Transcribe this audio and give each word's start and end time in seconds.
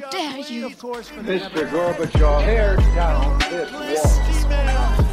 How 0.00 0.10
dare 0.10 0.38
you? 0.38 0.68
Mr. 0.68 1.68
Gorbachev, 1.70 2.44
tear 2.44 2.76
down 2.76 3.38
this 3.50 3.72
wall. 3.72 5.07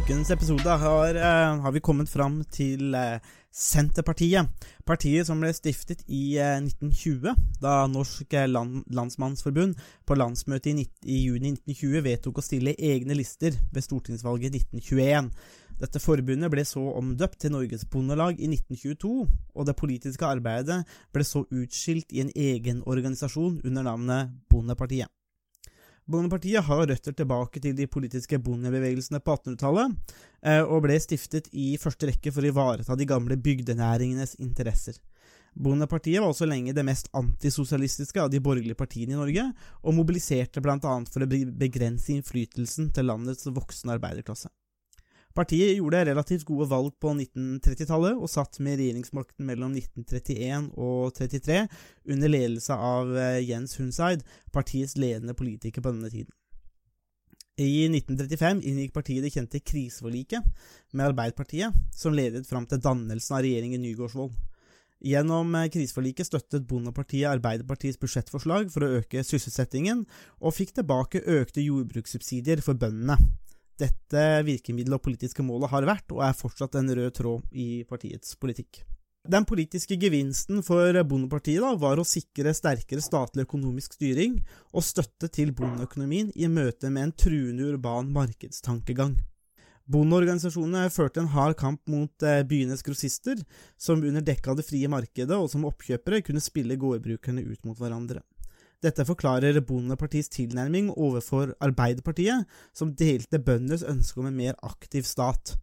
Ukens 0.00 0.30
episode 0.30 0.68
har, 0.68 1.14
eh, 1.14 1.60
har 1.60 1.72
vi 1.72 1.80
kommet 1.80 2.08
fram 2.08 2.44
til 2.44 2.94
eh, 2.94 3.18
Senterpartiet. 3.52 4.48
Partiet 4.86 5.26
som 5.26 5.40
ble 5.42 5.50
stiftet 5.52 6.04
i 6.08 6.38
eh, 6.38 6.56
1920, 6.62 7.34
da 7.60 7.74
Norsk 7.90 8.32
eh, 8.32 8.48
land, 8.48 8.84
Landsmannsforbund 8.94 9.76
på 10.06 10.16
landsmøtet 10.16 10.80
i, 10.80 10.86
i 11.04 11.18
juni 11.26 11.52
1920 11.52 12.04
vedtok 12.06 12.40
å 12.40 12.46
stille 12.46 12.76
egne 12.78 13.18
lister 13.18 13.56
ved 13.74 13.84
stortingsvalget 13.84 14.56
1921. 14.62 15.30
Dette 15.82 16.00
forbundet 16.00 16.52
ble 16.52 16.64
så 16.68 16.86
omdøpt 16.96 17.40
til 17.44 17.56
Norges 17.56 17.84
Bondelag 17.84 18.40
i 18.40 18.48
1922, 18.48 19.14
og 19.54 19.68
det 19.68 19.78
politiske 19.80 20.28
arbeidet 20.28 20.82
ble 21.12 21.28
så 21.28 21.44
utskilt 21.44 22.12
i 22.12 22.24
en 22.24 22.32
egen 22.36 22.84
organisasjon 22.86 23.60
under 23.64 23.90
navnet 23.90 24.36
Bondepartiet. 24.48 25.12
Bondepartiet 26.10 26.64
har 26.66 26.86
røtter 26.88 27.14
tilbake 27.14 27.60
til 27.62 27.74
de 27.76 27.86
politiske 27.90 28.38
bondebevegelsene 28.42 29.20
på 29.22 29.36
1800-tallet, 29.36 30.14
eh, 30.42 30.62
og 30.62 30.84
ble 30.86 30.96
stiftet 31.02 31.50
i 31.52 31.74
første 31.78 32.08
rekke 32.10 32.32
for 32.34 32.46
å 32.46 32.50
ivareta 32.50 32.96
de 32.98 33.06
gamle 33.08 33.38
bygdenæringenes 33.38 34.36
interesser. 34.42 34.98
Bondepartiet 35.54 36.22
var 36.22 36.30
også 36.30 36.46
lenge 36.46 36.74
det 36.74 36.86
mest 36.86 37.10
antisosialistiske 37.16 38.22
av 38.22 38.30
de 38.30 38.40
borgerlige 38.42 38.78
partiene 38.78 39.16
i 39.16 39.18
Norge, 39.18 39.48
og 39.82 39.96
mobiliserte 39.98 40.62
annet 40.62 41.10
for 41.10 41.26
å 41.26 41.30
begrense 41.30 42.14
innflytelsen 42.14 42.92
til 42.94 43.10
landets 43.10 43.46
voksne 43.50 43.98
arbeiderklasse. 43.98 44.50
Partiet 45.34 45.76
gjorde 45.76 46.02
relativt 46.08 46.44
gode 46.48 46.66
valg 46.70 46.90
på 46.98 47.12
1930-tallet, 47.14 48.18
og 48.18 48.30
satt 48.30 48.58
med 48.64 48.80
regjeringsmakten 48.80 49.46
mellom 49.46 49.76
1931 49.78 50.72
og 50.74 51.12
1933, 51.12 51.60
under 52.10 52.32
ledelse 52.32 52.74
av 52.74 53.14
eh, 53.14 53.38
Jens 53.46 53.76
Hunseid, 53.78 54.24
partiets 54.50 54.96
ledende 54.98 55.36
politiker 55.38 55.84
på 55.84 55.94
denne 55.94 56.10
tiden. 56.10 56.34
I 57.60 57.86
1935 57.92 58.62
inngikk 58.64 58.94
partiet 58.96 59.26
det 59.26 59.34
kjente 59.34 59.60
kriseforliket 59.60 60.46
med 60.96 61.10
Arbeiderpartiet, 61.10 61.76
som 61.92 62.14
ledet 62.16 62.48
fram 62.48 62.64
til 62.66 62.80
dannelsen 62.82 63.36
av 63.36 63.44
regjeringen 63.44 63.82
Nygaardsvold. 63.84 64.32
Gjennom 65.00 65.54
eh, 65.56 65.68
kriseforliket 65.72 66.26
støttet 66.26 66.66
Bondepartiet 66.68 67.30
Arbeiderpartiets 67.30 68.00
budsjettforslag 68.02 68.66
for 68.72 68.84
å 68.84 68.90
øke 68.98 69.22
sysselsettingen, 69.24 70.02
og 70.42 70.56
fikk 70.56 70.74
tilbake 70.80 71.22
økte 71.38 71.62
jordbrukssubsidier 71.64 72.64
for 72.66 72.80
bøndene. 72.80 73.16
Dette 73.80 74.24
virkemiddelet 74.46 74.98
og 74.98 75.04
politiske 75.08 75.44
målet 75.46 75.72
har 75.72 75.88
vært, 75.88 76.08
og 76.12 76.24
er 76.26 76.36
fortsatt, 76.36 76.76
en 76.76 76.92
rød 76.96 77.12
tråd 77.16 77.56
i 77.56 77.82
partiets 77.88 78.36
politikk. 78.40 78.82
Den 79.28 79.44
politiske 79.44 79.98
gevinsten 80.00 80.62
for 80.64 80.96
Bondepartiet 81.04 81.60
da, 81.60 81.74
var 81.76 82.00
å 82.00 82.06
sikre 82.08 82.54
sterkere 82.56 83.04
statlig 83.04 83.44
økonomisk 83.44 83.98
styring 83.98 84.38
og 84.72 84.84
støtte 84.86 85.28
til 85.28 85.52
bondeøkonomien 85.56 86.30
i 86.34 86.48
møte 86.48 86.88
med 86.88 87.08
en 87.08 87.12
truende 87.24 87.68
urban 87.68 88.08
markedstankegang. 88.14 89.18
Bondeorganisasjonene 89.90 90.88
førte 90.94 91.20
en 91.20 91.32
hard 91.34 91.56
kamp 91.58 91.82
mot 91.90 92.24
eh, 92.24 92.44
byenes 92.46 92.84
grossister, 92.86 93.40
som 93.76 94.04
under 94.06 94.24
dekke 94.24 94.52
av 94.52 94.60
det 94.60 94.64
frie 94.64 94.88
markedet 94.88 95.36
og 95.36 95.50
som 95.50 95.66
oppkjøpere 95.68 96.22
kunne 96.24 96.42
spille 96.42 96.78
gårdbrukerne 96.80 97.42
ut 97.42 97.66
mot 97.66 97.76
hverandre. 97.76 98.22
Dette 98.80 99.04
forklarer 99.04 99.60
Bondepartiets 99.60 100.30
tilnærming 100.32 100.88
overfor 100.96 101.52
Arbeiderpartiet, 101.60 102.46
som 102.72 102.94
delte 102.96 103.42
bøndenes 103.44 103.84
ønske 103.84 104.22
om 104.22 104.30
en 104.30 104.38
mer 104.38 104.56
aktiv 104.64 105.04
stat. 105.04 105.58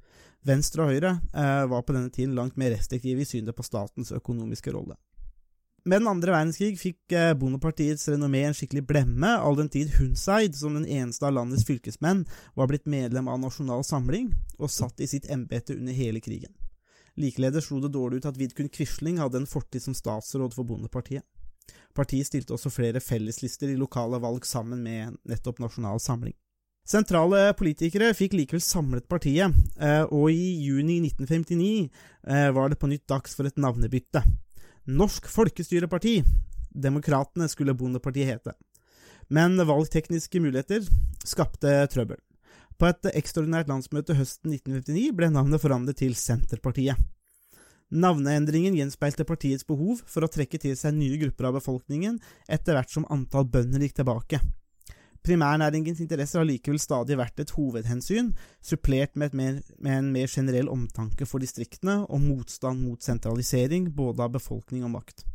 Venstre 0.45 0.85
og 0.85 0.93
Høyre 0.93 1.15
eh, 1.33 1.63
var 1.71 1.81
på 1.81 1.95
denne 1.95 2.13
tiden 2.13 2.35
langt 2.37 2.59
mer 2.61 2.75
restriktive 2.75 3.25
i 3.25 3.27
synet 3.27 3.57
på 3.57 3.65
statens 3.65 4.13
økonomiske 4.13 4.71
rolle. 4.75 4.99
Med 5.87 6.01
den 6.03 6.11
andre 6.11 6.33
verdenskrig 6.35 6.77
fikk 6.77 7.15
eh, 7.15 7.33
Bondepartiets 7.39 8.05
renommé 8.11 8.43
en 8.45 8.55
skikkelig 8.57 8.83
blemme, 8.85 9.33
all 9.33 9.57
den 9.57 9.71
tid 9.73 9.95
Hunseid, 9.97 10.53
som 10.59 10.77
den 10.77 10.85
eneste 10.85 11.25
av 11.25 11.33
landets 11.39 11.65
fylkesmenn, 11.65 12.25
var 12.59 12.69
blitt 12.69 12.85
medlem 12.85 13.31
av 13.31 13.41
Nasjonal 13.41 13.85
Samling 13.87 14.29
og 14.59 14.73
satt 14.73 15.01
i 15.01 15.09
sitt 15.09 15.25
embete 15.33 15.73
under 15.73 15.95
hele 15.95 16.21
krigen. 16.21 16.53
Likeledes 17.17 17.65
slo 17.65 17.79
det 17.81 17.95
dårlig 17.95 18.21
ut 18.21 18.29
at 18.29 18.37
Vidkun 18.37 18.69
Quisling 18.69 19.17
hadde 19.17 19.41
en 19.41 19.49
fortid 19.49 19.81
som 19.81 19.97
statsråd 19.97 20.53
for 20.53 20.69
Bondepartiet. 20.69 21.25
Partiet 21.97 22.29
stilte 22.29 22.53
også 22.55 22.71
flere 22.73 23.01
felleslister 23.03 23.71
i 23.71 23.77
lokale 23.79 24.19
valg 24.21 24.45
sammen 24.45 24.83
med 24.85 25.17
nettopp 25.27 25.61
Nasjonal 25.63 26.01
Samling. 26.03 26.35
Sentrale 26.87 27.49
politikere 27.59 28.13
fikk 28.15 28.37
likevel 28.37 28.61
samlet 28.63 29.07
partiet, 29.11 29.51
eh, 29.75 30.05
og 30.07 30.29
i 30.31 30.53
juni 30.63 31.01
1959 31.03 31.89
eh, 32.31 32.51
var 32.55 32.71
det 32.71 32.79
på 32.79 32.87
nytt 32.87 33.03
dags 33.11 33.35
for 33.35 33.49
et 33.49 33.59
navnebytte. 33.59 34.21
Norsk 34.87 35.27
Folkestyreparti. 35.27 36.21
Demokratene 36.71 37.49
skulle 37.51 37.75
Bondepartiet 37.75 38.29
hete. 38.29 38.53
Men 39.27 39.59
valgtekniske 39.59 40.39
muligheter 40.39 40.85
skapte 41.27 41.73
trøbbel. 41.91 42.21
På 42.79 42.87
et 42.87 43.09
ekstraordinært 43.17 43.67
landsmøte 43.67 44.15
høsten 44.15 44.53
1959 44.53 45.11
ble 45.17 45.31
navnet 45.33 45.59
forandret 45.59 45.99
til 45.99 46.15
Senterpartiet. 46.15 46.95
Navneendringen 47.87 48.75
gjenspeilte 48.75 49.23
partiets 49.23 49.63
behov 49.67 50.01
for 50.11 50.25
å 50.25 50.31
trekke 50.31 50.59
til 50.59 50.75
seg 50.75 50.97
nye 50.97 51.19
grupper 51.21 51.47
av 51.47 51.55
befolkningen 51.55 52.17
etter 52.51 52.75
hvert 52.75 52.91
som 52.91 53.07
antall 53.13 53.47
bønder 53.47 53.85
gikk 53.85 54.01
tilbake. 54.01 54.41
Primærnæringens 55.23 56.01
interesser 56.03 56.39
har 56.39 56.47
likevel 56.47 56.79
stadig 56.79 57.17
vært 57.19 57.41
et 57.43 57.51
hovedhensyn, 57.55 58.33
supplert 58.63 59.15
med, 59.19 59.33
mer, 59.35 59.57
med 59.79 59.97
en 59.97 60.11
mer 60.13 60.27
generell 60.31 60.69
omtanke 60.71 61.27
for 61.27 61.43
distriktene 61.43 62.01
og 62.05 62.21
motstand 62.23 62.83
mot 62.83 63.03
sentralisering 63.03 63.89
både 63.95 64.23
av 64.23 64.35
befolkning 64.35 64.85
og 64.87 64.93
makt. 64.99 65.25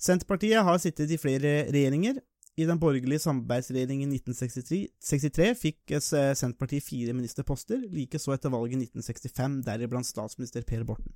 Senterpartiet 0.00 0.64
har 0.64 0.80
sittet 0.80 1.12
i 1.12 1.20
flere 1.20 1.58
regjeringer. 1.72 2.20
I 2.56 2.64
den 2.64 2.80
borgerlige 2.80 3.20
samarbeidsregjeringen 3.20 4.14
1963 4.16 5.52
fikk 5.60 5.96
Senterpartiet 6.00 6.84
fire 6.84 7.12
ministerposter, 7.16 7.82
likeså 7.92 8.32
etter 8.32 8.52
valget 8.52 8.78
i 8.78 8.88
1965, 8.88 9.62
deriblant 9.66 10.08
statsminister 10.08 10.64
Per 10.64 10.84
Borten. 10.88 11.12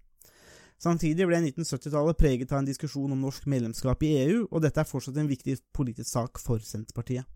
Samtidig 0.80 1.26
ble 1.28 1.42
1970-tallet 1.42 2.16
preget 2.16 2.52
av 2.54 2.62
en 2.62 2.68
diskusjon 2.68 3.12
om 3.12 3.20
norsk 3.20 3.44
medlemskap 3.52 4.00
i 4.06 4.14
EU, 4.22 4.46
og 4.48 4.62
dette 4.64 4.80
er 4.80 4.88
fortsatt 4.88 5.18
en 5.20 5.28
viktig 5.28 5.58
politisk 5.76 6.08
sak 6.08 6.40
for 6.40 6.62
Senterpartiet. 6.64 7.28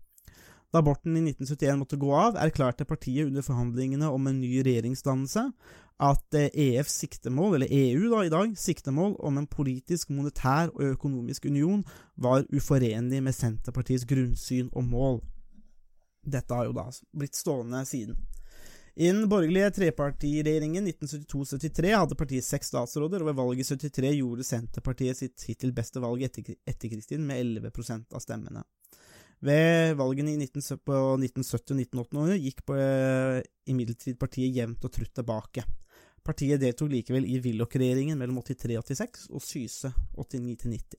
Da 0.73 0.81
Borten 0.83 1.13
i 1.13 1.21
1971 1.21 1.77
måtte 1.79 1.99
gå 2.01 2.09
av, 2.17 2.39
erklærte 2.41 2.87
partiet 2.89 3.29
under 3.29 3.45
forhandlingene 3.45 4.09
om 4.11 4.25
en 4.27 4.41
ny 4.41 4.57
regjeringsdannelse 4.65 5.45
at 6.03 6.35
eh, 6.35 6.49
EFs 6.51 6.97
siktemål, 7.05 7.55
eller 7.55 7.71
EU 7.71 8.09
da 8.11 8.23
i 8.25 8.31
dag, 8.33 8.57
siktemål 8.59 9.15
om 9.23 9.37
en 9.39 9.47
politisk, 9.47 10.09
monetær 10.09 10.73
og 10.73 10.83
økonomisk 10.97 11.45
union 11.45 11.85
var 12.17 12.43
uforenlig 12.51 13.21
med 13.23 13.37
Senterpartiets 13.37 14.07
grunnsyn 14.09 14.73
og 14.73 14.83
mål. 14.89 15.21
Dette 16.25 16.57
har 16.57 16.65
jo 16.67 16.75
da 16.75 16.89
blitt 17.15 17.37
stående 17.37 17.85
siden. 17.87 18.17
I 18.95 19.09
den 19.09 19.25
borgerlige 19.27 19.73
trepartiregjeringen 19.75 20.85
1972-73 20.87 21.89
hadde 21.91 22.15
partiet 22.15 22.45
seks 22.47 22.69
statsråder, 22.71 23.19
og 23.19 23.27
ved 23.27 23.37
valget 23.41 23.65
i 23.65 23.77
73 23.83 24.11
gjorde 24.21 24.45
Senterpartiet 24.47 25.19
sitt 25.19 25.43
hittil 25.49 25.73
beste 25.75 25.99
valg 25.99 26.23
etter, 26.23 26.55
etterkrigstiden 26.63 27.25
med 27.27 27.41
11% 27.43 28.15
av 28.15 28.23
stemmene. 28.23 28.63
Ved 29.43 29.97
valgene 29.99 30.31
i 30.31 30.37
19, 30.39 30.79
på 30.87 30.99
1970- 31.19 31.75
og 31.75 31.81
1980-årene 31.81 32.37
gikk 32.39 32.63
eh, 32.71 33.41
imidlertid 33.67 34.15
partiet 34.21 34.55
jevnt 34.55 34.87
og 34.87 34.93
trutt 34.95 35.11
tilbake. 35.19 35.65
Partiet 36.25 36.63
deltok 36.63 36.89
likevel 36.93 37.27
i 37.27 37.41
Willoch-regjeringen 37.43 38.17
mellom 38.17 38.39
83 38.39 38.79
og 38.79 38.87
86 38.87 39.27
og 39.35 39.43
Syse 39.43 39.91
89-90. 40.15 40.95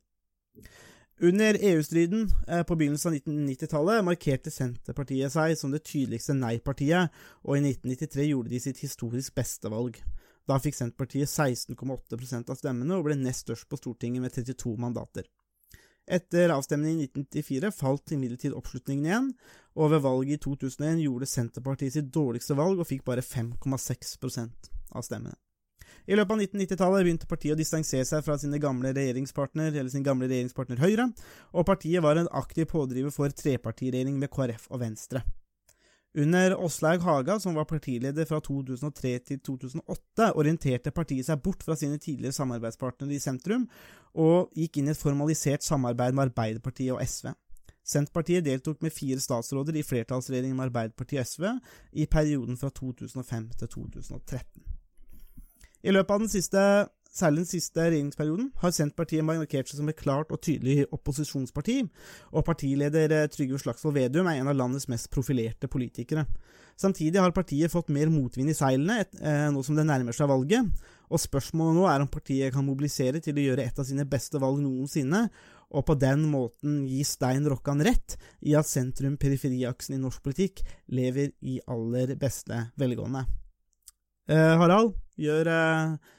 Under 1.20 1.56
EU-striden 1.60 2.30
eh, 2.48 2.62
på 2.62 2.76
begynnelsen 2.76 3.08
av 3.08 3.14
1990-tallet 3.16 4.04
markerte 4.04 4.50
Senterpartiet 4.52 5.32
seg 5.32 5.54
som 5.56 5.72
det 5.72 5.80
tydeligste 5.88 6.36
nei-partiet, 6.36 7.14
og 7.40 7.56
i 7.56 7.62
1993 7.62 8.26
gjorde 8.26 8.52
de 8.52 8.60
sitt 8.60 8.82
historisk 8.84 9.32
beste 9.38 9.70
valg. 9.72 9.96
Da 10.44 10.58
fikk 10.60 10.76
Senterpartiet 10.76 11.32
16,8% 11.32 12.52
av 12.52 12.60
stemmene 12.60 12.98
og 12.98 13.08
ble 13.08 13.16
nest 13.16 13.46
størst 13.46 13.68
på 13.70 13.80
Stortinget 13.80 14.26
med 14.26 14.36
32 14.36 14.74
mandater. 14.76 15.24
Etter 16.06 16.52
avstemningen 16.52 17.00
i 17.00 17.08
1994 17.08 17.72
falt 17.74 18.12
imidlertid 18.12 18.52
oppslutningen 18.54 19.08
igjen, 19.08 19.32
og 19.72 19.94
ved 19.96 20.04
valget 20.04 20.36
i 20.36 20.44
2001 20.44 21.00
gjorde 21.00 21.32
Senterpartiet 21.32 21.96
sitt 21.96 22.12
dårligste 22.12 22.60
valg 22.60 22.84
og 22.84 22.92
fikk 22.92 23.08
bare 23.08 23.24
5,6% 23.24 24.70
av 24.92 25.08
stemmene. 25.08 25.40
I 26.06 26.18
løpet 26.18 26.34
av 26.34 26.42
1990-tallet 26.44 27.06
begynte 27.06 27.30
partiet 27.30 27.56
å 27.56 27.58
distansere 27.58 28.06
seg 28.08 28.22
fra 28.26 28.36
sine 28.40 28.60
gamle 28.62 28.92
regjeringspartner, 28.96 29.72
eller 29.72 29.90
sin 29.92 30.06
gamle 30.06 30.28
regjeringspartner 30.30 30.82
Høyre, 30.82 31.08
og 31.52 31.66
partiet 31.66 32.04
var 32.04 32.20
en 32.20 32.30
aktiv 32.30 32.68
pådriver 32.70 33.14
for 33.14 33.32
trepartiregjering 33.32 34.20
med 34.20 34.32
KrF 34.32 34.70
og 34.70 34.82
Venstre. 34.84 35.24
Under 36.16 36.54
Åslaug 36.64 37.02
Haga, 37.04 37.40
som 37.40 37.54
var 37.54 37.66
partileder 37.68 38.24
fra 38.24 38.38
2003 38.40 39.10
til 39.28 39.40
2008, 39.44 40.30
orienterte 40.40 40.92
partiet 40.96 41.26
seg 41.28 41.42
bort 41.44 41.66
fra 41.66 41.76
sine 41.76 41.98
tidligere 42.00 42.32
samarbeidspartnere 42.32 43.12
i 43.12 43.20
sentrum, 43.20 43.66
og 44.16 44.48
gikk 44.56 44.78
inn 44.80 44.88
i 44.88 44.94
et 44.94 45.02
formalisert 45.02 45.66
samarbeid 45.66 46.16
med 46.16 46.30
Arbeiderpartiet 46.30 46.94
og 46.94 47.02
SV. 47.04 47.34
Senterpartiet 47.86 48.46
deltok 48.48 48.80
med 48.82 48.96
fire 48.96 49.20
statsråder 49.20 49.76
i 49.76 49.84
flertallsregjeringen 49.84 50.56
med 50.56 50.70
Arbeiderpartiet 50.70 51.20
og 51.20 51.28
SV 51.28 51.50
i 52.00 52.08
perioden 52.08 52.56
fra 52.56 52.72
2005 52.80 53.50
til 53.60 53.72
2013. 53.76 54.75
I 55.86 55.92
løpet 55.94 56.10
av 56.16 56.22
den 56.24 56.30
siste, 56.30 56.60
særlig 57.14 57.44
den 57.44 57.48
siste 57.48 57.84
regjeringsperioden 57.84 58.48
har 58.58 58.72
Senterpartiet 58.74 59.22
markert 59.24 59.70
seg 59.70 59.78
som 59.78 59.90
et 59.92 60.00
klart 60.00 60.32
og 60.34 60.40
tydelig 60.42 60.88
opposisjonsparti, 60.90 61.76
og 62.34 62.46
partileder 62.48 63.14
eh, 63.14 63.28
Trygve 63.30 63.60
Slagsvold 63.62 63.94
Vedum 63.94 64.26
er 64.26 64.40
en 64.40 64.50
av 64.50 64.58
landets 64.58 64.88
mest 64.90 65.06
profilerte 65.14 65.70
politikere. 65.70 66.26
Samtidig 66.76 67.22
har 67.22 67.32
partiet 67.32 67.72
fått 67.72 67.92
mer 67.94 68.10
motvind 68.12 68.50
i 68.50 68.56
seilene 68.58 68.98
eh, 69.22 69.46
nå 69.54 69.62
som 69.64 69.78
det 69.78 69.86
nærmer 69.86 70.16
seg 70.16 70.28
valget, 70.32 70.74
og 71.06 71.22
spørsmålet 71.22 71.78
nå 71.78 71.86
er 71.92 72.02
om 72.02 72.10
partiet 72.10 72.52
kan 72.56 72.66
mobilisere 72.66 73.22
til 73.22 73.38
å 73.38 73.46
gjøre 73.46 73.70
et 73.70 73.78
av 73.78 73.86
sine 73.86 74.08
beste 74.10 74.42
valg 74.42 74.58
noensinne, 74.64 75.28
og 75.70 75.86
på 75.86 75.94
den 76.02 76.26
måten 76.30 76.82
gi 76.90 77.00
Stein 77.06 77.46
Rokkan 77.46 77.80
rett 77.86 78.18
i 78.42 78.58
at 78.58 78.66
sentrum-periferiaksen 78.70 79.94
i 79.94 80.02
norsk 80.02 80.26
politikk 80.26 80.66
lever 80.90 81.30
i 81.46 81.60
aller 81.70 82.16
beste 82.18 82.66
velgående. 82.78 83.22
Eh, 84.26 84.54
Harald, 84.58 84.96
gjør 85.20 85.52
eh, 85.52 86.14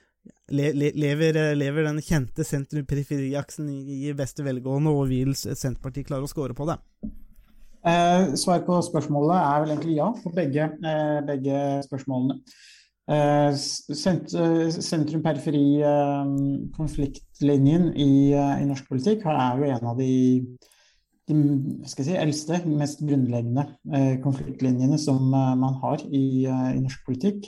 le, 0.52 0.74
le, 0.74 0.92
lever, 0.96 1.38
eh, 1.38 1.56
lever 1.58 1.84
den 1.90 2.02
kjente 2.04 2.44
sentrum-periferiaksen 2.48 3.70
i, 3.70 4.14
beste 4.18 4.44
velgående, 4.46 4.90
og 4.94 5.08
vil 5.12 5.36
Senterpartiet 5.38 6.08
klare 6.10 6.24
å 6.28 6.32
score 6.32 6.54
på 6.58 6.66
det? 6.70 6.78
Eh, 7.88 8.22
svar 8.40 8.60
på 8.68 8.76
spørsmålet 8.84 9.38
er 9.38 9.58
vel 9.64 9.72
egentlig 9.76 10.00
ja 10.00 10.10
på 10.24 10.30
begge, 10.36 10.64
eh, 10.92 11.20
begge 11.28 11.58
spørsmålene. 11.86 12.36
Eh, 13.08 13.52
sent, 13.56 14.26
Sentrum-periferi-konfliktlinjen 14.84 17.84
i, 17.96 18.36
i, 18.36 18.66
norsk 18.68 18.86
politikk 18.90 19.20
er 19.32 19.54
jo 19.62 19.66
en 19.72 19.86
av 19.94 19.98
de, 20.02 20.14
de 21.30 21.36
si, 21.88 22.14
eldste, 22.18 22.56
mest 22.68 23.00
grunnleggende 23.08 23.64
konfliktlinjene 24.26 24.98
som 25.00 25.20
man 25.32 25.74
har 25.84 25.98
i, 26.10 26.44
i 26.44 26.80
norsk 26.82 27.00
politikk. 27.08 27.40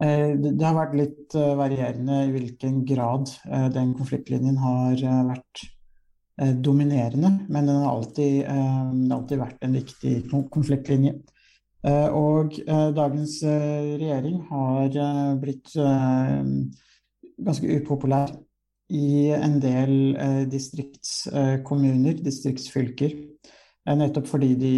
Det, 0.00 0.52
det 0.56 0.64
har 0.64 0.78
vært 0.78 0.94
litt 0.96 1.34
varierende 1.36 2.22
i 2.24 2.30
hvilken 2.32 2.78
grad 2.88 3.28
den 3.74 3.90
konfliktlinjen 3.98 4.56
har 4.62 5.02
vært 5.28 5.60
dominerende, 6.64 7.34
men 7.52 7.68
den 7.68 7.82
har 7.82 7.90
alltid, 7.90 8.38
den 8.48 9.10
har 9.10 9.18
alltid 9.18 9.42
vært 9.42 9.66
en 9.66 9.76
viktig 9.76 10.14
konfliktlinje. 10.54 11.18
Eh, 11.80 12.08
og 12.12 12.58
eh, 12.60 12.88
dagens 12.92 13.38
eh, 13.48 13.96
regjering 13.96 14.42
har 14.50 15.36
blitt 15.40 15.72
ganske 17.40 17.76
upopulær 17.80 18.34
i 18.92 19.30
en 19.32 19.56
del 19.62 19.92
distriktskommuner, 20.50 22.18
distriktsfylker. 22.20 23.14
Nettopp 23.96 24.26
fordi 24.28 24.50
de, 24.60 24.72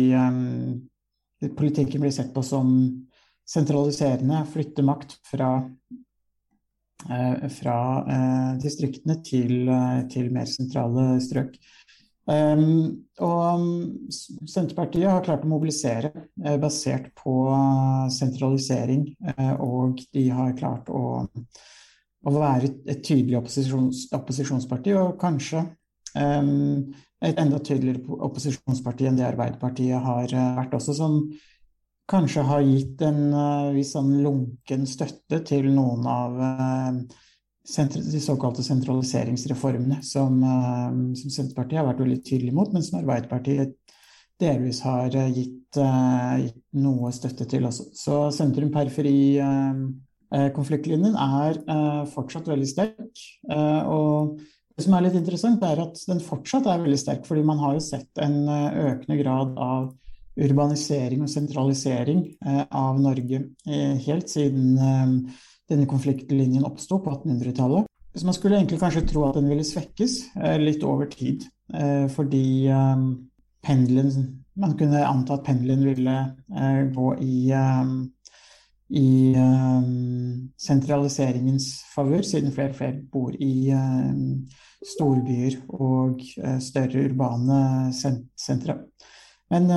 politikken 1.58 2.04
blir 2.04 2.12
sett 2.14 2.30
på 2.34 2.44
som 2.46 2.68
sentraliserende, 3.48 4.44
flytter 4.52 4.86
makt 4.86 5.16
fra, 5.26 5.48
fra 7.56 7.76
distriktene 8.62 9.16
til, 9.26 9.66
til 10.12 10.30
mer 10.32 10.46
sentrale 10.48 11.16
strøk. 11.24 11.58
Um, 12.22 13.02
og 13.18 13.62
Senterpartiet 14.46 15.08
har 15.10 15.24
klart 15.26 15.42
å 15.42 15.50
mobilisere 15.50 16.12
eh, 16.44 16.54
basert 16.62 17.08
på 17.18 17.34
sentralisering, 18.14 19.08
Eh, 19.32 19.54
og 19.58 19.98
de 20.14 20.28
har 20.30 20.54
klart 20.58 20.90
å, 20.90 21.26
å 22.22 22.34
være 22.36 22.70
et 22.86 23.02
tydelig 23.02 23.40
opposisjons, 23.40 24.04
opposisjonsparti, 24.14 24.94
og 24.94 25.16
kanskje 25.18 25.64
um, 26.14 26.92
et 27.22 27.38
enda 27.42 27.58
tydeligere 27.58 28.20
opposisjonsparti 28.28 29.08
enn 29.10 29.18
det 29.18 29.26
Arbeiderpartiet 29.26 29.98
har 30.06 30.30
vært 30.60 30.78
også, 30.78 30.94
som 30.94 31.18
kanskje 32.12 32.44
har 32.44 32.64
gitt 32.67 33.03
en 33.09 33.23
viss 33.73 33.94
sånn 33.97 34.19
lunken 34.23 34.85
støtte 34.88 35.41
til 35.49 35.70
noen 35.73 36.06
av 36.06 36.37
de 37.62 38.20
såkalte 38.20 38.62
sentraliseringsreformene 38.62 40.03
som, 40.03 40.43
eh, 40.43 41.14
som, 41.14 41.31
Senterpartiet 41.31 41.79
har 41.79 41.87
vært 41.87 42.00
veldig 42.00 42.25
tydelig 42.25 42.53
mot, 42.53 42.73
men 42.73 42.82
som 42.82 42.99
Arbeiderpartiet 42.99 43.75
delvis 44.41 44.81
har 44.82 45.14
eh, 45.14 45.32
gitt, 45.32 45.59
gitt 45.73 46.56
noe 46.75 47.12
støtte 47.12 47.44
til 47.49 47.64
også. 47.64 47.85
Så 47.97 48.31
sentrum-periferi-konfliktlinjen 48.37 51.17
er 51.17 51.55
fortsatt 52.12 52.49
veldig 52.49 52.69
sterk. 52.69 53.19
og 53.88 54.38
det 54.76 54.85
som 54.85 54.94
er 54.94 55.00
litt 55.06 55.14
interessant, 55.17 55.62
er 55.64 55.81
at 55.81 56.05
den 56.09 56.20
fortsatt 56.20 56.67
er 56.67 56.81
veldig 56.82 56.99
sterk, 57.00 57.25
fordi 57.25 57.43
man 57.44 57.59
har 57.59 57.73
jo 57.79 57.81
sett 57.81 58.19
en 58.20 58.49
økende 58.49 59.17
grad 59.23 59.56
av 59.56 59.94
urbanisering 60.40 61.25
og 61.25 61.29
sentralisering 61.29 62.23
av 62.73 63.00
Norge 63.02 63.43
helt 64.06 64.31
siden 64.32 64.79
denne 65.70 65.88
konfliktlinjen 65.90 66.64
oppsto 66.67 67.00
på 67.02 67.12
1800-tallet. 67.17 67.88
Så 68.14 68.29
man 68.29 68.37
skulle 68.37 68.58
egentlig 68.58 68.81
kanskje 68.81 69.06
tro 69.08 69.25
at 69.25 69.38
den 69.38 69.49
ville 69.49 69.64
svekkes 69.64 70.19
eh, 70.37 70.58
litt 70.61 70.84
over 70.84 71.08
tid, 71.08 71.46
eh, 71.73 72.06
fordi 72.12 72.69
eh, 72.69 73.05
pendelen 73.64 74.38
Man 74.52 74.75
kunne 74.76 75.00
anta 75.08 75.38
at 75.38 75.46
pendelen 75.46 75.87
ville 75.87 76.14
gå 76.93 77.06
i, 77.25 77.37
i 79.00 79.12
sentraliseringens 80.61 81.69
favør, 81.94 82.20
siden 82.20 82.52
flere 82.52 82.75
og 82.75 82.76
flere 82.76 82.99
bor 83.14 83.32
i 83.32 83.73
storbyer 84.90 85.56
og 85.73 86.20
større 86.61 87.06
urbane 87.06 87.62
sentra. 87.96 88.76
Men 89.52 89.69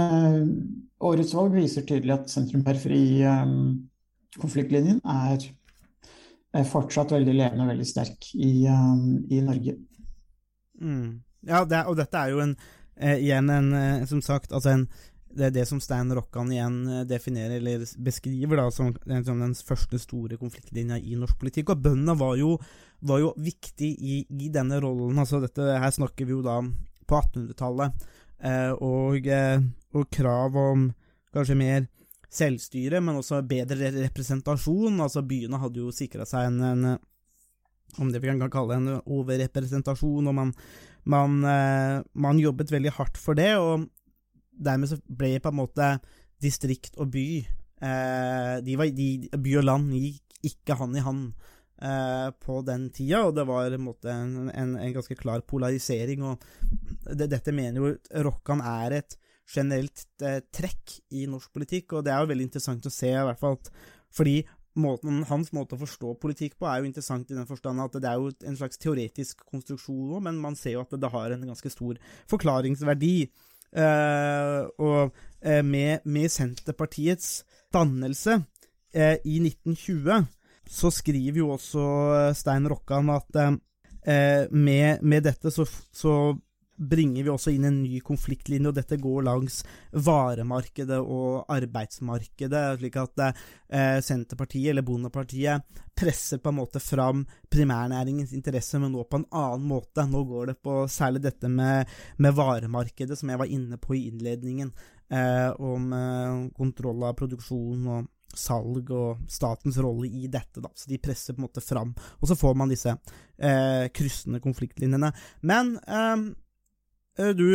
årets 1.04 1.36
valg 1.36 1.52
viser 1.58 1.84
tydelig 1.84 2.14
at 2.16 2.32
sentrum-periferi-konfliktlinjen 2.32 5.04
er 5.04 5.44
er 6.56 6.70
fortsatt 6.70 7.14
veldig 7.16 7.36
levende 7.36 7.66
og 7.66 7.74
veldig 7.74 7.88
sterk 7.88 8.30
i, 8.34 8.68
um, 8.72 9.20
i 9.32 9.42
Norge. 9.44 9.76
Mm. 10.82 11.22
Ja, 11.46 11.64
det, 11.68 11.84
og 11.90 11.98
dette 12.00 12.22
er 12.22 12.32
jo 12.34 12.42
en, 12.44 12.56
eh, 12.98 13.20
igjen 13.24 13.52
en, 13.54 13.74
eh, 13.76 14.08
som 14.10 14.22
sagt, 14.24 14.56
altså 14.56 14.72
en, 14.72 14.88
det 15.36 15.50
er 15.50 15.56
det 15.58 15.66
som 15.68 15.82
Stein 15.84 16.14
Rokkan 16.16 16.52
igjen 16.54 16.80
eh, 16.88 17.06
definerer, 17.10 17.60
eller 17.60 17.86
beskriver, 18.02 18.62
da, 18.62 18.70
som, 18.74 18.94
som 19.28 19.44
den 19.44 19.56
første 19.68 20.00
store 20.02 20.40
konfliktlinja 20.42 21.00
i 21.02 21.18
norsk 21.20 21.38
politikk. 21.42 21.74
Og 21.74 21.84
bøndene 21.86 22.18
var 22.20 22.38
jo, 22.40 22.56
var 23.06 23.22
jo 23.22 23.34
viktig 23.38 23.92
i, 23.94 24.20
i, 24.30 24.52
denne 24.54 24.80
rollen. 24.84 25.20
altså 25.20 25.44
dette, 25.44 25.62
Her 25.62 25.92
snakker 25.94 26.28
vi 26.28 26.38
jo 26.38 26.44
da 26.46 26.62
på 27.06 27.20
1800-tallet, 27.20 27.92
eh, 27.92 28.15
og, 28.44 29.28
eh, 29.28 29.62
og 29.96 30.10
krav 30.12 30.58
om 30.60 30.90
kanskje 31.36 31.58
mer 31.60 31.86
selvstyre, 32.36 33.02
men 33.04 33.20
også 33.20 33.42
bedre 33.48 33.92
representasjon. 33.96 35.00
Altså 35.04 35.24
Byene 35.26 35.60
hadde 35.62 35.84
jo 35.84 35.94
sikra 35.96 36.28
seg 36.28 36.50
en, 36.50 36.60
en, 36.68 36.98
om 38.02 38.12
det 38.12 38.22
vi 38.24 38.32
kan 38.32 38.52
kalle 38.52 38.80
en 38.80 38.92
overrepresentasjon, 39.00 40.28
og 40.28 40.36
man, 40.36 40.54
man, 41.06 41.40
eh, 41.48 42.00
man, 42.14 42.42
jobbet 42.42 42.74
veldig 42.76 42.96
hardt 42.98 43.20
for 43.22 43.38
det. 43.40 43.54
og 43.56 43.88
Dermed 44.56 44.92
så 44.92 45.00
ble 45.08 45.36
på 45.40 45.52
en 45.52 45.60
måte 45.60 45.90
distrikt 46.44 46.98
og 47.00 47.10
by 47.14 47.28
eh, 47.40 48.56
de 48.64 48.78
var, 48.80 48.92
de, 48.96 49.10
By 49.32 49.58
og 49.62 49.68
land 49.68 49.92
gikk 49.96 50.22
ikke 50.46 50.76
hand 50.78 50.98
i 51.00 51.02
hand 51.02 51.22
eh, 51.82 52.30
på 52.46 52.62
den 52.68 52.90
tida, 52.96 53.26
og 53.28 53.36
det 53.38 53.46
var 53.50 53.72
en, 53.72 53.86
måte, 53.86 54.12
en, 54.12 54.50
en, 54.52 54.76
ganske 54.96 55.18
klar 55.20 55.44
polarisering. 55.48 56.24
og 56.24 56.44
det, 57.12 57.30
Dette 57.34 57.56
mener 57.56 57.82
jo 57.82 57.94
Rokkan 58.28 58.64
er 58.64 59.00
et 59.02 59.18
generelt 59.56 60.06
eh, 60.26 60.42
trekk 60.54 61.00
i 61.14 61.26
norsk 61.30 61.54
politikk, 61.54 61.94
og 61.94 62.06
det 62.06 62.14
er 62.14 62.24
jo 62.24 62.32
veldig 62.34 62.48
interessant 62.50 62.86
å 62.88 62.94
se, 62.94 63.12
i 63.12 63.26
hvert 63.30 63.42
fall 63.42 63.60
fordi 64.16 64.40
måten, 64.80 65.24
hans 65.30 65.52
måte 65.56 65.76
å 65.76 65.82
forstå 65.82 66.14
politikk 66.22 66.58
på 66.60 66.68
er 66.70 66.82
jo 66.82 66.90
interessant 66.90 67.32
i 67.32 67.38
den 67.38 67.48
forstand 67.48 67.84
at 67.84 67.96
det 68.02 68.10
er 68.10 68.20
jo 68.20 68.32
en 68.48 68.58
slags 68.60 68.80
teoretisk 68.82 69.44
konstruksjon 69.48 70.24
men 70.24 70.40
man 70.42 70.58
ser 70.60 70.78
jo 70.78 70.84
at 70.84 70.96
det 71.00 71.12
har 71.12 71.36
en 71.36 71.46
ganske 71.50 71.72
stor 71.72 72.00
forklaringsverdi. 72.32 73.16
Eh, 73.76 74.62
og 74.80 75.12
uh, 75.12 75.62
med, 75.68 76.06
med, 76.08 76.30
Senterpartiets 76.32 77.44
dannelse 77.76 78.38
eh, 78.96 79.18
i 79.28 79.42
1920 79.42 80.30
så 80.70 80.92
skriver 80.94 81.42
jo 81.42 81.52
også 81.56 81.86
Stein 82.38 82.68
Rokkan 82.70 83.10
at 83.14 83.40
med, 84.52 85.02
med, 85.02 85.24
dette 85.26 85.50
så, 85.50 85.64
så 85.94 86.14
bringer 86.76 87.24
vi 87.24 87.32
også 87.32 87.54
inn 87.56 87.68
en 87.68 87.78
ny 87.84 88.00
konfliktlinje, 88.04 88.70
og 88.70 88.76
dette 88.76 88.98
går 89.00 89.26
langs 89.26 89.62
varemarkedet 90.06 90.98
og 91.00 91.46
arbeidsmarkedet, 91.52 92.64
slik 92.80 92.98
at 93.00 93.24
eh, 93.26 94.00
Senterpartiet, 94.04 94.72
eller 94.74 94.86
Bondepartiet, 94.86 95.64
presser 95.96 96.42
på 96.44 96.52
en 96.52 96.60
måte 96.60 96.82
fram 96.84 97.24
primærnæringens 97.52 98.34
interesse, 98.36 98.80
men 98.82 98.92
nå 98.96 99.06
på 99.08 99.22
en 99.22 99.30
annen 99.32 99.70
måte. 99.70 100.04
Nå 100.10 100.26
går 100.28 100.52
det 100.52 100.58
på 100.66 100.82
særlig 100.92 101.24
dette 101.24 101.52
med, 101.52 101.88
med 102.20 102.36
varemarkedet, 102.36 103.18
som 103.20 103.32
jeg 103.32 103.42
var 103.42 103.52
inne 103.52 103.80
på 103.80 103.96
i 103.96 104.06
innledningen, 104.10 104.74
eh, 105.10 105.50
om 105.56 105.96
eh, 105.96 106.44
kontroll 106.58 107.08
av 107.08 107.16
produksjon 107.22 107.88
og 107.88 108.12
salg 108.38 108.92
og 108.94 109.26
statens 109.32 109.80
rolle 109.82 110.08
i 110.08 110.30
dette, 110.32 110.62
da. 110.64 110.72
Så 110.76 110.90
de 110.92 111.02
presser 111.02 111.36
på 111.36 111.42
en 111.42 111.48
måte 111.48 111.64
fram. 111.64 111.94
Og 112.22 112.30
så 112.30 112.38
får 112.40 112.56
man 112.60 112.72
disse 112.72 112.94
eh, 112.94 113.86
kryssende 113.96 114.42
konfliktlinjene. 114.44 115.12
Men 115.48 115.76
eh, 115.84 116.26
eh, 117.20 117.36
du, 117.36 117.46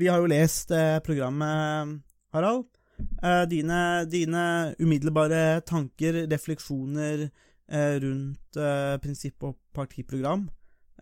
vi 0.00 0.10
har 0.10 0.22
jo 0.22 0.30
lest 0.32 0.74
eh, 0.76 0.98
programmet, 1.04 1.98
Harald. 2.32 2.70
Eh, 3.22 3.48
dine, 3.48 4.04
dine 4.04 4.74
umiddelbare 4.78 5.60
tanker, 5.60 6.26
refleksjoner 6.30 7.28
eh, 7.70 7.94
rundt 8.02 8.56
eh, 8.56 8.96
prinsipp 9.02 9.46
og 9.48 9.58
partiprogram, 9.74 10.48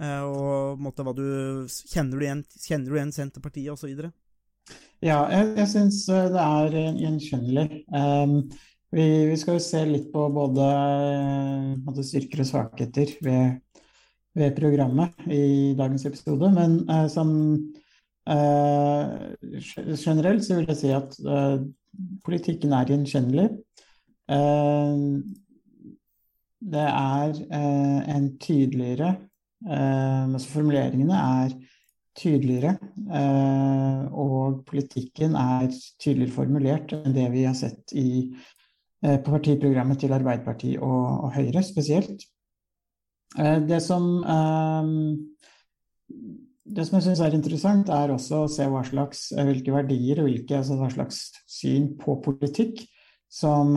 og 0.01 0.79
måte 0.81 1.05
hva 1.05 1.13
du 1.13 1.67
Kjenner 1.69 2.17
du 2.17 2.23
igjen, 2.25 2.39
kjenner 2.63 2.89
du 2.89 2.95
igjen 2.97 3.11
Senterpartiet, 3.13 3.75
osv.? 3.75 4.07
Ja, 5.05 5.19
jeg, 5.29 5.51
jeg 5.59 5.69
syns 5.69 5.99
det 6.09 6.41
er 6.41 6.77
gjenkjennelig. 7.03 7.83
Um, 7.93 8.37
vi, 8.91 9.07
vi, 9.31 9.37
skal 9.39 9.59
jo 9.59 9.65
se 9.65 9.83
litt 9.87 10.09
på 10.13 10.27
både 10.35 10.67
uh, 11.87 12.01
styrker 12.03 12.43
og 12.45 12.49
svakheter 12.49 13.15
ved, 13.25 13.61
ved, 14.39 14.55
programmet 14.57 15.29
i 15.31 15.75
dagens 15.79 16.07
episode. 16.11 16.51
Men 16.57 16.81
uh, 16.91 17.07
som 17.13 17.33
uh, 18.31 19.15
generelt 19.95 20.47
så 20.47 20.61
vil 20.61 20.71
jeg 20.73 20.81
si 20.83 20.95
at 20.95 21.19
politikken 22.25 22.73
er 22.77 22.93
gjenkjennelig. 22.93 23.49
det 26.61 26.85
er 26.87 27.41
en 28.15 28.29
tydeligere 28.39 29.09
Altså 29.67 30.49
formuleringene 30.53 31.17
er 31.19 31.57
tydeligere. 32.21 32.77
Eh, 33.15 34.01
og 34.13 34.65
politikken 34.69 35.37
er 35.39 35.69
tydeligere 36.01 36.35
formulert 36.35 36.95
enn 36.97 37.17
det 37.17 37.29
vi 37.35 37.45
har 37.47 37.57
sett 37.59 37.95
i, 37.97 38.31
eh, 38.31 38.37
på 38.37 38.60
partiprogrammet 39.00 40.02
til 40.02 40.12
Arbeiderpartiet 40.12 40.83
og, 40.85 41.25
og 41.25 41.35
Høyre 41.35 41.62
spesielt. 41.64 42.26
Eh, 43.38 43.59
det 43.69 43.80
som 43.83 44.07
det 46.71 46.85
som 46.87 46.97
jeg 46.99 47.07
syns 47.09 47.21
er 47.25 47.35
interessant, 47.35 47.88
er 47.90 48.12
også 48.14 48.45
å 48.45 48.50
se 48.50 48.66
slags, 48.90 49.30
hvilke 49.35 49.73
verdier 49.75 50.21
og 50.23 50.28
hvilke, 50.28 50.61
altså 50.61 50.76
hva 50.78 50.90
slags 50.92 51.23
syn 51.50 51.97
på 51.99 52.21
politikk 52.23 52.85
som, 53.30 53.73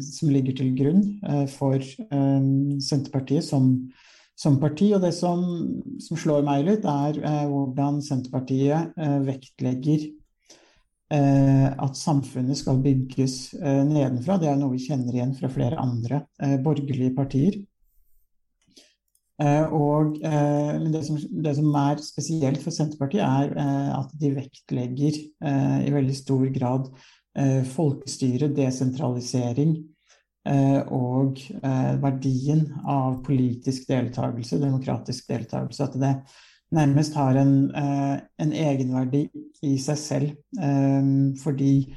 som 0.00 0.30
ligger 0.32 0.56
til 0.56 0.70
grunn 0.76 1.02
for 1.52 1.84
Senterpartiet 2.80 3.44
som, 3.44 3.74
som 4.36 4.60
parti. 4.60 4.90
Og 4.94 5.02
det 5.04 5.14
som, 5.16 5.42
som 6.02 6.20
slår 6.20 6.44
meg 6.46 6.66
litt, 6.68 6.86
er 6.86 7.18
eh, 7.20 7.42
hvordan 7.50 8.02
Senterpartiet 8.04 8.96
eh, 9.00 9.18
vektlegger 9.26 10.06
eh, 10.06 10.14
at 11.08 11.98
samfunnet 11.98 12.58
skal 12.58 12.80
bygges 12.82 13.54
eh, 13.54 13.82
nedenfra. 13.86 14.40
Det 14.42 14.50
er 14.50 14.56
noe 14.58 14.74
vi 14.74 14.82
kjenner 14.82 15.14
igjen 15.14 15.34
fra 15.38 15.50
flere 15.52 15.78
andre 15.78 16.24
eh, 16.42 16.56
borgerlige 16.62 17.14
partier. 17.14 17.58
Eh, 19.42 19.74
og 19.76 20.16
det 20.18 21.02
som, 21.06 21.18
det, 21.20 21.56
som, 21.58 21.68
er 21.78 22.02
spesielt 22.02 22.62
for 22.64 22.74
Senterpartiet, 22.74 23.22
er 23.22 23.92
at 24.00 24.16
de 24.18 24.32
vektlegger 24.34 25.20
i 25.86 25.92
veldig 25.94 26.16
stor 26.16 26.48
grad 26.54 26.88
folkestyre, 27.68 28.48
desentralisering, 28.56 29.74
Eh, 30.46 30.80
og 30.94 31.40
eh, 31.58 31.94
verdien 31.98 32.60
av 32.86 33.18
politisk 33.26 33.88
deltakelse, 33.90 34.60
demokratisk 34.62 35.32
deltakelse. 35.32 35.88
At 35.88 35.96
det 35.98 36.12
nærmest 36.74 37.14
har 37.14 37.36
en, 37.38 37.70
eh, 37.74 38.18
en 38.42 38.52
egenverdi 38.52 39.28
i 39.62 39.76
seg 39.78 39.98
selv. 39.98 40.32
Fordi 41.42 41.94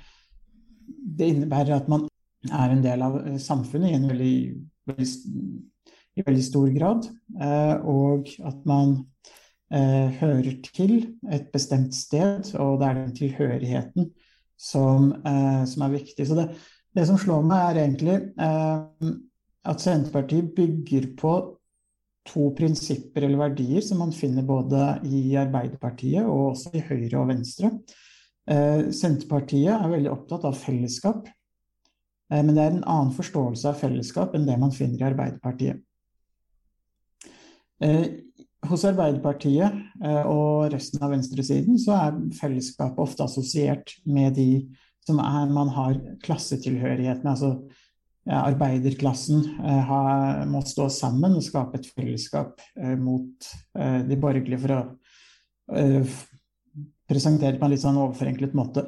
det 1.17 1.27
innebærer 1.27 1.75
at 1.75 1.89
man 1.89 2.07
er 2.51 2.71
en 2.71 2.83
del 2.83 3.01
av 3.01 3.17
samfunnet 3.39 3.91
i 3.91 4.07
veldig, 4.07 4.35
veldig, 4.88 5.07
i 6.17 6.25
veldig 6.25 6.43
stor 6.43 6.69
grad. 6.75 7.07
Og 7.83 8.27
at 8.45 8.65
man 8.65 9.05
hører 9.69 10.61
til 10.65 11.15
et 11.31 11.51
bestemt 11.53 11.93
sted, 11.95 12.55
og 12.55 12.79
det 12.79 12.88
er 12.88 12.99
den 12.99 13.15
tilhørigheten 13.15 14.09
som, 14.57 15.11
som 15.65 15.85
er 15.85 15.93
viktig. 15.93 16.27
Så 16.27 16.35
det, 16.35 16.49
det 16.95 17.05
som 17.07 17.19
slår 17.21 17.45
meg, 17.45 17.59
er 17.63 17.81
egentlig 17.83 18.17
eh, 18.41 19.13
at 19.69 19.83
Senterpartiet 19.83 20.53
bygger 20.55 21.11
på 21.19 21.33
to 22.27 22.49
prinsipper 22.57 23.25
eller 23.25 23.39
verdier 23.39 23.81
som 23.85 24.01
man 24.03 24.13
finner 24.15 24.45
både 24.45 24.99
i 25.07 25.35
Arbeiderpartiet 25.39 26.25
og 26.25 26.53
også 26.53 26.73
i 26.77 26.83
Høyre 26.85 27.21
og 27.21 27.29
Venstre. 27.31 27.71
Eh, 28.49 28.89
Senterpartiet 28.95 29.73
er 29.75 29.91
veldig 29.91 30.11
opptatt 30.13 30.47
av 30.49 30.57
fellesskap, 30.57 31.27
eh, 32.31 32.41
men 32.41 32.55
det 32.55 32.63
er 32.63 32.73
en 32.73 32.83
annen 32.83 33.13
forståelse 33.15 33.71
av 33.71 33.79
fellesskap 33.81 34.35
enn 34.35 34.47
det 34.49 34.57
man 34.61 34.75
finner 34.75 35.01
i 35.01 35.07
Arbeiderpartiet. 35.09 35.83
Eh, 37.79 38.05
hos 38.67 38.83
Arbeiderpartiet 38.83 39.71
eh, 40.03 40.23
og 40.27 40.73
resten 40.73 41.03
av 41.05 41.13
venstresiden 41.13 41.79
så 41.79 41.95
er 41.95 42.17
fellesskapet 42.35 42.99
ofte 42.99 43.23
assosiert 43.23 43.95
med 44.03 44.35
de 44.35 44.49
som 45.07 45.21
er, 45.23 45.45
man 45.49 45.71
har 45.73 45.95
klassetilhørighet 46.25 47.23
med. 47.23 47.31
altså 47.31 47.53
Arbeiderklassen 48.29 49.43
eh, 49.65 49.93
må 50.50 50.62
stå 50.67 50.88
sammen 50.93 51.38
og 51.38 51.45
skape 51.45 51.79
et 51.79 51.88
fellesskap 51.95 52.62
eh, 52.77 52.95
mot 53.00 53.48
eh, 53.79 54.01
de 54.07 54.17
borgerlige 54.19 54.62
for 54.63 54.75
å 54.75 54.81
presentere 55.69 56.27
presentere 57.09 57.57
på 57.57 57.65
en 57.65 57.71
litt 57.74 57.81
sånn 57.81 57.98
overforenklet 57.98 58.55
måte. 58.57 58.86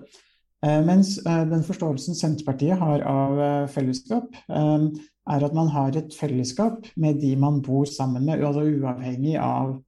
Eh, 0.65 0.79
mens 0.85 1.15
eh, 1.25 1.43
den 1.49 1.65
forståelsen 1.65 2.17
Senterpartiet 2.17 2.77
har 2.81 3.05
av 3.09 3.41
fellesskap, 3.73 4.29
er 4.51 5.45
at 5.45 5.53
man 5.57 5.69
har 5.73 5.95
et 5.97 6.13
fellesskap 6.17 6.87
med 7.01 7.21
de 7.21 7.35
man 7.37 7.61
bor 7.65 7.85
sammen 7.89 8.25
med, 8.25 8.41
altså 8.45 8.65
uavhengig 8.65 9.37
av 9.41 9.79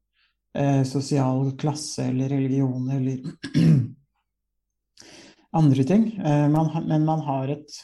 sosial 0.85 1.47
klasse 1.57 2.03
eller 2.11 2.29
religion 2.29 2.85
eller 2.93 3.23
andre 5.53 5.83
ting. 5.83 6.07
Eh, 6.17 6.47
men 6.49 7.05
man 7.05 7.23
har 7.27 7.53
et 7.53 7.77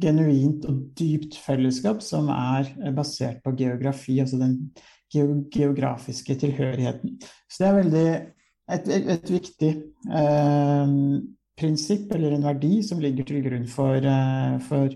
genuint 0.00 0.66
og 0.66 0.80
dypt 0.98 1.38
fellesskap 1.38 2.02
som 2.02 2.30
er 2.34 2.70
basert 2.96 3.42
på 3.44 3.54
geografi, 3.58 4.18
altså 4.22 4.40
den 4.40 4.58
geografiske 5.14 6.34
tilhørigheten. 6.40 7.18
Så 7.46 7.62
det 7.62 7.68
er 7.68 7.78
veldig 7.78 8.06
et, 8.74 8.88
et, 8.88 9.10
et 9.14 9.32
viktig 9.36 9.72
eh, 10.20 10.94
prinsipp 11.54 12.14
eller 12.16 12.34
en 12.34 12.48
verdi 12.48 12.78
som 12.82 13.02
ligger 13.02 13.28
til 13.28 13.44
grunn 13.44 13.68
for, 13.70 13.98
eh, 13.98 14.56
for 14.66 14.90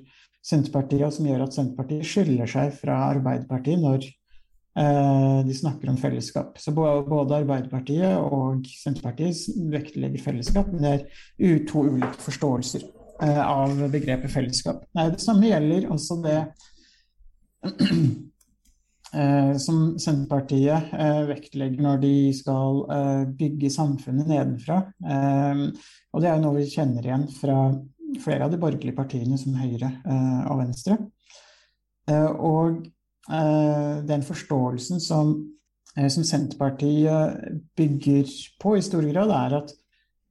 Senterpartiet, 0.48 1.04
og 1.06 1.14
som 1.14 1.28
gjør 1.28 1.44
at 1.46 1.54
Senterpartiet 1.54 2.08
skiller 2.08 2.50
seg 2.50 2.72
fra 2.80 3.02
Arbeiderpartiet 3.12 3.82
når 3.84 4.08
Eh, 4.78 5.46
de 5.46 5.54
snakker 5.54 5.90
om 5.90 5.96
fellesskap. 5.96 6.58
Så 6.58 6.72
både 6.72 7.40
Arbeiderpartiet 7.40 8.14
og 8.18 8.66
Senterpartiet 8.70 9.56
vektlegger 9.72 10.22
fellesskap, 10.22 10.70
men 10.70 10.84
det 10.84 10.92
er 10.94 11.64
to 11.66 11.82
ulike 11.88 12.20
forståelser 12.22 12.84
eh, 12.86 12.97
av 13.18 13.80
begrepet 13.92 14.30
fellesskap. 14.32 14.84
Nei, 14.94 15.08
det 15.14 15.20
samme 15.22 15.48
gjelder 15.50 15.88
også 15.90 16.18
det 16.22 16.36
eh, 19.18 19.54
som 19.58 19.80
Senterpartiet 19.98 20.92
vektlegger 21.30 21.82
når 21.84 22.02
de 22.04 22.14
skal 22.38 22.84
bygge 23.38 23.72
samfunnet 23.74 24.30
nedenfra. 24.30 24.78
Og 25.02 26.22
det 26.22 26.30
er 26.30 26.44
noe 26.44 26.60
vi 26.60 26.68
kjenner 26.70 27.02
igjen 27.08 27.26
fra 27.34 27.58
flere 28.22 28.46
av 28.46 28.54
de 28.54 28.60
borgerlige 28.60 28.96
partiene, 28.96 29.36
som 29.40 29.58
Høyre 29.58 29.90
og 30.48 30.62
Venstre. 30.62 30.96
Og 32.08 32.86
Eh, 33.28 34.04
den 34.04 34.22
forståelsen 34.22 35.00
som, 35.00 35.50
eh, 35.96 36.08
som, 36.08 36.24
Senterpartiet 36.24 37.36
bygger 37.76 38.24
på 38.60 38.76
i 38.76 38.82
stor 38.82 39.02
grad, 39.02 39.30
er 39.30 39.56
at 39.58 39.70
eh, 39.70 39.76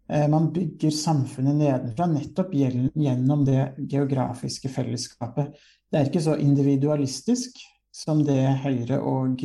man 0.08 0.52
bygger 0.56 0.94
samfunnet 0.96 1.58
nedenfra 1.60 2.06
nettopp 2.08 2.54
gjennom 2.56 3.46
det 3.48 3.74
geografiske 3.92 4.70
fellesskapet. 4.72 5.52
Det 5.92 6.00
er 6.00 6.08
ikke 6.08 6.24
så 6.24 6.38
individualistisk 6.40 7.60
som 7.92 8.22
det 8.24 8.40
Høyre 8.64 9.02
og 9.04 9.44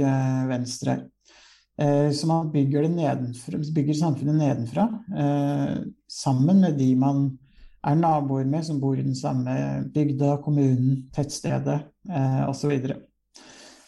Venstre 0.50 0.94
er. 0.94 1.08
Så 2.14 2.28
man 2.28 2.50
bygger, 2.52 2.84
nedenfra, 2.92 3.58
bygger 3.74 3.96
samfunnet 3.96 4.36
nedenfra 4.38 4.84
sammen 6.06 6.60
med 6.60 6.76
de 6.78 6.90
man 7.00 7.24
er 7.82 7.96
naboer 7.98 8.44
med, 8.46 8.62
som 8.66 8.78
bor 8.78 8.98
i 8.98 9.02
den 9.02 9.16
samme 9.18 9.54
bygda, 9.94 10.36
kommunen, 10.44 11.08
tettstedet 11.16 11.80
osv. 12.46 12.76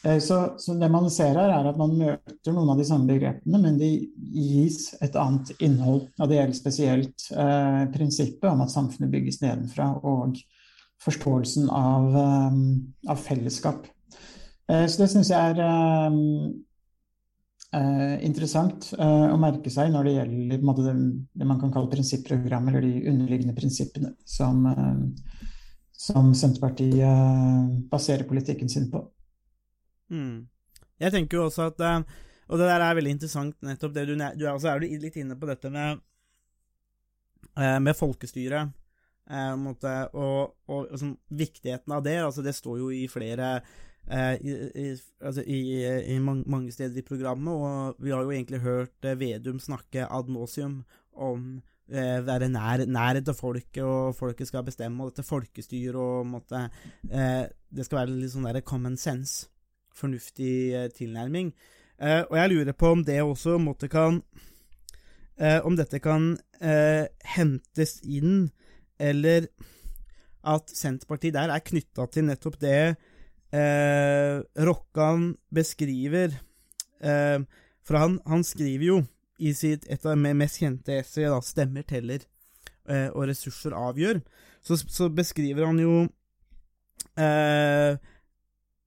Eh, 0.04 0.18
så, 0.18 0.54
så, 0.58 0.75
det 0.75 0.88
man 0.92 1.08
ser 1.11 1.38
her, 1.38 1.50
er 1.50 1.70
at 1.70 1.78
man 1.80 1.94
møter 1.96 2.52
noen 2.52 2.75
av 2.75 2.80
de 2.80 2.87
samme 2.88 3.08
begrepene, 3.08 3.61
men 3.61 3.78
de 3.80 3.90
gis 4.34 4.90
et 5.04 5.16
annet 5.20 5.54
innhold. 5.64 6.11
Og 6.18 6.28
det 6.28 6.40
gjelder 6.40 6.58
spesielt 6.58 7.28
eh, 7.32 7.80
prinsippet 7.94 8.50
om 8.50 8.64
at 8.64 8.75
samfunnet 8.75 9.12
bygges 9.14 9.40
nedenfra, 9.44 9.94
og 10.04 10.37
forståelsen 11.04 11.66
av, 11.75 12.14
um, 12.16 12.61
av 13.11 13.18
fellesskap. 13.20 13.88
Eh, 14.70 14.84
så 14.88 15.02
det 15.02 15.11
syns 15.12 15.32
jeg 15.32 15.54
er 15.54 15.58
um, 16.08 16.20
eh, 17.76 18.14
interessant 18.25 18.92
å 18.96 19.40
merke 19.40 19.73
seg 19.73 19.90
når 19.92 20.08
det 20.08 20.14
gjelder 20.18 20.64
måte, 20.64 20.87
det, 20.87 20.94
det, 21.32 21.49
man 21.49 21.61
kan 21.61 21.73
kalle 21.75 21.92
prinsipprogram, 21.92 22.70
eller 22.70 22.84
de 22.84 23.08
underliggende 23.12 23.56
prinsippene 23.56 24.14
som, 24.28 24.64
som 26.06 26.32
Senterpartiet 26.37 27.84
baserer 27.92 28.28
politikken 28.28 28.73
sin 28.73 28.88
på. 28.92 29.04
Mm. 30.12 30.46
Jeg 31.00 31.14
tenker 31.14 31.40
jo 31.40 31.46
også 31.49 31.70
at 31.70 31.80
uh, 31.80 32.02
Og 32.49 32.61
det 32.61 32.66
der 32.68 32.82
er 32.84 32.96
veldig 32.99 33.14
interessant, 33.16 33.56
nettopp 33.64 33.94
det 33.96 34.04
du, 34.08 34.14
du 34.14 34.44
er, 34.44 34.52
også 34.52 34.75
er 34.75 34.82
du 34.82 34.88
litt 35.00 35.16
inne 35.16 35.37
på 35.40 35.49
dette 35.49 35.70
med, 35.73 36.02
eh, 37.56 37.78
med 37.80 37.96
folkestyret. 37.96 38.75
Eh, 39.25 39.54
og, 39.56 39.87
og, 40.12 40.52
og 40.68 40.92
sånn, 41.00 41.14
viktigheten 41.32 41.94
av 41.96 42.04
det, 42.04 42.18
altså 42.20 42.44
det 42.44 42.52
står 42.52 42.82
jo 42.82 42.90
i 42.92 43.06
flere 43.08 43.54
eh, 44.04 44.34
i, 44.44 44.56
i, 44.76 44.88
altså 45.25 45.44
i, 45.49 45.61
i 46.12 46.18
mange, 46.20 46.73
steder 46.75 47.00
i 47.00 47.06
programmet, 47.06 47.54
og 47.54 48.04
vi 48.04 48.12
har 48.12 48.25
jo 48.25 48.34
egentlig 48.34 48.61
hørt 48.64 49.08
eh, 49.08 49.16
Vedum 49.16 49.62
snakke 49.62 50.04
ad 50.04 50.28
nauseum 50.28 50.82
om 51.16 51.62
eh, 51.88 52.20
være 52.26 52.50
nær, 52.52 52.84
nærhet 52.84 53.25
til 53.25 53.38
folket, 53.38 53.82
og 53.84 54.14
folket 54.18 54.50
skal 54.50 54.66
bestemme, 54.66 55.00
og 55.00 55.14
dette 55.14 55.26
folkestyret, 55.26 55.96
og 55.96 56.25
på 56.25 56.30
måte, 56.37 56.66
eh, 57.08 57.44
det 57.73 57.88
skal 57.88 58.02
være 58.02 58.20
litt 58.20 58.34
sånn 58.34 58.49
der 58.49 58.61
common 58.66 59.00
sense, 59.00 59.49
fornuftig 59.98 60.74
eh, 60.74 60.90
tilnærming. 60.94 61.52
Eh, 61.98 62.22
og 62.28 62.36
jeg 62.38 62.50
lurer 62.52 62.76
på 62.76 62.90
om 62.94 63.04
det 63.06 63.20
også 63.22 63.58
måtte 63.62 63.88
kan 63.88 64.20
eh, 65.38 65.60
Om 65.62 65.76
dette 65.78 66.00
kan 66.02 66.34
hentes 67.34 67.98
inn, 68.06 68.46
eller 68.96 69.50
at 70.48 70.70
Senterpartiet 70.72 71.34
der 71.34 71.50
er 71.52 71.60
knytta 71.60 72.06
til 72.08 72.24
nettopp 72.24 72.54
det 72.62 72.94
Rokkan 74.64 75.34
beskriver. 75.52 76.32
For 77.84 77.98
han, 78.00 78.16
han 78.24 78.46
skriver 78.46 78.86
jo 78.86 78.96
i 79.36 79.52
sitt, 79.52 79.84
et 79.92 80.06
av 80.06 80.16
de 80.16 80.32
mest 80.38 80.62
kjente 80.62 80.96
essay, 81.02 81.28
da, 81.28 81.42
'Stemmer 81.42 81.84
teller 81.84 82.24
og 83.12 83.28
ressurser 83.28 83.76
avgjør', 83.76 84.22
så, 84.62 84.78
så 84.80 85.10
beskriver 85.12 85.66
han 85.68 85.82
jo 85.82 86.06
eh, 87.18 87.98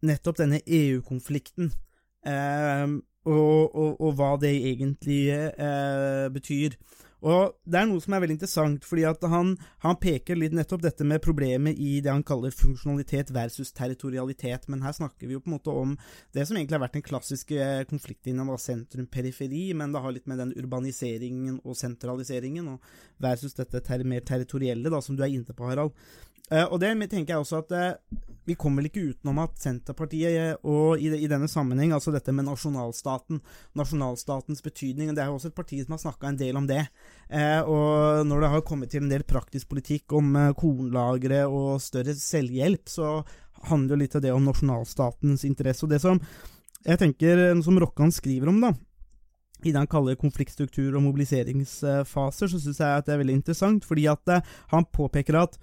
nettopp 0.08 0.42
denne 0.42 0.62
EU-konflikten. 0.66 1.72
Eh, 2.28 2.88
og, 3.28 3.76
og, 3.76 3.98
og 4.00 4.16
hva 4.16 4.36
det 4.40 4.54
egentlig 4.56 5.26
eh, 5.36 6.28
betyr. 6.34 6.78
Og 7.26 7.56
Det 7.66 7.80
er 7.80 7.88
noe 7.90 8.02
som 8.04 8.14
er 8.14 8.22
veldig 8.22 8.36
interessant, 8.36 8.84
fordi 8.86 9.08
han, 9.32 9.56
han 9.82 9.98
peker 9.98 10.38
litt 10.38 10.54
nettopp 10.54 10.84
dette 10.84 11.06
med 11.08 11.24
problemet 11.26 11.80
i 11.82 11.98
det 12.04 12.12
han 12.12 12.22
kaller 12.26 12.54
funksjonalitet 12.54 13.32
versus 13.34 13.74
territorialitet. 13.74 14.68
Men 14.70 14.84
her 14.86 14.94
snakker 14.94 15.26
vi 15.26 15.34
jo 15.34 15.42
på 15.42 15.50
en 15.50 15.56
måte 15.58 15.74
om 15.74 15.96
det 16.38 16.46
som 16.46 16.60
egentlig 16.60 16.78
har 16.78 16.86
vært 16.86 17.00
den 17.00 17.08
klassiske 17.08 17.72
konfliktlinjen 17.90 18.54
av 18.54 18.62
sentrum-periferi, 18.62 19.66
men 19.78 19.96
det 19.96 20.04
har 20.04 20.14
litt 20.14 20.30
med 20.30 20.44
den 20.44 20.54
urbaniseringen 20.62 21.58
og 21.66 21.80
sentraliseringen 21.80 22.70
og 22.76 22.94
versus 23.24 23.58
dette 23.58 23.82
ter 23.82 24.06
mer 24.06 24.22
territorielle, 24.22 24.94
da, 24.94 25.02
som 25.02 25.18
du 25.18 25.26
er 25.26 25.34
inne 25.34 25.58
på, 25.58 25.68
Harald. 25.68 25.98
Eh, 26.52 26.64
og 26.64 26.80
det 26.80 26.94
tenker 27.12 27.34
jeg 27.34 27.44
også 27.44 27.62
at 27.64 27.74
eh, 27.76 28.20
vi 28.48 28.56
kommer 28.56 28.80
vel 28.80 28.88
ikke 28.88 29.10
utenom 29.12 29.42
at 29.44 29.58
Senterpartiet, 29.60 30.36
eh, 30.40 30.54
og 30.64 31.02
i, 31.04 31.10
i, 31.12 31.28
denne 31.28 31.50
sammenheng, 31.52 31.92
altså 31.92 32.14
dette 32.16 32.32
med 32.32 32.48
nasjonalstaten, 32.48 33.42
nasjonalstatens 33.76 34.64
betydning, 34.64 35.12
det 35.12 35.24
er 35.24 35.32
jo 35.32 35.36
også 35.36 35.52
et 35.52 35.58
parti 35.58 35.82
som 35.84 35.98
har 35.98 36.04
snakka 36.06 36.32
en 36.32 36.40
del 36.40 36.60
om 36.60 36.70
det. 36.70 36.86
Eh, 37.28 37.60
og 37.68 38.24
når 38.30 38.46
det 38.46 38.52
har 38.54 38.64
kommet 38.68 38.94
til 38.94 39.04
en 39.04 39.12
del 39.12 39.28
praktisk 39.28 39.68
politikk 39.74 40.16
om 40.16 40.32
eh, 40.40 40.54
kornlagre 40.56 41.44
og 41.52 41.82
større 41.84 42.16
selvhjelp, 42.16 42.88
så 42.88 43.18
handler 43.68 43.98
jo 43.98 44.02
litt 44.06 44.16
av 44.16 44.24
det 44.24 44.32
om 44.32 44.48
nasjonalstatens 44.48 45.44
interesse. 45.48 45.84
Og 45.84 45.92
det 45.92 46.00
som 46.04 46.22
jeg 46.88 47.02
tenker, 47.02 47.50
som 47.66 47.80
Rokkan 47.82 48.14
skriver 48.16 48.54
om, 48.54 48.62
da, 48.64 48.72
i 49.66 49.74
det 49.74 49.82
han 49.82 49.90
kaller 49.92 50.16
konfliktstruktur 50.20 50.96
og 50.96 51.04
mobiliseringsfaser, 51.10 52.48
så 52.48 52.62
syns 52.62 52.80
jeg 52.80 53.02
at 53.02 53.10
det 53.10 53.16
er 53.16 53.22
veldig 53.26 53.38
interessant, 53.42 53.88
fordi 53.90 54.08
at 54.08 54.32
eh, 54.32 54.56
han 54.72 54.88
påpeker 54.88 55.42
at 55.42 55.60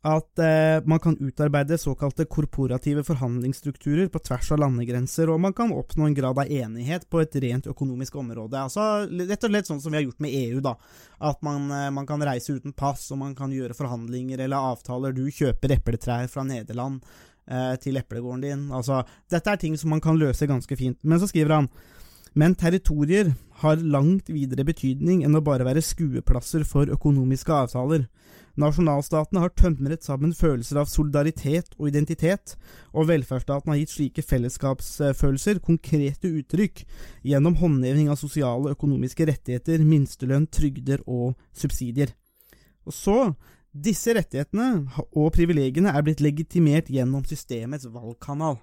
at 0.00 0.38
eh, 0.38 0.80
man 0.88 0.98
kan 0.98 1.16
utarbeide 1.20 1.78
såkalte 1.78 2.24
korporative 2.24 3.04
forhandlingsstrukturer 3.04 4.08
på 4.08 4.18
tvers 4.24 4.48
av 4.52 4.62
landegrenser, 4.62 5.28
og 5.28 5.40
man 5.44 5.52
kan 5.52 5.74
oppnå 5.76 6.06
en 6.08 6.16
grad 6.16 6.38
av 6.40 6.48
enighet 6.48 7.04
på 7.10 7.20
et 7.20 7.36
rent 7.44 7.68
økonomisk 7.68 8.16
område. 8.16 8.56
Altså 8.56 9.04
Rett 9.04 9.44
og 9.44 9.52
slett 9.52 9.68
sånn 9.68 9.82
som 9.84 9.92
vi 9.92 10.00
har 10.00 10.06
gjort 10.06 10.24
med 10.24 10.32
EU, 10.38 10.62
da. 10.64 10.72
At 11.20 11.44
man, 11.44 11.68
eh, 11.68 11.90
man 11.92 12.08
kan 12.08 12.24
reise 12.24 12.56
uten 12.56 12.72
pass, 12.72 13.10
og 13.12 13.20
man 13.20 13.36
kan 13.36 13.52
gjøre 13.52 13.76
forhandlinger 13.76 14.40
eller 14.40 14.72
avtaler. 14.72 15.12
Du 15.12 15.26
kjøper 15.28 15.76
epletrær 15.76 16.32
fra 16.32 16.46
Nederland 16.48 17.04
eh, 17.44 17.76
til 17.84 18.00
eplegården 18.00 18.46
din. 18.46 18.66
Altså, 18.72 19.02
dette 19.28 19.52
er 19.52 19.60
ting 19.60 19.76
som 19.76 19.92
man 19.92 20.00
kan 20.00 20.16
løse 20.16 20.48
ganske 20.48 20.80
fint. 20.80 20.96
Men 21.04 21.20
så 21.20 21.28
skriver 21.28 21.58
han 21.58 21.72
men 22.32 22.54
territorier 22.54 23.32
har 23.60 23.80
langt 23.82 24.30
videre 24.30 24.62
betydning 24.64 25.24
enn 25.26 25.34
å 25.34 25.42
bare 25.42 25.66
være 25.66 25.82
skueplasser 25.82 26.62
for 26.64 26.90
økonomiske 26.94 27.52
avtaler. 27.52 28.06
Nasjonalstatene 28.60 29.42
har 29.42 29.52
tømret 29.56 30.04
sammen 30.04 30.34
følelser 30.36 30.80
av 30.82 30.88
solidaritet 30.90 31.72
og 31.78 31.88
identitet, 31.88 32.54
og 32.92 33.08
velferdsstaten 33.10 33.72
har 33.72 33.80
gitt 33.80 33.94
slike 33.94 34.24
fellesskapsfølelser 34.26 35.62
konkrete 35.64 36.30
uttrykk 36.40 36.84
gjennom 37.26 37.56
håndheving 37.60 38.10
av 38.12 38.20
sosiale 38.20 38.68
og 38.68 38.76
økonomiske 38.76 39.28
rettigheter, 39.30 39.84
minstelønn, 39.86 40.48
trygder 40.52 41.04
og 41.06 41.34
subsidier. 41.56 42.12
Og 42.86 42.96
så, 42.96 43.18
disse 43.70 44.14
rettighetene 44.16 44.88
og 45.14 45.30
privilegiene 45.36 45.92
er 45.94 46.02
blitt 46.04 46.22
legitimert 46.24 46.90
gjennom 46.90 47.24
systemets 47.28 47.86
valgkanal. 47.90 48.58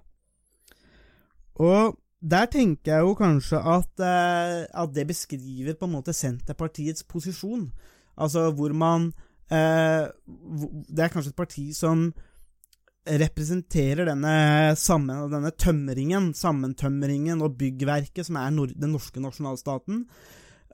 Og 1.58 1.96
der 2.22 2.50
tenker 2.50 2.94
jeg 2.94 3.06
jo 3.06 3.14
kanskje 3.18 3.60
at, 3.62 3.92
eh, 4.02 4.66
at, 4.68 4.94
det 4.94 5.08
beskriver 5.08 5.78
på 5.78 5.86
en 5.86 5.96
måte 5.96 6.14
Senterpartiets 6.14 7.04
posisjon. 7.04 7.72
Altså 8.18 8.52
hvor 8.52 8.74
man 8.74 9.14
Det 9.50 11.04
er 11.04 11.12
kanskje 11.14 11.32
et 11.32 11.38
parti 11.40 11.70
som 11.76 12.10
representerer 13.08 14.08
denne, 14.10 14.34
sammen, 14.80 15.30
denne 15.32 15.54
tømringen, 15.56 16.34
sammentømringen 16.36 17.44
og 17.46 17.56
byggverket 17.60 18.28
som 18.28 18.40
er 18.42 18.52
nord 18.52 18.74
den 18.76 18.94
norske 18.96 19.22
nasjonalstaten. 19.24 20.04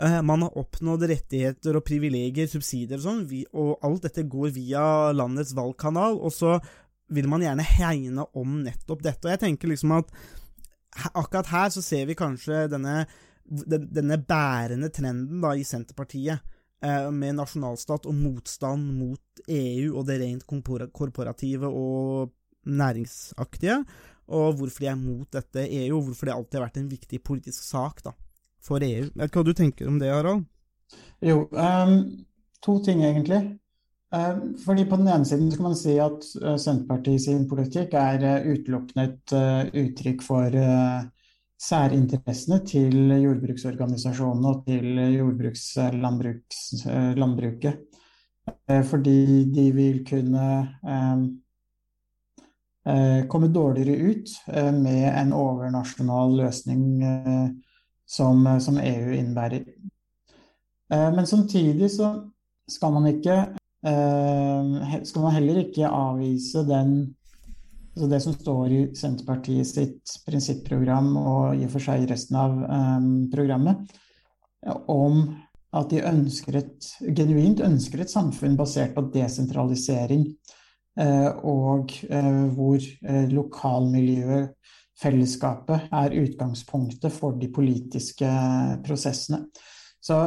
Eh, 0.02 0.20
man 0.26 0.46
har 0.46 0.58
oppnådd 0.58 1.06
rettigheter 1.12 1.78
og 1.78 1.86
privilegier, 1.86 2.50
subsidier 2.50 2.98
og 2.98 3.06
sånn, 3.06 3.26
og 3.54 3.86
alt 3.86 4.08
dette 4.08 4.26
går 4.30 4.56
via 4.56 4.86
landets 5.14 5.54
valgkanal, 5.58 6.18
og 6.18 6.34
så 6.34 6.58
vil 7.14 7.28
man 7.30 7.44
gjerne 7.46 7.66
hegne 7.68 8.26
om 8.40 8.64
nettopp 8.66 9.04
dette. 9.06 9.28
Og 9.28 9.36
jeg 9.36 9.44
tenker 9.44 9.70
liksom 9.70 9.94
at 10.00 10.10
akkurat 11.14 11.52
her 11.52 11.70
så 11.74 11.84
ser 11.86 12.08
vi 12.10 12.18
kanskje 12.18 12.66
denne, 12.72 13.04
denne 13.46 14.18
bærende 14.18 14.90
trenden 14.94 15.44
da, 15.44 15.54
i 15.54 15.68
Senterpartiet, 15.68 16.42
eh, 16.42 16.50
med 16.84 17.38
nasjonalstat 17.38 18.10
og 18.12 18.16
motstand 18.18 18.90
mot 18.98 19.44
EU 19.48 19.94
og 19.94 20.08
det 20.10 20.18
rent 20.20 20.44
korporative 20.92 21.70
og 21.70 22.34
næringsaktige, 22.68 23.78
og 24.28 24.58
hvorfor 24.58 24.84
de 24.84 24.90
er 24.92 25.00
mot 25.00 25.28
dette 25.32 25.66
EU, 25.68 25.98
og 25.98 26.04
hvorfor 26.08 26.30
det 26.30 26.36
alltid 26.36 26.60
har 26.60 26.68
vært 26.68 26.80
en 26.82 26.92
viktig 26.92 27.20
politisk 27.24 27.64
sak 27.64 28.04
da, 28.06 28.14
for 28.64 28.84
EU. 28.84 29.10
Jeg 29.10 29.20
vet 29.24 29.36
hva 29.36 29.44
du 29.44 29.54
tenker 29.58 29.90
om 29.90 30.00
det, 30.00 30.12
Harald? 30.14 30.46
Jo, 31.24 31.48
um, 31.52 31.98
to 32.64 32.78
ting 32.86 33.04
egentlig. 33.04 33.42
Um, 34.14 34.54
fordi 34.62 34.86
På 34.86 35.00
den 35.00 35.10
ene 35.10 35.26
siden 35.26 35.52
kan 35.52 35.66
man 35.66 35.76
si 35.76 35.96
at 35.98 36.26
eh, 36.38 36.58
Senterpartiet 36.62 37.24
sin 37.24 37.48
politikk 37.50 37.96
er 37.98 38.22
eh, 38.22 38.44
utelukkende 38.54 39.08
et 39.08 39.34
uttrykk 39.82 40.22
for 40.22 40.54
særinteressene 41.64 42.58
til 42.68 43.14
jordbruksorganisasjonene 43.24 44.50
og 44.50 44.66
til 44.68 44.86
jordbrukslandbruket. 45.18 47.74
Fordi 48.90 49.20
de 49.56 49.72
vil 49.72 50.06
kunne 50.08 50.68
komme 53.32 53.54
dårligere 53.56 54.12
ut 54.12 54.30
med 54.84 55.04
en 55.08 55.34
overnasjonal 55.34 56.38
løsning 56.42 56.84
som, 58.06 58.48
EU 58.84 59.12
innebærer. 59.16 59.64
Men 60.90 61.26
samtidig 61.26 61.92
så 61.92 62.30
skal 62.68 62.92
man 62.92 63.06
ikke 63.16 63.46
Eh, 63.84 65.04
skal 65.04 65.22
man 65.22 65.36
heller 65.36 65.58
ikke 65.60 65.88
avvise 65.88 66.64
den, 66.68 67.16
altså 67.94 68.10
det 68.10 68.20
som 68.24 68.36
står 68.36 68.74
i 68.74 68.82
Senterpartiet 68.98 69.70
sitt 69.70 70.14
prinsipprogram 70.26 71.14
og 71.20 71.58
i 71.58 71.66
og 71.68 71.74
for 71.76 71.86
seg 71.86 72.08
resten 72.10 72.38
av 72.40 72.56
um, 72.64 73.10
programmet, 73.34 73.84
om 74.90 75.28
at 75.74 75.90
de 75.90 76.04
ønsker 76.06 76.58
et, 76.62 76.90
genuint 77.18 77.62
ønsker 77.66 78.04
et 78.04 78.12
samfunn 78.12 78.58
basert 78.58 78.94
på 78.96 79.06
desentralisering, 79.14 80.26
uh, 81.02 81.30
og 81.46 81.94
uh, 82.10 82.46
hvor 82.54 82.82
uh, 82.82 83.28
lokalmiljøet, 83.34 84.58
fellesskapet, 85.04 85.88
er 85.92 86.14
utgangspunktet 86.22 87.12
for 87.12 87.34
de 87.36 87.50
politiske 87.52 88.28
prosessene. 88.86 89.40
Så 90.00 90.20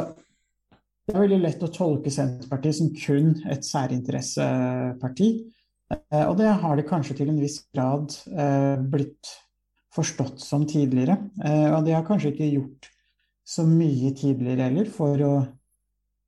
det 1.07 1.15
er 1.15 1.23
veldig 1.23 1.39
lett 1.39 1.63
å 1.63 1.71
tolke 1.71 2.11
Senterpartiet 2.11 2.77
som 2.81 2.91
kun 2.99 3.29
et 3.47 3.63
særinteresseparti. 3.65 5.29
Eh, 5.93 6.25
og 6.27 6.37
det 6.41 6.51
har 6.63 6.77
det 6.79 6.87
kanskje 6.89 7.17
til 7.21 7.31
en 7.33 7.41
viss 7.43 7.61
grad 7.75 8.15
eh, 8.33 8.77
blitt 8.83 9.31
forstått 9.97 10.43
som 10.43 10.67
tidligere. 10.69 11.19
Eh, 11.45 11.71
og 11.73 11.87
de 11.87 11.95
har 11.97 12.05
kanskje 12.07 12.33
ikke 12.35 12.51
gjort 12.57 12.91
så 13.47 13.63
mye 13.69 14.11
tidligere 14.19 14.67
heller 14.69 14.91
for 14.91 15.23
å 15.23 15.37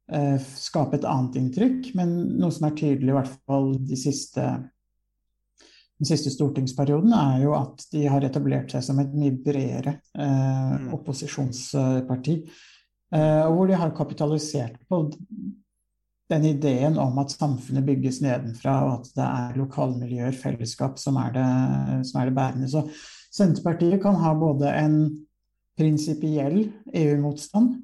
skape 0.09 0.97
et 0.97 1.05
annet 1.05 1.35
inntrykk, 1.37 1.90
men 1.99 2.14
noe 2.40 2.49
som 2.55 2.64
er 2.64 2.77
tydelig 2.79 3.11
i 3.12 3.16
hvert 3.18 3.33
fall 3.44 3.66
de 3.90 3.97
siste, 4.01 4.44
den 6.01 6.09
siste 6.09 6.33
stortingsperioden, 6.33 7.12
er 7.12 7.42
jo 7.42 7.53
at 7.59 7.85
de 7.92 8.07
har 8.09 8.25
etablert 8.25 8.73
seg 8.73 8.87
som 8.87 9.03
et 9.03 9.12
mye 9.12 9.37
bredere 9.37 9.99
eh, 10.16 10.79
Mm. 10.79 10.94
opposisjonsparti. 10.97 12.38
Eh, 13.12 13.42
og 13.51 13.53
hvor 13.59 13.68
de 13.68 13.77
har 13.83 13.92
kapitalisert 13.97 14.81
på 14.88 15.03
den 16.29 16.45
ideen 16.45 16.99
om 17.01 17.19
at 17.23 17.33
samfunnet 17.33 17.87
bygges 17.87 18.21
nedenfra, 18.25 18.75
og 18.85 18.93
at 18.99 19.12
det 19.17 19.25
er 19.25 19.57
lokalmiljøer, 19.59 20.37
fellesskap, 20.37 20.99
som 21.01 21.17
er 21.21 21.33
det, 21.37 21.49
som 22.09 22.21
er 22.21 22.29
det 22.29 22.37
bærende. 22.37 22.69
Så 22.69 22.85
Senterpartiet 23.33 24.03
kan 24.03 24.19
ha 24.21 24.35
både 24.37 24.73
en 24.77 24.99
prinsipiell 25.79 26.69
EU-motstand, 26.93 27.77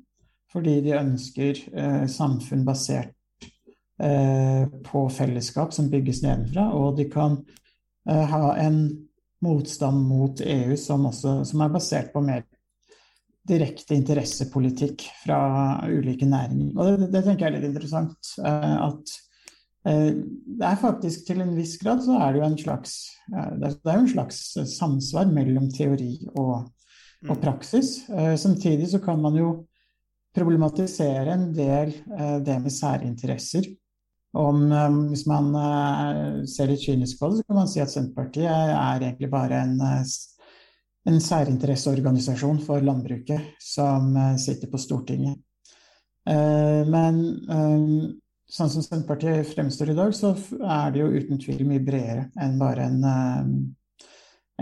fordi 0.53 0.79
de 0.85 0.97
ønsker 0.99 1.61
eh, 1.73 2.05
samfunn 2.11 2.65
basert 2.67 3.15
eh, 4.03 4.65
på 4.87 5.07
fellesskap 5.11 5.73
som 5.75 5.91
bygges 5.93 6.23
nedenfra, 6.25 6.69
og 6.75 6.99
de 6.99 7.09
kan 7.11 7.39
eh, 8.09 8.25
ha 8.31 8.55
en 8.63 8.81
motstand 9.45 10.05
mot 10.09 10.41
EU 10.41 10.77
som, 10.81 11.07
også, 11.11 11.41
som 11.49 11.65
er 11.65 11.73
basert 11.75 12.13
på 12.15 12.23
mer 12.25 12.45
direkte 13.49 13.97
interessepolitikk 13.97 15.05
fra 15.25 15.39
ulike 15.91 16.27
næringer. 16.29 16.73
Og 16.79 17.03
det, 17.03 17.11
det 17.13 17.25
tenker 17.27 17.47
jeg 17.47 17.53
er 17.53 17.59
litt 17.59 17.69
interessant. 17.73 18.33
eh, 18.41 18.77
at 18.87 19.15
eh, 19.91 20.09
det 20.61 20.71
er 20.71 20.81
faktisk 20.81 21.27
til 21.29 21.45
en 21.45 21.53
viss 21.59 21.77
grad 21.83 22.03
så 22.05 22.17
er 22.25 22.33
det 22.33 22.41
jo 22.41 22.49
en 22.49 22.59
slags 22.63 22.97
eh, 23.35 23.53
jo 23.85 24.01
en 24.01 24.11
slags 24.15 24.41
samsvar 24.79 25.29
mellom 25.33 25.69
teori 25.75 26.17
og, 26.33 26.71
og 27.29 27.39
praksis. 27.41 27.97
Samtidig 28.41 28.91
så 28.93 29.01
kan 29.05 29.21
man 29.21 29.37
jo 29.39 29.55
problematisere 30.35 31.31
en 31.33 31.51
del 31.55 31.93
det 32.45 32.57
med 32.61 32.73
særinteresser. 32.75 33.69
Om, 34.35 34.65
hvis 35.13 35.29
man 35.31 35.53
ser 36.51 36.67
litt 36.67 36.83
kynisk 36.83 37.21
på 37.21 37.29
det, 37.31 37.39
så 37.39 37.47
kan 37.47 37.59
man 37.61 37.69
si 37.71 37.79
at 37.85 37.93
Senterpartiet 37.93 38.51
er 38.51 39.05
egentlig 39.05 39.29
bare 39.31 39.61
en, 39.63 39.77
en 41.05 41.21
særinteresseorganisasjon 41.21 42.61
for 42.65 42.85
landbruket 42.85 43.55
som 43.61 44.17
eh, 44.17 44.37
sitter 44.41 44.71
på 44.73 44.81
Stortinget. 44.81 45.39
Eh, 46.29 46.83
Men 46.89 47.21
eh, 47.45 48.11
sånn 48.49 48.73
som 48.73 48.85
Senterpartiet 48.85 49.53
fremstår 49.53 49.93
i 49.93 49.99
dag, 49.99 50.15
så 50.17 50.35
er 50.61 50.93
det 50.93 51.03
jo 51.03 51.13
uten 51.13 51.41
tvil 51.41 51.65
mye 51.69 51.85
bredere 51.85 52.29
enn 52.41 52.59
bare 52.61 52.89
en, 52.89 53.07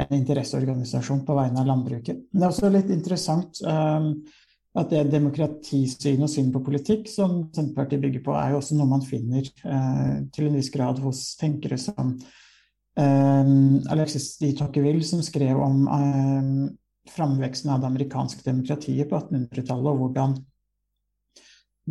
en 0.02 0.14
interesseorganisasjon 0.16 1.24
på 1.26 1.36
vegne 1.36 1.60
av 1.60 1.68
landbruket. 1.68 2.22
Men 2.30 2.40
det 2.40 2.46
er 2.46 2.54
også 2.54 2.70
litt 2.72 2.92
interessant 2.94 3.60
at 3.62 4.88
det 4.94 5.02
demokratisyn 5.12 6.22
og 6.24 6.30
syn 6.32 6.48
på 6.54 6.62
politikk 6.64 7.10
som 7.10 7.42
Senterpartiet 7.52 8.00
bygger 8.06 8.22
på, 8.24 8.36
er 8.38 8.54
jo 8.54 8.62
også 8.62 8.78
noe 8.78 8.88
man 8.94 9.04
finner 9.04 9.44
til 9.44 10.48
en 10.48 10.56
viss 10.56 10.70
grad 10.72 11.02
hos 11.02 11.34
tenkere 11.42 11.76
som 11.82 12.14
Alexis 12.96 14.34
de 14.36 14.50
Tocqueville, 14.52 15.04
som 15.06 15.22
skrev 15.24 15.56
om 15.56 15.86
eh, 15.88 16.48
framveksten 17.12 17.70
av 17.72 17.80
det 17.80 17.88
amerikanske 17.88 18.44
demokratiet 18.44 19.08
på 19.10 19.16
1800-tallet, 19.16 19.88
og 19.88 20.02
hvordan 20.02 20.34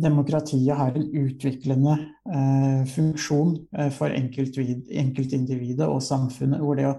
demokratiet 0.02 0.76
har 0.76 0.94
en 0.96 1.08
utviklende 1.24 1.96
eh, 2.32 2.84
funksjon 2.88 3.56
eh, 3.78 3.90
for 3.92 4.14
enkeltindividet 4.14 5.88
og 5.88 6.02
samfunnet, 6.04 6.62
hvor 6.62 6.78
det 6.78 6.88
å, 6.88 6.94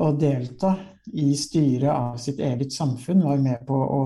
å 0.00 0.12
delta 0.16 0.76
i 1.12 1.32
styret 1.38 1.90
av 1.92 2.16
sitt 2.20 2.40
eget 2.40 2.72
samfunn 2.72 3.26
var 3.26 3.42
med 3.42 3.66
på 3.68 3.76
å 3.76 4.00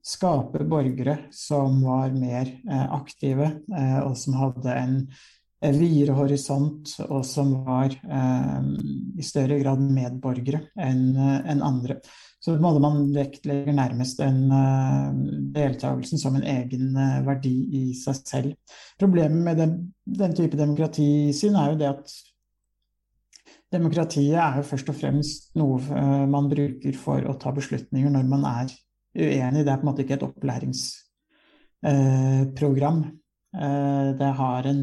skape 0.00 0.64
borgere 0.64 1.16
som 1.34 1.82
var 1.84 2.14
mer 2.14 2.54
eh, 2.70 2.86
aktive, 2.94 3.50
eh, 3.76 3.98
og 4.04 4.16
som 4.18 4.38
hadde 4.38 4.76
en 4.78 4.96
videre 5.60 6.14
horisont, 6.16 6.94
og 7.10 7.20
som 7.28 7.50
var 7.66 7.92
eh, 7.92 8.68
i 9.20 9.26
større 9.26 9.58
grad 9.60 9.82
medborgere 9.84 10.62
enn 10.80 11.10
en 11.20 11.60
andre. 11.66 11.98
Så 12.40 12.54
måte 12.56 12.80
man 12.80 13.10
vektlegger 13.12 13.74
nærmest 13.76 14.22
en 14.24 14.48
eh, 14.56 15.12
deltakelsen 15.52 16.16
som 16.22 16.38
en 16.38 16.46
egen 16.48 16.96
eh, 16.96 17.18
verdi 17.26 17.52
i 17.76 17.82
seg 17.98 18.14
selv. 18.24 18.54
Problemet 19.00 19.44
med 19.44 19.56
den, 19.60 19.92
den 20.08 20.32
type 20.36 20.56
demokratisyn 20.56 21.56
er 21.60 21.70
jo 21.74 21.78
det 21.82 21.88
at 21.90 22.06
demokratiet 23.70 24.34
er 24.40 24.56
jo 24.58 24.64
først 24.66 24.88
og 24.90 24.96
fremst 24.98 25.54
noe 25.60 25.78
eh, 25.84 26.26
man 26.32 26.48
bruker 26.50 26.94
for 26.96 27.20
å 27.28 27.34
ta 27.40 27.50
beslutninger 27.54 28.10
når 28.16 28.24
man 28.30 28.44
er 28.48 28.66
uenig. 29.20 29.64
Det 29.66 29.72
er 29.72 29.76
på 29.76 29.82
en 29.84 29.90
måte 29.90 30.02
ikke 30.06 30.16
et 30.16 30.28
opplæringsprogram. 30.30 32.98
Eh, 33.52 34.08
det 34.16 34.30
har 34.40 34.62
en, 34.70 34.82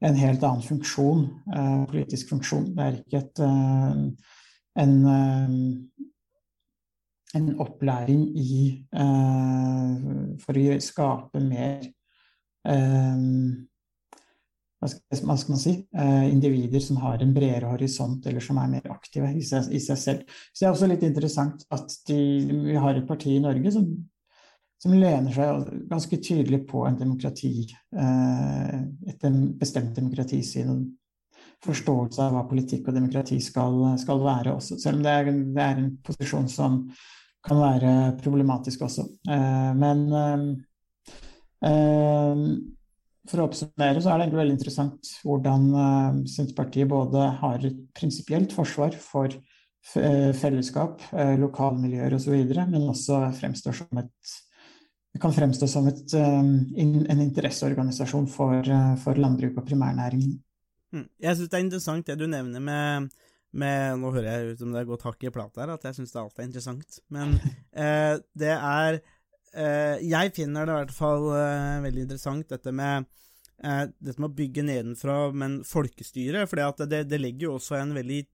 en 0.00 0.16
helt 0.16 0.42
annen 0.42 0.62
funksjon, 0.64 1.24
eh, 1.56 1.84
politisk 1.90 2.28
funksjon. 2.32 2.74
Det 2.76 2.84
er 2.84 2.98
ikke 2.98 3.18
et, 3.18 3.40
eh, 3.44 3.96
en, 4.84 4.94
eh, 5.06 5.48
en 7.34 7.50
opplæring 7.60 8.22
i 8.36 8.86
eh, 8.92 10.36
For 10.40 10.52
å 10.56 10.80
skape 10.80 11.40
mer 11.40 11.92
hva 14.80 14.88
skal, 14.88 15.48
man 15.48 15.60
si, 15.60 15.72
individer 16.28 16.80
som 16.80 16.96
har 17.00 17.22
en 17.22 17.32
bredere 17.32 17.68
horisont, 17.70 18.26
eller 18.26 18.40
som 18.40 18.58
er 18.60 18.68
mer 18.68 18.90
aktive 18.92 19.30
i 19.36 19.42
seg, 19.44 19.70
i 19.72 19.80
seg 19.80 19.98
selv. 19.98 20.20
Så 20.52 20.60
det 20.60 20.66
er 20.66 20.74
også 20.74 20.88
litt 20.90 21.02
interessant 21.08 21.64
at 21.72 21.88
de, 22.08 22.18
vi 22.66 22.76
har 22.76 22.96
et 22.96 23.08
parti 23.08 23.36
i 23.36 23.40
Norge 23.40 23.72
som, 23.72 23.86
som 24.80 24.94
lener 24.96 25.34
seg 25.34 25.66
ganske 25.90 26.16
tydelig 26.24 26.62
på 26.70 26.86
en 26.88 26.96
demokrati, 26.96 27.66
eh, 27.96 28.78
et 29.12 29.26
bestemt 29.60 29.92
demokratisyn 29.96 30.72
og 30.72 30.86
forståelse 31.66 32.24
av 32.24 32.32
hva 32.32 32.46
politikk 32.48 32.88
og 32.88 32.96
demokrati 32.96 33.36
skal, 33.44 33.76
skal 34.00 34.22
være 34.24 34.54
også. 34.56 34.78
Selv 34.80 35.00
om 35.00 35.04
det 35.04 35.12
er, 35.12 35.28
det 35.28 35.66
er 35.66 35.82
en 35.82 35.92
posisjon 36.06 36.48
som 36.48 36.80
kan 37.44 37.60
være 37.60 37.94
problematisk 38.24 38.86
også. 38.88 39.04
Eh, 39.28 39.70
men 39.76 40.06
eh, 41.68 42.44
for 43.28 43.36
å 43.36 43.50
oppsummere 43.50 44.00
så 44.00 44.08
er 44.08 44.16
det 44.16 44.24
egentlig 44.24 44.42
veldig 44.46 44.56
interessant 44.56 45.14
hvordan 45.28 46.24
Senterpartiet 46.24 46.88
både 46.88 47.26
har 47.42 47.66
et 47.68 47.82
prinsipielt 47.94 48.54
forsvar 48.56 48.96
for 48.96 49.28
fellesskap, 49.84 51.04
lokalmiljøer 51.40 52.16
osv., 52.16 52.32
men 52.72 52.88
også 52.88 53.20
fremstår 53.36 53.76
som 53.76 54.00
et 54.00 54.32
det 55.10 55.20
kan 55.22 55.32
fremstå 55.34 55.66
som 55.68 55.88
et, 55.90 56.14
eh, 56.14 56.38
en 56.82 57.20
interesseorganisasjon 57.20 58.28
for, 58.30 58.54
eh, 58.54 58.94
for 58.96 59.14
landbruk 59.14 59.58
og 59.58 59.66
primærnæringen. 59.66 60.38
Mm. 60.92 61.08
Jeg 61.20 61.36
syns 61.36 61.50
det 61.50 61.58
er 61.58 61.64
interessant 61.64 62.06
det 62.06 62.18
du 62.18 62.26
nevner 62.26 62.60
med, 62.60 63.10
med 63.52 63.98
Nå 63.98 64.10
hører 64.14 64.30
jeg 64.30 64.52
ut 64.52 64.58
som 64.62 64.72
det 64.72 64.80
er 64.80 64.90
gått 64.90 65.06
hakk 65.06 65.24
i 65.24 65.30
plata 65.30 65.62
her, 65.62 65.74
at 65.74 65.86
jeg 65.86 65.98
syns 65.98 66.12
det 66.12 66.20
alt 66.22 66.38
er 66.38 66.48
interessant. 66.48 66.98
Men 67.10 67.38
eh, 67.72 68.18
det 68.38 68.54
er 68.56 69.00
eh, 69.54 69.98
Jeg 70.02 70.34
finner 70.34 70.66
det 70.66 70.74
i 70.74 70.80
hvert 70.84 70.94
fall 70.94 71.30
eh, 71.34 71.80
veldig 71.86 72.06
interessant, 72.06 72.48
dette 72.48 72.74
med 72.74 73.06
eh, 73.62 73.86
dette 73.98 74.18
med 74.18 74.30
å 74.30 74.34
bygge 74.34 74.66
nedenfra, 74.66 75.18
men 75.34 75.60
folkestyre. 75.66 76.46
For 76.50 76.86
det, 76.86 77.04
det 77.10 77.20
legger 77.20 77.48
jo 77.48 77.56
også 77.58 77.78
en 77.80 77.94
veldig 77.98 78.24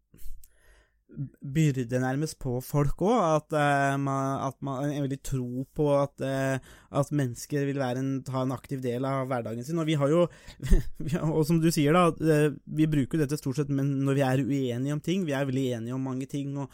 byrde 1.41 2.01
nærmest 2.03 2.39
på 2.43 2.59
folk 2.65 3.03
òg. 3.05 3.17
At, 3.39 3.57
uh, 3.57 3.95
man, 4.01 4.43
at 4.47 4.59
man 4.65 4.91
en 4.91 5.07
veldig 5.07 5.19
tro 5.25 5.65
på 5.77 5.89
at, 5.97 6.15
uh, 6.23 6.77
at 7.01 7.13
mennesker 7.17 7.67
vil 7.69 7.83
en, 7.87 8.13
ta 8.27 8.43
en 8.45 8.55
aktiv 8.55 8.83
del 8.85 9.07
av 9.09 9.27
hverdagen 9.31 9.65
sin. 9.67 9.81
Og 9.83 9.89
vi 9.89 9.99
har 9.99 10.13
jo, 10.13 10.27
og 11.37 11.43
som 11.49 11.61
du 11.63 11.71
sier, 11.75 11.97
da, 11.97 12.11
eh, 12.13 12.53
vi 12.79 12.89
bruker 12.91 13.23
dette 13.23 13.39
stort 13.41 13.61
sett 13.61 13.73
men 13.73 13.99
når 14.07 14.19
vi 14.19 14.27
er 14.27 14.45
uenige 14.45 14.97
om 14.97 15.03
ting. 15.03 15.27
Vi 15.27 15.37
er 15.37 15.49
veldig 15.49 15.67
enige 15.81 15.97
om 15.97 16.07
mange 16.07 16.29
ting, 16.31 16.57
og, 16.61 16.73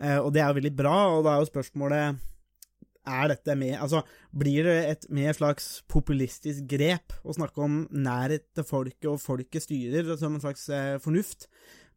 uh, 0.00 0.20
og 0.20 0.32
det 0.34 0.44
er 0.44 0.50
jo 0.50 0.60
veldig 0.60 0.76
bra. 0.78 0.96
Og 1.16 1.26
da 1.26 1.34
er 1.36 1.44
jo 1.44 1.52
spørsmålet 1.52 2.22
er 3.04 3.28
dette 3.28 3.52
med 3.60 3.76
Altså, 3.84 4.00
blir 4.32 4.64
det 4.64 4.76
et 4.88 5.02
mer 5.12 5.36
slags 5.36 5.82
populistisk 5.92 6.64
grep 6.70 7.12
å 7.20 7.34
snakke 7.36 7.60
om 7.60 7.82
nærhet 7.92 8.46
til 8.56 8.64
folket, 8.64 9.10
og 9.12 9.20
folket 9.20 9.66
styrer, 9.66 10.14
som 10.16 10.38
en 10.38 10.42
slags 10.42 10.70
fornuft, 11.04 11.50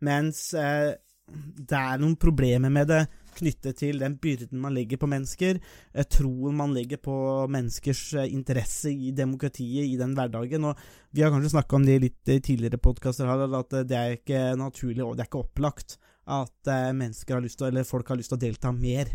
mens 0.04 0.50
eh, 0.54 0.98
det 1.28 1.78
er 1.78 2.00
noen 2.00 2.16
problemer 2.20 2.72
med 2.72 2.88
det 2.92 3.02
knyttet 3.38 3.78
til 3.82 4.00
den 4.02 4.16
byrden 4.22 4.62
man 4.62 4.74
legger 4.74 5.00
på 5.02 5.10
mennesker, 5.12 5.60
eh, 5.94 6.08
troen 6.10 6.56
man 6.58 6.74
legger 6.74 7.02
på 7.04 7.16
menneskers 7.54 8.04
eh, 8.18 8.34
interesse 8.34 8.92
i 8.92 9.12
demokratiet 9.16 9.86
i 9.86 9.98
den 10.00 10.16
hverdagen. 10.18 10.66
Og 10.72 10.80
vi 11.12 11.22
har 11.22 11.34
kanskje 11.34 11.54
snakka 11.54 11.78
om 11.78 11.86
det 11.86 12.00
litt 12.02 12.34
i 12.34 12.40
tidligere 12.40 12.82
podkaster 12.82 13.30
at 13.30 13.74
eh, 13.78 13.86
det 13.88 13.98
er 13.98 14.18
ikke 14.18 14.44
naturlig 14.58 15.06
og 15.06 15.16
det 15.16 15.26
er 15.26 15.32
ikke 15.32 15.44
opplagt 15.46 15.98
at 16.28 16.72
eh, 16.72 16.92
mennesker 16.98 17.38
har 17.38 17.46
lyst 17.46 17.60
til, 17.62 17.70
eller 17.70 17.88
folk 17.88 18.10
har 18.10 18.20
lyst 18.20 18.34
til 18.34 18.40
å 18.40 18.46
delta 18.48 18.74
mer 18.76 19.12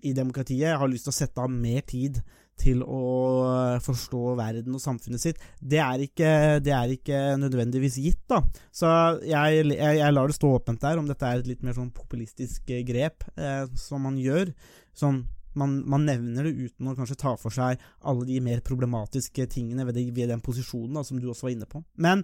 i 0.00 0.14
demokratiet, 0.16 0.78
har 0.80 0.88
lyst 0.88 1.06
til 1.08 1.14
å 1.14 1.20
sette 1.20 1.44
av 1.44 1.52
mer 1.52 1.84
tid 1.88 2.22
til 2.60 2.84
å 2.84 3.00
eh, 3.48 3.80
forstå 3.84 4.34
verden 4.38 4.76
og 4.76 4.82
samfunnet 4.82 5.22
sitt. 5.22 5.40
Det 5.58 5.80
er 5.82 6.04
ikke, 6.04 6.30
det 6.64 6.74
er 6.76 6.94
ikke 6.94 7.24
nødvendigvis 7.40 7.98
gitt, 8.04 8.22
da. 8.30 8.42
Så 8.72 8.90
jeg, 9.26 9.66
jeg, 9.72 9.98
jeg 10.00 10.16
lar 10.16 10.30
det 10.30 10.38
stå 10.38 10.54
åpent 10.60 10.82
der, 10.84 11.00
om 11.00 11.08
dette 11.08 11.26
er 11.26 11.42
et 11.42 11.50
litt 11.50 11.66
mer 11.66 11.76
sånn 11.76 11.92
populistisk 11.96 12.70
eh, 12.72 12.84
grep 12.86 13.26
eh, 13.36 13.66
som 13.80 14.06
man 14.06 14.20
gjør. 14.20 14.52
Sånn 14.96 15.24
man, 15.58 15.80
man, 15.88 16.06
nevner 16.06 16.46
det 16.46 16.68
uten 16.68 16.90
å 16.90 16.94
kanskje 16.94 17.18
ta 17.18 17.34
for 17.40 17.54
seg 17.54 17.80
alle 18.06 18.26
de 18.28 18.38
mer 18.44 18.62
problematiske 18.66 19.48
tingene 19.50 19.86
ved, 19.88 19.96
det, 19.98 20.06
ved 20.14 20.30
den 20.30 20.42
posisjonen 20.44 21.00
da, 21.00 21.04
som 21.06 21.18
du 21.18 21.26
også 21.30 21.48
var 21.48 21.56
inne 21.56 21.70
på. 21.70 21.82
Men 21.98 22.22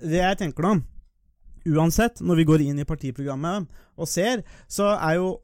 det 0.00 0.20
jeg 0.20 0.40
tenker 0.42 0.66
da, 0.66 0.74
uansett, 1.70 2.20
når 2.24 2.40
vi 2.40 2.48
går 2.48 2.66
inn 2.66 2.80
i 2.80 2.88
partiprogrammet 2.88 3.68
og 4.00 4.08
ser, 4.08 4.44
så 4.68 4.94
er 4.96 5.20
jo 5.20 5.34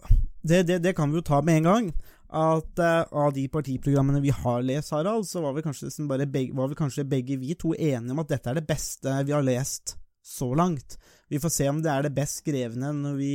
Det, 0.47 0.61
det, 0.62 0.77
det 0.79 0.93
kan 0.95 1.11
vi 1.11 1.19
jo 1.19 1.27
ta 1.27 1.41
med 1.43 1.57
en 1.59 1.65
gang. 1.67 1.87
At 2.27 2.81
uh, 2.83 3.05
av 3.15 3.31
de 3.37 3.45
partiprogrammene 3.53 4.23
vi 4.25 4.33
har 4.35 4.65
lest, 4.67 4.91
Harald, 4.95 5.29
så 5.29 5.45
var 5.45 5.55
vi, 5.55 5.62
kanskje, 5.62 5.91
liksom 5.91 6.09
bare 6.11 6.27
var 6.27 6.73
vi 6.73 6.79
kanskje 6.79 7.07
begge 7.07 7.39
vi 7.39 7.55
to 7.55 7.75
enige 7.75 8.15
om 8.15 8.23
at 8.23 8.33
dette 8.33 8.51
er 8.51 8.59
det 8.59 8.67
beste 8.67 9.21
vi 9.27 9.35
har 9.35 9.47
lest 9.47 9.95
så 10.27 10.51
langt. 10.59 10.99
Vi 11.31 11.39
får 11.43 11.55
se 11.55 11.69
om 11.71 11.79
det 11.83 11.93
er 11.93 12.07
det 12.07 12.15
best 12.17 12.43
skrevne 12.43 12.91
når 12.95 13.19
vi 13.19 13.35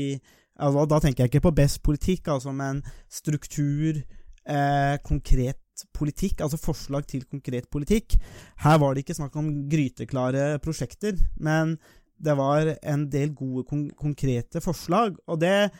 altså, 0.60 0.86
Da 0.86 0.99
tenker 0.99 1.23
jeg 1.23 1.32
ikke 1.32 1.47
på 1.47 1.56
best 1.56 1.82
politikk, 1.84 2.27
altså, 2.34 2.51
men 2.51 2.82
struktur, 3.10 4.01
eh, 4.45 4.97
konkret 5.04 5.86
politikk, 5.95 6.43
altså 6.43 6.60
forslag 6.60 7.08
til 7.08 7.23
konkret 7.25 7.69
politikk. 7.71 8.17
Her 8.62 8.77
var 8.77 8.93
det 8.93 9.06
ikke 9.06 9.17
snakk 9.17 9.36
om 9.39 9.49
gryteklare 9.71 10.60
prosjekter, 10.63 11.15
men 11.39 11.77
det 12.21 12.36
var 12.38 12.75
en 12.84 13.08
del 13.10 13.34
gode, 13.34 13.65
kon 13.69 13.88
konkrete 13.97 14.62
forslag, 14.62 15.15
og 15.27 15.39
det 15.41 15.71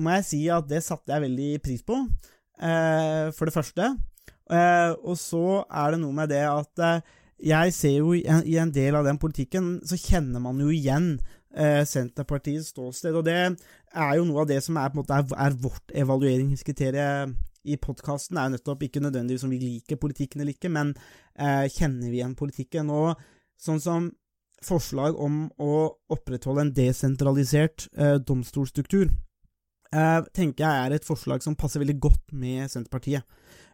må 0.00 0.16
jeg 0.16 0.26
si 0.26 0.40
at 0.50 0.66
det 0.70 0.80
satte 0.82 1.12
jeg 1.12 1.26
veldig 1.26 1.50
pris 1.62 1.82
på, 1.86 1.98
for 2.58 3.48
det 3.48 3.54
første. 3.54 3.88
Eh, 4.52 4.90
og 5.04 5.16
så 5.16 5.62
er 5.72 5.94
det 5.94 6.00
noe 6.02 6.12
med 6.12 6.28
det 6.32 6.42
at 6.44 6.82
eh, 6.84 7.14
jeg 7.48 7.72
ser 7.76 7.96
jo 7.96 8.12
i 8.16 8.58
en, 8.60 8.72
del 8.72 8.96
av 8.96 9.06
den 9.08 9.18
politikken, 9.20 9.78
så 9.84 9.96
kjenner 9.98 10.42
man 10.44 10.60
jo 10.60 10.68
igjen 10.72 11.16
eh, 11.56 11.82
Senterpartiets 11.88 12.70
ståsted, 12.74 13.16
og 13.16 13.24
det 13.26 13.38
er 13.40 14.12
jo 14.18 14.26
noe 14.28 14.44
av 14.44 14.50
det 14.50 14.60
som 14.64 14.78
er, 14.80 14.92
måte, 14.96 15.16
er, 15.16 15.56
vårt 15.60 15.94
evalueringskriterium 15.96 17.34
i 17.64 17.78
podkasten, 17.80 18.36
er 18.36 18.50
jo 18.50 18.58
nettopp 18.58 18.84
ikke 18.84 19.02
nødvendigvis 19.04 19.46
om 19.46 19.54
vi 19.54 19.62
liker 19.62 20.00
politikken 20.00 20.44
eller 20.44 20.52
ikke, 20.52 20.72
men 20.72 20.92
eh, 21.38 21.64
kjenner 21.72 22.10
vi 22.10 22.20
igjen 22.20 22.36
politikken? 22.36 22.92
Og 22.92 23.16
sånn 23.60 23.80
som 23.80 24.10
forslag 24.64 25.16
om 25.20 25.46
å 25.60 25.88
opprettholde 26.12 26.68
en 26.68 26.74
desentralisert 26.76 27.88
eh, 27.96 28.18
domstolstruktur, 28.20 29.08
eh, 29.08 29.16
tenker 30.34 30.64
jeg 30.64 30.86
er 30.86 30.96
et 30.96 31.06
forslag 31.06 31.42
som 31.44 31.56
passer 31.58 31.82
veldig 31.82 31.98
godt 32.02 32.32
med 32.32 32.70
Senterpartiet. 32.72 33.22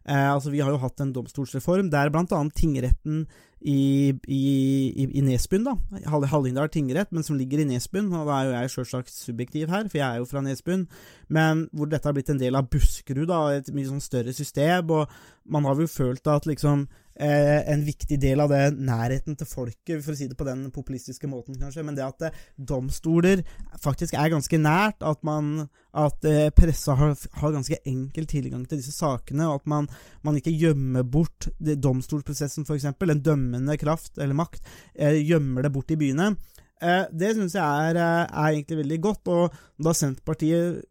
Eh, 0.09 0.33
altså 0.33 0.51
Vi 0.51 0.61
har 0.61 0.73
jo 0.73 0.81
hatt 0.81 1.01
en 1.03 1.13
domstolsreform 1.13 1.91
der 1.93 2.11
bl.a. 2.13 2.41
tingretten 2.57 3.27
i, 3.61 4.15
i, 4.25 5.05
i 5.05 5.21
Nesbyen, 5.21 5.67
da, 5.67 5.75
Hallingdal 6.09 6.71
tingrett, 6.73 7.11
men 7.13 7.27
som 7.27 7.37
ligger 7.37 7.61
i 7.61 7.67
Nesbyen, 7.69 8.09
og 8.17 8.25
da 8.31 8.39
er 8.39 8.47
jo 8.49 8.55
jeg 8.55 8.73
sjølsagt 8.73 9.13
subjektiv 9.13 9.69
her, 9.69 9.85
for 9.85 10.01
jeg 10.01 10.07
er 10.07 10.23
jo 10.23 10.29
fra 10.31 10.41
Nesbyen, 10.41 10.87
men 11.29 11.67
hvor 11.77 11.91
dette 11.91 12.09
har 12.09 12.17
blitt 12.17 12.33
en 12.33 12.41
del 12.41 12.57
av 12.57 12.71
Buskerud, 12.73 13.27
da, 13.29 13.43
et 13.59 13.69
mye 13.77 13.91
sånn 13.91 14.01
større 14.01 14.33
system, 14.33 14.95
og 14.97 15.13
man 15.45 15.69
har 15.69 15.77
jo 15.77 15.91
følt 15.93 16.33
at 16.33 16.49
liksom 16.49 16.87
eh, 17.21 17.61
en 17.73 17.83
viktig 17.85 18.17
del 18.21 18.41
av 18.43 18.51
det 18.53 18.63
nærheten 18.79 19.37
til 19.39 19.49
folket, 19.49 20.01
for 20.05 20.15
å 20.15 20.19
si 20.19 20.29
det 20.31 20.39
på 20.39 20.47
den 20.49 20.67
populistiske 20.75 21.29
måten, 21.31 21.59
kanskje, 21.61 21.85
men 21.87 21.99
det 21.99 22.07
at 22.07 22.27
eh, 22.29 22.41
domstoler 22.57 23.45
faktisk 23.83 24.17
er 24.19 24.33
ganske 24.33 24.61
nært, 24.61 25.05
at 25.07 25.23
man 25.27 25.69
at 25.93 26.27
eh, 26.29 26.53
pressa 26.55 26.97
har, 26.99 27.17
har, 27.41 27.55
ganske 27.55 27.81
enkel 27.89 28.29
tilgang 28.31 28.65
til 28.67 28.81
disse 28.81 28.95
sakene, 28.95 29.49
og 29.51 29.61
at 29.61 29.71
man, 29.71 29.91
man 30.27 30.39
ikke 30.41 30.55
gjemmer 30.55 31.05
bort 31.05 31.51
det, 31.59 31.81
domstolsprosessen, 31.83 32.67
f.eks., 32.67 32.91
den 33.11 33.25
dømmende 33.27 33.77
kraft 33.81 34.19
eller 34.19 34.39
makt, 34.39 34.65
eh, 34.95 35.21
gjemmer 35.21 35.67
det 35.67 35.75
bort 35.75 35.91
i 35.93 35.99
byene. 36.01 36.33
Eh, 36.81 37.03
det 37.13 37.35
syns 37.37 37.59
jeg 37.59 37.91
er, 37.91 37.99
eh, 38.01 38.23
er, 38.25 38.55
egentlig 38.55 38.81
veldig 38.85 39.01
godt, 39.05 39.29
og 39.29 39.61
da 39.83 39.93
Senterpartiet 39.97 40.87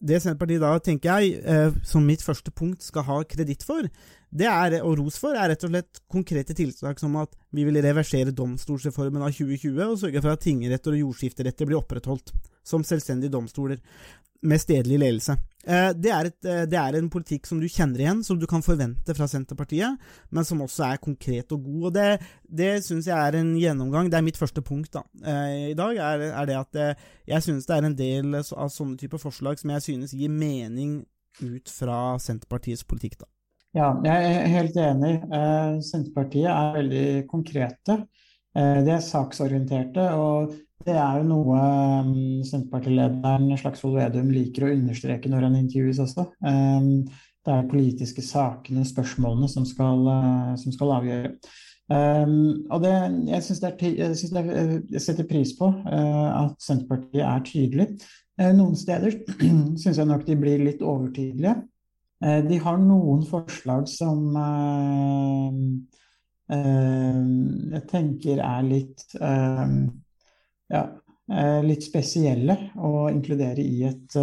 det 0.00 0.22
Senterpartiet 0.22 0.62
da, 0.62 0.78
tenker 0.80 1.20
jeg, 1.20 1.42
eh, 1.44 1.74
som 1.84 2.06
mitt 2.08 2.22
første 2.24 2.50
punkt 2.56 2.82
skal 2.82 3.04
ha 3.04 3.18
kreditt 3.28 3.64
for, 3.66 3.84
det 4.30 4.46
er, 4.46 4.78
og 4.86 4.98
ros 5.00 5.18
for, 5.18 5.34
er 5.34 5.50
rett 5.50 5.64
og 5.66 5.72
slett 5.72 6.00
konkrete 6.10 6.54
tiltak 6.54 7.00
som 7.02 7.16
at 7.18 7.34
vi 7.54 7.64
vil 7.66 7.80
reversere 7.82 8.34
domstolsreformen 8.36 9.24
av 9.26 9.34
2020 9.34 9.82
og 9.88 9.98
sørge 9.98 10.22
for 10.22 10.34
at 10.34 10.44
tingretter 10.44 10.94
og 10.94 11.04
jordskifteretter 11.04 11.66
blir 11.66 11.80
opprettholdt 11.80 12.30
som 12.66 12.84
selvstendige 12.86 13.32
domstoler 13.34 13.80
med 14.46 14.60
stedlig 14.62 15.00
ledelse. 15.00 15.34
Eh, 15.66 15.90
det 15.92 16.12
er, 16.14 16.28
et, 16.30 16.38
eh, 16.48 16.62
det 16.70 16.78
er, 16.78 16.96
en 16.96 17.10
politikk 17.12 17.48
som 17.48 17.58
du 17.60 17.66
kjenner 17.68 18.00
igjen, 18.00 18.22
som 18.24 18.38
du 18.40 18.46
kan 18.48 18.62
forvente 18.64 19.12
fra 19.16 19.26
Senterpartiet, 19.28 19.98
men 20.30 20.46
som 20.48 20.62
også 20.64 20.86
er 20.86 21.02
konkret 21.02 21.52
og 21.52 21.66
god. 21.66 21.82
og 21.90 21.92
Det, 21.98 22.06
det 22.48 22.70
syns 22.86 23.10
jeg 23.10 23.18
er 23.18 23.36
en 23.36 23.52
gjennomgang. 23.58 24.08
Det 24.08 24.16
er 24.16 24.24
mitt 24.24 24.40
første 24.40 24.62
punkt 24.64 24.94
da. 24.96 25.02
Eh, 25.20 25.72
i 25.72 25.76
dag. 25.76 25.96
er, 25.96 26.24
er 26.30 26.46
det 26.48 26.56
at 26.56 26.80
Jeg 27.26 27.42
synes 27.42 27.66
det 27.66 27.76
er 27.76 27.84
en 27.84 27.98
del 27.98 28.34
av 28.40 28.70
sånne 28.72 28.96
typer 28.96 29.18
forslag 29.18 29.58
som 29.58 29.74
jeg 29.74 29.82
synes 29.82 30.16
gir 30.16 30.30
mening 30.32 31.02
ut 31.42 31.68
fra 31.68 32.16
Senterpartiets 32.18 32.84
politikk. 32.84 33.18
da. 33.18 33.28
Ja, 33.70 33.92
jeg 34.02 34.30
er 34.34 34.48
helt 34.50 34.76
enig. 34.82 35.12
Eh, 35.30 35.76
Senterpartiet 35.86 36.50
er 36.50 36.72
veldig 36.74 37.04
konkrete. 37.30 38.00
Eh, 38.58 38.80
de 38.82 38.90
er 38.96 39.04
saksorienterte, 39.04 40.08
og 40.18 40.56
det 40.82 40.96
er 40.98 41.20
jo 41.20 41.28
noe 41.28 41.60
um, 42.02 42.10
Senterpartilederen 42.48 43.46
Slagsvold 43.60 44.00
Vedum 44.00 44.32
liker 44.34 44.66
å 44.66 44.72
understreke 44.74 45.30
når 45.30 45.46
han 45.46 45.58
intervjues 45.60 46.02
også. 46.02 46.26
Um, 46.42 47.04
det 47.46 47.52
er 47.54 47.62
de 47.62 47.70
politiske 47.70 48.24
sakene, 48.26 48.82
spørsmålene, 48.88 49.46
som 49.52 49.68
skal, 49.68 50.02
som 50.60 50.74
skal 50.74 50.96
avgjøre. 50.98 51.30
Og 51.90 52.82
det, 52.84 52.90
jeg, 53.30 53.44
synes 53.46 53.62
det 53.62 53.70
er, 53.70 53.94
jeg, 53.96 54.18
synes 54.18 54.34
det 54.34 54.42
jeg 54.92 55.02
setter 55.06 55.26
pris 55.30 55.54
på 55.56 55.70
at 55.88 56.52
Senterpartiet 56.62 57.24
er 57.24 57.40
tydelig. 57.48 57.86
Noen 58.58 58.76
steder 58.76 59.16
syns 59.80 59.96
jeg 59.96 60.10
nok 60.10 60.26
de 60.28 60.36
blir 60.38 60.60
litt 60.68 60.84
overtydelige. 60.84 61.56
Eh, 62.20 62.40
de 62.44 62.58
har 62.60 62.80
noen 62.80 63.22
forslag 63.28 63.86
som 63.88 64.34
eh, 64.36 65.60
eh, 66.56 67.20
jeg 67.76 67.86
tenker 67.88 68.42
er 68.44 68.66
litt 68.66 69.06
ja, 70.70 70.84
litt 71.66 71.82
spesielle 71.86 72.56
å 72.78 73.08
inkludere 73.10 73.62
i 73.62 73.82
et, 73.88 74.16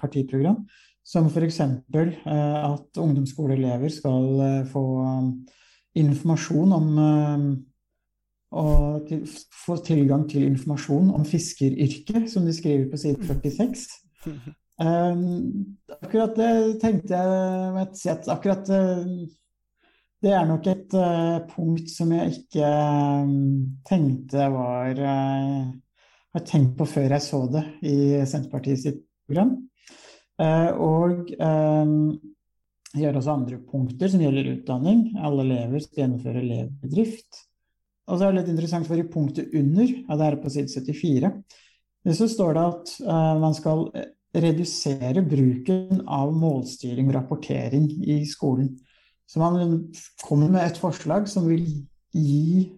partiprogram. 0.00 0.62
Som 1.00 1.30
f.eks. 1.30 1.60
at 1.62 3.00
ungdomsskoleelever 3.00 3.92
skal 3.92 4.66
få 4.68 4.84
informasjon 5.98 6.76
om 6.76 7.00
og 8.50 9.08
til, 9.08 9.24
få 9.64 9.76
tilgang 9.86 10.24
til 10.28 10.44
informasjon 10.48 11.12
om 11.14 11.24
fiskeryrket, 11.28 12.28
som 12.32 12.48
de 12.48 12.54
skriver 12.56 12.88
på 12.90 13.00
side 13.00 13.26
46. 13.28 13.86
Um, 14.80 15.76
akkurat 15.92 16.38
det 16.38 16.52
tenkte 16.80 17.12
jeg 17.12 17.72
vet, 17.74 17.96
si 18.00 18.08
at 18.08 18.28
akkurat 18.32 18.68
uh, 18.72 19.02
det 20.24 20.32
er 20.32 20.46
nok 20.48 20.68
et 20.72 20.94
uh, 20.96 21.42
punkt 21.50 21.90
som 21.92 22.12
jeg 22.16 22.38
ikke 22.38 22.70
um, 23.26 23.34
tenkte 23.88 24.46
var 24.54 24.96
uh, 24.96 25.68
Har 26.32 26.44
tenkt 26.48 26.78
på 26.78 26.86
før 26.88 27.12
jeg 27.12 27.24
så 27.26 27.42
det 27.52 27.64
i 27.84 27.96
Senterpartiet 28.24 28.80
sitt 28.80 29.00
program. 29.26 29.56
og 30.38 31.32
um, 31.42 32.14
gjør 32.94 33.18
også 33.18 33.32
andre 33.34 33.58
punkter 33.58 34.08
som 34.08 34.22
gjelder 34.22 34.52
utdanning. 34.52 35.00
Alle 35.18 35.42
elever 35.42 35.82
skal 35.82 36.04
gjennomføre 36.04 36.38
elevbedrift. 36.44 37.40
Og 38.06 38.14
så 38.14 38.28
er 38.28 38.30
det 38.30 38.44
litt 38.44 38.52
interessant, 38.54 38.86
for 38.86 39.02
i 39.02 39.08
punktet 39.10 39.50
under, 39.58 39.90
ja, 39.90 40.20
det 40.20 40.28
er 40.28 40.38
på 40.38 40.54
side 40.54 40.70
74, 40.70 41.32
så 42.14 42.30
står 42.30 42.54
det 42.54 42.64
at 42.68 42.94
man 43.42 43.58
skal 43.58 43.84
redusere 44.34 45.22
bruken 45.26 46.02
av 46.06 46.32
målstyring 46.36 47.08
og 47.10 47.16
rapportering 47.18 47.88
i 48.06 48.20
skolen. 48.28 48.74
Så 49.30 49.40
man 49.42 49.90
kommer 50.24 50.50
med 50.50 50.64
et 50.64 50.78
forslag 50.80 51.28
som 51.30 51.46
vil 51.50 51.66
gi 52.14 52.70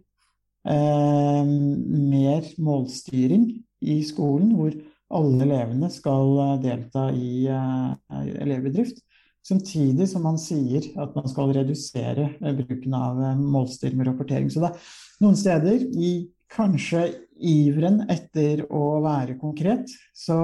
eh, 0.69 1.45
mer 1.45 2.49
målstyring 2.61 3.47
i 3.83 4.01
skolen, 4.05 4.53
hvor 4.57 4.75
alle 5.13 5.47
elevene 5.47 5.89
skal 5.93 6.37
eh, 6.45 6.59
delta 6.67 7.09
i 7.13 7.47
eh, 7.49 8.21
elevbedrift. 8.45 9.01
Samtidig 9.43 10.07
som 10.07 10.23
man 10.23 10.37
sier 10.39 10.85
at 11.03 11.17
man 11.19 11.27
skal 11.31 11.51
redusere 11.57 12.29
eh, 12.37 12.59
bruken 12.61 12.95
av 12.95 13.19
eh, 13.19 13.41
målstyring 13.41 14.05
og 14.05 14.13
rapportering. 14.13 14.53
Så 14.53 14.63
det 14.63 14.71
er 14.71 14.93
noen 15.25 15.39
steder, 15.39 15.83
i 15.83 16.13
kanskje 16.53 17.09
iveren 17.43 18.03
etter 18.13 18.67
å 18.71 19.01
være 19.03 19.39
konkret, 19.41 19.91
så 20.15 20.37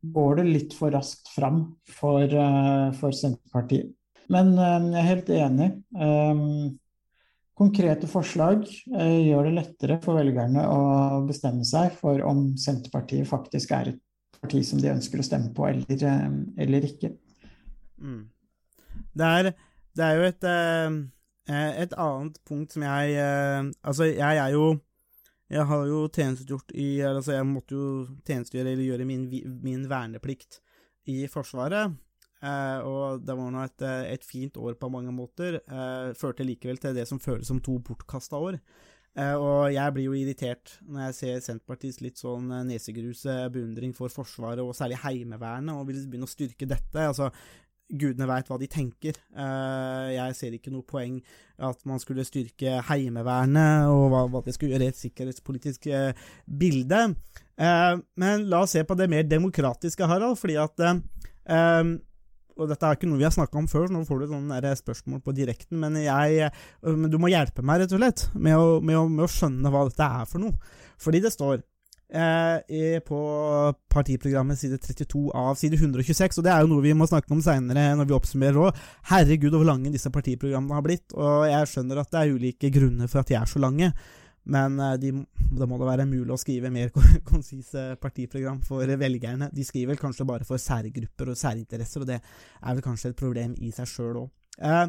går 0.00 0.40
det 0.40 0.48
litt 0.48 0.74
for 0.76 0.92
raskt 0.94 1.30
fram 1.34 1.62
for, 1.90 2.24
uh, 2.24 2.90
for 2.98 3.14
Senterpartiet. 3.14 3.92
Men 4.32 4.52
uh, 4.58 4.76
jeg 4.92 5.00
er 5.00 5.08
helt 5.08 5.32
enig. 5.34 5.70
Um, 5.96 6.76
konkrete 7.58 8.06
forslag 8.06 8.60
gjør 8.86 9.48
det 9.48 9.54
lettere 9.56 9.96
for 10.04 10.14
velgerne 10.20 10.62
å 10.70 11.22
bestemme 11.26 11.64
seg 11.66 11.96
for 11.98 12.22
om 12.22 12.52
Senterpartiet 12.60 13.26
faktisk 13.26 13.72
er 13.74 13.90
et 13.90 14.02
parti 14.38 14.60
som 14.62 14.78
de 14.78 14.92
ønsker 14.92 15.18
å 15.18 15.26
stemme 15.26 15.50
på, 15.56 15.66
eller, 15.66 16.04
eller 16.54 16.86
ikke. 16.86 17.10
Mm. 17.98 18.28
Det, 19.10 19.26
er, 19.26 19.50
det, 19.98 20.04
er, 20.06 20.20
jo 20.20 20.28
et, 20.28 20.46
et 21.82 21.98
annet 21.98 22.38
punkt 22.46 22.76
som 22.76 22.86
jeg 22.86 23.18
Altså, 23.82 24.06
jeg 24.06 24.38
er 24.38 24.54
jo 24.54 24.68
jeg 25.48 25.64
har 25.70 25.86
jo 25.88 26.02
tjenestegjort 26.12 26.74
i 26.76 26.88
Altså, 27.08 27.34
jeg 27.38 27.48
måtte 27.48 27.76
jo 27.76 27.86
tjenestegjøre 28.26 28.74
eller 28.74 28.84
gjøre 28.84 29.08
min, 29.08 29.24
min 29.64 29.86
verneplikt 29.88 30.60
i 31.08 31.22
Forsvaret. 31.32 31.96
Eh, 32.38 32.84
og 32.86 33.24
det 33.26 33.34
var 33.34 33.48
nå 33.50 33.64
et, 33.64 33.86
et, 34.12 34.26
fint 34.26 34.60
år 34.60 34.76
på 34.78 34.90
mange 34.92 35.14
måter. 35.14 35.60
Eh, 35.64 36.12
førte 36.18 36.46
likevel 36.46 36.78
til 36.82 36.94
det 36.96 37.08
som 37.08 37.22
føles 37.22 37.48
som 37.48 37.62
to 37.64 37.78
bortkasta 37.82 38.38
år. 38.38 38.60
Eh, 39.18 39.34
og 39.34 39.72
jeg 39.74 39.94
blir 39.94 40.06
jo 40.06 40.14
irritert 40.14 40.76
når 40.86 41.08
jeg 41.08 41.16
ser 41.16 41.40
Senterpartiets 41.42 42.02
litt 42.04 42.20
sånn 42.20 42.52
eh, 42.54 42.66
nesegruse 42.68 43.34
beundring 43.54 43.94
for 43.96 44.12
Forsvaret, 44.12 44.62
og 44.62 44.76
særlig 44.78 45.00
Heimevernet, 45.02 45.74
og 45.74 45.88
vil 45.88 46.04
begynne 46.06 46.28
å 46.28 46.30
styrke 46.30 46.68
dette. 46.70 47.08
Altså, 47.08 47.32
gudene 47.88 48.28
veit 48.28 48.48
hva 48.50 48.58
de 48.60 48.68
tenker. 48.70 49.16
Eh, 49.32 50.08
jeg 50.14 50.36
ser 50.36 50.56
ikke 50.56 50.72
noe 50.72 50.86
poeng 50.86 51.18
at 51.64 51.80
man 51.88 52.00
skulle 52.02 52.26
styrke 52.26 52.78
Heimevernet, 52.90 53.88
og 53.90 54.10
hva, 54.12 54.24
hva 54.30 54.42
det 54.44 54.54
skulle 54.56 54.74
gjøre 54.74 54.90
et 54.92 55.00
sikkerhetspolitisk 55.00 55.88
eh, 55.92 56.26
bilde. 56.46 57.06
Eh, 57.58 57.94
men 58.20 58.44
la 58.50 58.62
oss 58.64 58.76
se 58.76 58.84
på 58.86 58.98
det 58.98 59.08
mer 59.10 59.24
demokratiske, 59.28 60.08
Harald, 60.08 60.38
fordi 60.40 60.60
at 60.60 60.86
og 62.58 62.66
dette 62.66 62.84
er 62.84 62.96
ikke 62.96 63.06
noe 63.08 63.20
vi 63.20 63.24
har 63.24 63.32
snakka 63.32 63.60
om 63.60 63.68
før, 63.70 63.86
så 63.86 63.94
nå 63.94 64.00
får 64.04 64.20
du 64.20 64.32
sånne 64.32 64.72
spørsmål 64.80 65.20
på 65.22 65.32
direkten, 65.36 65.78
men, 65.78 65.94
jeg, 66.02 66.48
men 66.82 67.06
du 67.08 67.14
må 67.22 67.30
hjelpe 67.30 67.62
meg, 67.62 67.84
rett 67.84 67.94
og 67.94 68.02
slett, 68.02 68.24
med 68.34 68.58
å, 68.58 68.64
med, 68.82 68.98
å, 68.98 69.04
med 69.06 69.24
å, 69.24 69.30
skjønne 69.30 69.70
hva 69.72 69.84
dette 69.86 70.08
er 70.18 70.26
for 70.28 70.42
noe. 70.42 70.74
Fordi 70.98 71.22
det 71.22 71.30
står 71.32 71.62
eh, 72.12 73.00
på 73.04 73.18
partiprogrammet 73.92 74.58
side 74.60 74.78
32 74.80 75.24
av 75.36 75.58
side 75.60 75.78
126, 75.80 76.38
og 76.38 76.46
det 76.46 76.52
er 76.54 76.62
jo 76.64 76.70
noe 76.72 76.84
vi 76.84 76.94
må 76.96 77.08
snakke 77.08 77.32
om 77.34 77.42
seinere 77.44 77.90
når 77.98 78.08
vi 78.08 78.16
oppsummerer 78.16 78.62
òg. 78.68 78.78
Herregud, 79.10 79.56
hvor 79.56 79.68
lange 79.68 79.92
disse 79.94 80.12
partiprogrammene 80.14 80.78
har 80.78 80.86
blitt, 80.86 81.12
og 81.16 81.44
jeg 81.50 81.72
skjønner 81.72 82.02
at 82.02 82.14
det 82.14 82.22
er 82.22 82.38
ulike 82.38 82.72
grunner 82.74 83.10
for 83.10 83.22
at 83.22 83.30
de 83.32 83.38
er 83.40 83.50
så 83.50 83.62
lange. 83.62 83.92
Men 84.48 84.78
eh, 84.80 84.96
de, 85.02 85.12
det 85.58 85.68
må 85.68 85.78
da 85.80 85.90
være 85.90 86.08
mulig 86.08 86.32
å 86.34 86.40
skrive 86.40 86.72
mer 86.72 86.92
konsise 87.30 87.90
partiprogram 88.00 88.62
for 88.66 88.88
velgerne. 89.00 89.50
De 89.54 89.66
skriver 89.66 89.92
vel 89.92 90.00
kanskje 90.00 90.28
bare 90.28 90.48
for 90.48 90.60
særgrupper 90.62 91.32
og 91.34 91.40
særinteresser, 91.40 92.04
og 92.04 92.12
det 92.12 92.18
er 92.20 92.74
vel 92.78 92.84
kanskje 92.84 93.12
et 93.12 93.20
problem 93.20 93.56
i 93.60 93.72
seg 93.74 93.90
sjøl 93.90 94.24
òg. 94.24 94.32
Eh, 94.58 94.86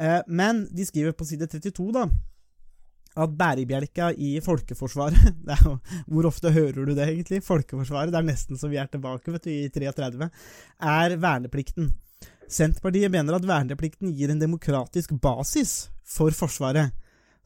eh, 0.00 0.20
men 0.26 0.64
de 0.72 0.88
skriver 0.88 1.16
på 1.16 1.28
side 1.28 1.50
32, 1.52 1.90
da, 1.98 2.08
at 3.18 3.34
bærebjelka 3.38 4.12
i 4.14 4.36
Folkeforsvaret 4.44 5.40
jo, 5.64 5.78
Hvor 6.06 6.28
ofte 6.30 6.52
hører 6.54 6.84
du 6.84 6.94
det, 6.94 7.08
egentlig? 7.08 7.42
Folkeforsvaret, 7.46 8.12
det 8.14 8.20
er 8.20 8.28
nesten 8.28 8.58
så 8.60 8.70
vi 8.70 8.78
er 8.80 8.90
tilbake 8.90 9.32
vet 9.34 9.48
du, 9.48 9.50
i 9.50 9.68
33. 9.72 10.30
Er 10.78 11.16
verneplikten. 11.18 11.92
Senterpartiet 12.48 13.12
mener 13.12 13.36
at 13.36 13.46
verneplikten 13.48 14.14
gir 14.16 14.32
en 14.32 14.40
demokratisk 14.40 15.12
basis 15.20 15.90
for 16.08 16.32
Forsvaret 16.32 16.94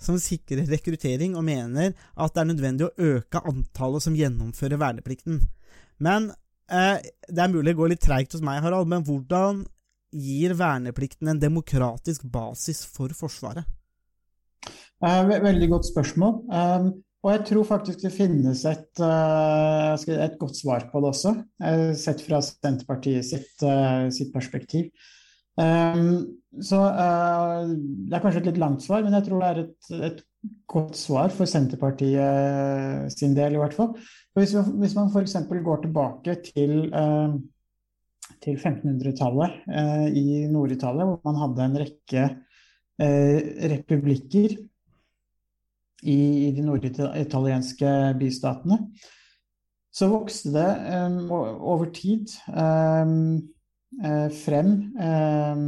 som 0.02 0.18
sikrer 0.18 0.66
rekruttering, 0.66 1.36
og 1.38 1.46
mener 1.46 1.92
at 1.92 2.34
det 2.34 2.42
er 2.42 2.48
nødvendig 2.48 2.88
å 2.88 3.10
øke 3.14 3.42
antallet 3.46 4.02
som 4.04 4.16
gjennomfører 4.18 4.80
verneplikten. 4.80 5.42
Men 6.02 6.32
eh, 6.70 6.98
Det 7.28 7.38
er 7.38 7.52
mulig 7.52 7.70
det 7.70 7.78
går 7.78 7.92
litt 7.94 8.02
treigt 8.02 8.34
hos 8.34 8.42
meg, 8.42 8.62
Harald, 8.64 8.90
men 8.90 9.04
hvordan 9.06 9.64
gir 10.12 10.56
verneplikten 10.58 11.30
en 11.30 11.40
demokratisk 11.40 12.26
basis 12.28 12.84
for 12.84 13.14
Forsvaret? 13.16 13.64
Eh, 15.02 15.30
veldig 15.42 15.66
godt 15.72 15.88
spørsmål. 15.88 16.36
Um, 16.46 16.92
og 17.22 17.30
jeg 17.32 17.42
tror 17.48 17.66
faktisk 17.66 18.04
det 18.04 18.12
finnes 18.14 18.60
et, 18.66 19.00
uh, 19.02 19.94
et 19.98 20.36
godt 20.38 20.58
svar 20.58 20.86
på 20.90 21.02
det 21.02 21.10
også, 21.10 21.32
uh, 21.62 21.90
sett 21.98 22.22
fra 22.22 22.38
Senterpartiet 22.42 23.26
sitt, 23.26 23.64
sitt 24.14 24.30
perspektiv. 24.34 24.90
Um, 25.58 26.38
så 26.62 26.78
det 26.86 28.14
er 28.16 28.22
kanskje 28.22 28.42
et 28.42 28.48
litt 28.50 28.60
langt 28.60 28.84
svar, 28.84 29.02
men 29.04 29.14
jeg 29.16 29.26
tror 29.26 29.42
det 29.42 29.50
er 29.50 29.60
et, 29.62 29.90
et 30.08 30.22
godt 30.70 30.96
svar 30.98 31.34
for 31.34 31.50
Senterpartiet 31.50 33.12
sin 33.14 33.34
del, 33.36 33.56
i 33.56 33.60
hvert 33.60 33.74
fall. 33.76 33.94
Hvis, 34.38 34.54
hvis 34.54 34.96
man 34.98 35.10
f.eks. 35.10 35.36
går 35.50 35.82
tilbake 35.84 36.38
til, 36.46 36.74
til 38.42 38.58
1500-tallet 38.58 39.62
uh, 39.66 40.08
i 40.08 40.44
Nord-Italia, 40.52 41.10
hvor 41.10 41.22
man 41.26 41.42
hadde 41.42 41.70
en 41.70 41.80
rekke 41.86 42.28
republikker 43.72 44.52
i, 46.02 46.48
i 46.48 46.52
de 46.54 46.64
norditalienske 46.66 47.90
bystatene, 48.18 48.78
så 49.92 50.08
vokste 50.08 50.52
det 50.54 50.68
um, 50.96 51.30
over 51.32 51.90
tid 51.92 52.32
um, 52.48 53.42
frem 54.40 54.70
um, 54.96 55.66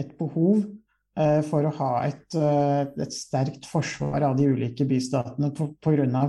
et 0.00 0.14
behov 0.16 0.62
uh, 0.64 1.42
for 1.44 1.68
å 1.68 1.74
ha 1.76 1.90
et, 2.06 2.24
et, 2.40 3.12
sterkt 3.12 3.68
forsvar 3.68 4.24
av 4.30 4.38
de 4.38 4.48
ulike 4.48 4.86
bystatene 4.88 5.52
pga. 5.52 6.22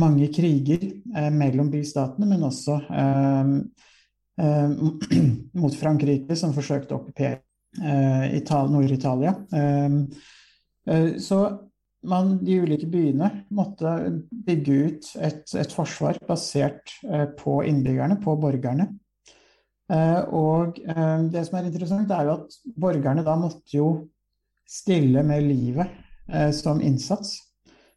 mange 0.00 0.30
kriger 0.32 0.86
mellom 1.30 1.68
bystatene, 1.70 2.26
men 2.30 2.42
også 2.48 2.78
mot 5.62 5.76
Frankrike, 5.76 6.36
som 6.36 6.54
forsøkte 6.56 6.96
å 6.96 7.02
okkupere 7.02 7.42
Nord-Italia. 8.72 9.34
Så 11.20 11.38
man, 12.08 12.36
de 12.44 12.60
ulike 12.64 12.88
byene 12.90 13.30
måtte 13.54 13.94
bygge 14.46 14.74
ut 14.74 15.08
et, 15.24 15.44
et 15.56 15.72
forsvar 15.72 16.18
basert 16.28 16.92
på 17.38 17.62
innbyggerne, 17.68 18.20
på 18.22 18.36
borgerne. 18.40 18.90
Eh, 19.92 20.20
og 20.32 20.78
eh, 20.80 21.24
det 21.32 21.44
som 21.44 21.58
er 21.58 21.68
interessant, 21.68 22.12
er 22.12 22.28
jo 22.28 22.36
at 22.38 22.58
borgerne 22.80 23.24
da 23.26 23.36
måtte 23.36 23.76
jo 23.76 23.88
stille 24.68 25.24
med 25.26 25.44
livet 25.44 25.90
eh, 26.30 26.50
som 26.56 26.80
innsats, 26.80 27.36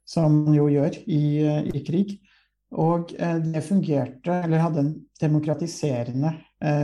som 0.07 0.43
man 0.43 0.57
jo 0.57 0.67
gjør 0.71 0.99
i, 1.05 1.21
i 1.71 1.83
krig. 1.87 2.17
Og 2.75 3.13
det 3.15 3.61
fungerte, 3.63 4.41
eller 4.43 4.59
hadde 4.59 4.81
en 4.81 4.89
demokratiserende 5.21 6.33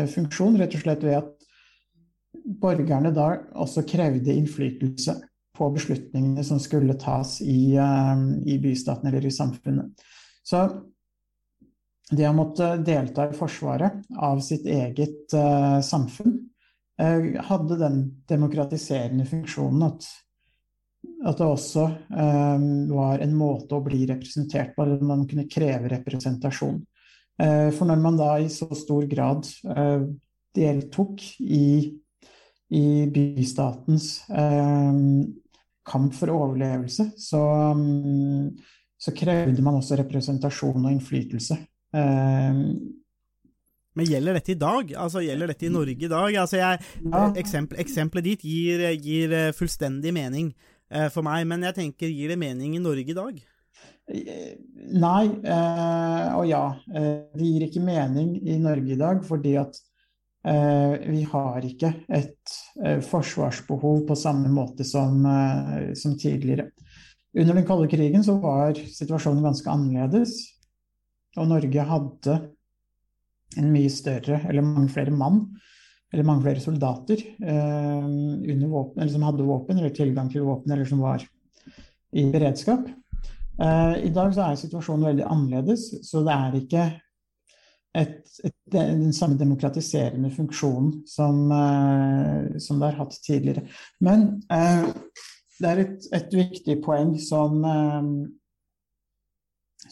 funksjon, 0.07 0.55
rett 0.55 0.77
og 0.77 0.83
slett 0.85 1.01
ved 1.03 1.17
at 1.17 1.47
borgerne 2.63 3.11
da 3.11 3.25
også 3.59 3.83
krevde 3.87 4.31
innflytelse 4.31 5.17
på 5.57 5.69
beslutningene 5.75 6.43
som 6.43 6.59
skulle 6.59 6.95
tas 6.99 7.37
i, 7.41 7.75
i 8.45 8.55
bystaten 8.59 9.09
eller 9.09 9.25
i 9.25 9.31
samfunnet. 9.31 10.03
Så 10.43 10.65
det 12.11 12.27
å 12.27 12.35
måtte 12.35 12.75
delta 12.83 13.29
i 13.29 13.37
forsvaret 13.37 14.03
av 14.19 14.41
sitt 14.43 14.65
eget 14.69 15.33
uh, 15.37 15.79
samfunn 15.85 16.35
uh, 17.01 17.29
hadde 17.47 17.79
den 17.79 17.99
demokratiserende 18.29 19.25
funksjonen 19.29 19.85
at, 19.87 20.07
at 21.23 21.39
det 21.39 21.47
også 21.47 21.85
uh, 21.87 22.65
var 22.91 23.23
en 23.23 23.37
måte 23.37 23.77
å 23.77 23.85
bli 23.85 24.03
representert 24.09 24.75
på, 24.75 24.83
eller 24.85 25.05
man 25.05 25.25
kunne 25.29 25.49
kreve 25.51 25.91
representasjon. 25.97 26.81
For 27.33 27.89
når 27.89 27.97
man 27.97 28.17
da 28.19 28.35
i 28.37 28.45
så 28.53 28.67
stor 28.77 29.07
grad 29.09 29.47
deltok 30.53 31.23
i, 31.41 31.97
i 32.69 32.83
bystatens 33.09 34.11
kamp 35.87 36.15
for 36.15 36.31
overlevelse, 36.33 37.09
så, 37.19 37.43
um, 37.75 38.49
så 38.99 39.13
krevde 39.15 39.63
man 39.65 39.79
også 39.79 39.97
representasjon 39.99 40.85
og 40.85 40.91
innflytelse. 40.91 41.57
Ehm, 41.93 42.61
men 43.93 44.07
gjelder 44.09 44.39
dette 44.39 44.55
i 44.55 44.57
dag? 44.57 44.93
Altså, 44.97 45.21
Gjelder 45.21 45.51
dette 45.51 45.67
i 45.67 45.73
Norge 45.73 46.05
i 46.07 46.09
dag? 46.09 46.35
Altså, 46.41 46.57
jeg, 46.57 46.79
ja. 47.05 47.25
eksempel, 47.37 47.79
eksempelet 47.83 48.29
ditt 48.31 48.45
gir, 48.47 48.85
gir, 48.97 49.33
eh, 49.37 49.51
fullstendig 49.53 50.13
mening 50.15 50.49
eh, 50.89 51.09
for 51.13 51.25
meg, 51.25 51.45
men 51.49 51.65
jeg 51.67 51.77
tenker, 51.77 52.09
gir 52.09 52.33
det 52.33 52.39
mening 52.41 52.73
i 52.73 52.81
Norge 52.81 53.13
i 53.13 53.17
dag? 53.17 53.41
Nei 54.03 55.23
eh, 55.47 56.25
og 56.35 56.47
ja. 56.49 56.65
Eh, 56.91 57.29
det 57.37 57.47
gir 57.47 57.67
ikke 57.69 57.85
mening 57.85 58.35
i 58.41 58.57
Norge 58.61 58.95
i 58.95 58.99
dag 58.99 59.21
fordi 59.25 59.55
at 59.61 59.77
eh, 59.77 59.92
vi 60.43 61.21
har 61.31 61.63
ikke 61.63 61.93
et 62.11 62.55
eh, 62.83 62.99
forsvarsbehov 63.05 64.01
på 64.09 64.17
samme 64.19 64.49
måte 64.51 64.83
som, 64.83 65.23
som 65.95 66.17
tidligere. 66.19 66.67
Under 67.33 67.55
den 67.57 67.65
kalde 67.65 67.87
krigen 67.89 68.25
så 68.25 68.35
var 68.43 68.75
situasjonen 68.75 69.45
ganske 69.45 69.71
annerledes. 69.71 70.35
Og 71.39 71.47
Norge 71.49 71.85
hadde 71.89 72.35
en 73.57 73.69
mye 73.73 73.91
større, 73.93 74.41
eller 74.49 74.65
mange 74.65 74.91
flere 74.93 75.13
mann, 75.13 75.45
eller 76.13 76.27
mange 76.27 76.45
flere 76.45 76.61
soldater 76.61 77.21
eh, 77.41 78.67
våpen, 78.69 78.99
eller 79.01 79.13
som 79.13 79.25
hadde 79.25 79.47
våpen, 79.47 79.79
eller 79.79 79.95
tilgang 79.95 80.29
til 80.29 80.45
våpen, 80.45 80.73
eller 80.73 80.89
som 80.89 81.01
var 81.01 81.25
i 82.13 82.25
beredskap. 82.29 82.85
Eh, 83.61 83.95
I 84.09 84.11
dag 84.13 84.33
så 84.35 84.45
er 84.45 84.59
situasjonen 84.61 85.09
veldig 85.09 85.25
annerledes, 85.25 85.87
så 86.05 86.21
det 86.25 86.35
er 86.37 86.59
ikke 86.61 86.85
et, 87.93 88.21
et, 88.43 88.55
den 88.73 89.11
samme 89.13 89.37
demokratiserende 89.37 90.31
funksjonen 90.33 91.03
som, 91.09 91.43
uh, 91.51 92.57
som, 92.57 92.79
det 92.79 92.89
har 92.89 93.01
hatt 93.03 93.17
tidligere. 93.25 93.65
Men 94.03 94.25
uh, 94.49 94.89
det 95.59 95.69
er 95.69 95.83
et, 95.83 96.07
et, 96.17 96.33
viktig 96.33 96.79
poeng 96.85 97.13
som 97.21 97.59
uh, 97.63 98.07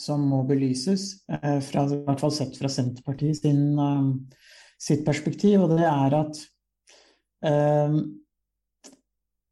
som 0.01 0.21
må 0.23 0.39
belyses, 0.47 1.25
fra, 1.27 1.81
i 1.83 1.97
hvert 2.07 2.21
fall 2.23 2.31
sett 2.33 2.55
fra 2.57 2.69
Senterpartiet 2.71 3.41
sin, 3.41 3.75
sitt 4.79 5.03
perspektiv, 5.05 5.65
og 5.65 5.73
det 5.75 5.83
er 5.83 6.15
at 6.15 6.39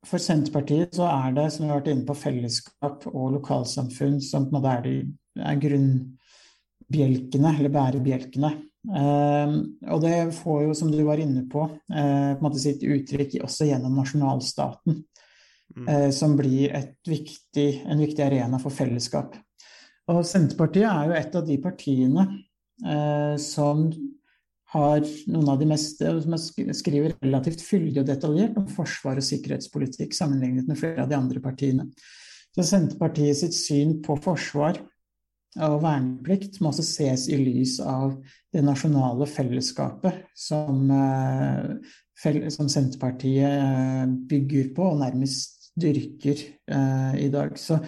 for 0.08 0.24
Senterpartiet 0.24 0.96
så 0.96 1.10
er 1.12 1.36
det, 1.36 1.50
som 1.52 1.66
vi 1.66 1.74
har 1.74 1.82
vært 1.82 1.92
inne 1.92 2.08
på, 2.08 2.16
fellesskap 2.18 3.04
og 3.12 3.36
lokalsamfunn 3.36 4.18
som 4.24 4.48
på 4.48 4.56
en 4.56 4.58
måte 4.58 4.78
er, 4.80 4.88
er 5.52 5.60
grunnbjelkene, 6.90 7.56
eller 7.60 7.70
bærebjelkene. 7.70 8.52
Eh, 8.90 9.54
og 9.94 10.02
det 10.02 10.34
får 10.40 10.64
jo, 10.66 10.74
som 10.74 10.92
du 10.92 11.04
var 11.04 11.22
inne 11.22 11.46
på, 11.50 11.68
eh, 11.94 12.34
på 12.40 12.54
sitt 12.58 12.84
uttrykk 12.84 13.44
også 13.44 13.70
gjennom 13.70 13.96
nasjonalstaten. 13.96 15.04
Mm. 15.78 15.88
eh, 15.88 16.10
som 16.10 16.36
blir 16.36 16.72
et 16.74 16.98
viktig, 17.06 17.84
en 17.86 18.00
viktig 18.00 18.24
arena 18.26 18.58
for 18.58 18.74
fellesskap. 18.74 19.36
Og 20.10 20.24
Senterpartiet 20.26 20.90
er 20.90 21.06
jo 21.06 21.14
et 21.14 21.36
av 21.36 21.46
de 21.46 21.58
partiene 21.62 22.24
eh, 22.84 23.36
som 23.38 23.84
har 24.74 25.06
noen 25.28 25.50
av 25.50 25.60
de 25.60 25.68
mest 25.70 26.02
som 26.02 26.34
sk- 26.42 26.74
skriver 26.74 27.14
relativt 27.22 27.62
fyldig 27.62 28.02
og 28.02 28.08
detaljert 28.10 28.58
om 28.58 28.66
forsvar 28.68 29.22
og 29.22 29.28
sikkerhetspolitikk 29.30 30.14
sammenlignet 30.18 30.68
med 30.68 30.78
flere 30.78 31.04
av 31.04 31.10
de 31.10 31.18
andre 31.18 31.40
partiene. 31.40 31.86
Så 32.58 32.66
Senterpartiet 32.66 33.38
sitt 33.38 33.54
syn 33.54 34.02
på 34.02 34.18
forsvar 34.18 34.82
og 35.58 35.80
verneplikt 35.82 36.60
må 36.62 36.70
også 36.70 36.86
ses 36.86 37.26
i 37.34 37.40
lys 37.40 37.80
av 37.82 38.14
det 38.54 38.62
nasjonale 38.66 39.26
fellesskapet 39.30 40.28
som, 40.38 40.84
eh, 40.94 42.52
som 42.54 42.70
Senterpartiet 42.70 43.50
eh, 43.50 44.06
bygger 44.30 44.70
på 44.76 44.92
og 44.92 45.02
nærmest 45.02 45.72
dyrker 45.80 46.38
eh, 46.38 47.18
i 47.26 47.30
dag. 47.34 47.58
Så, 47.58 47.80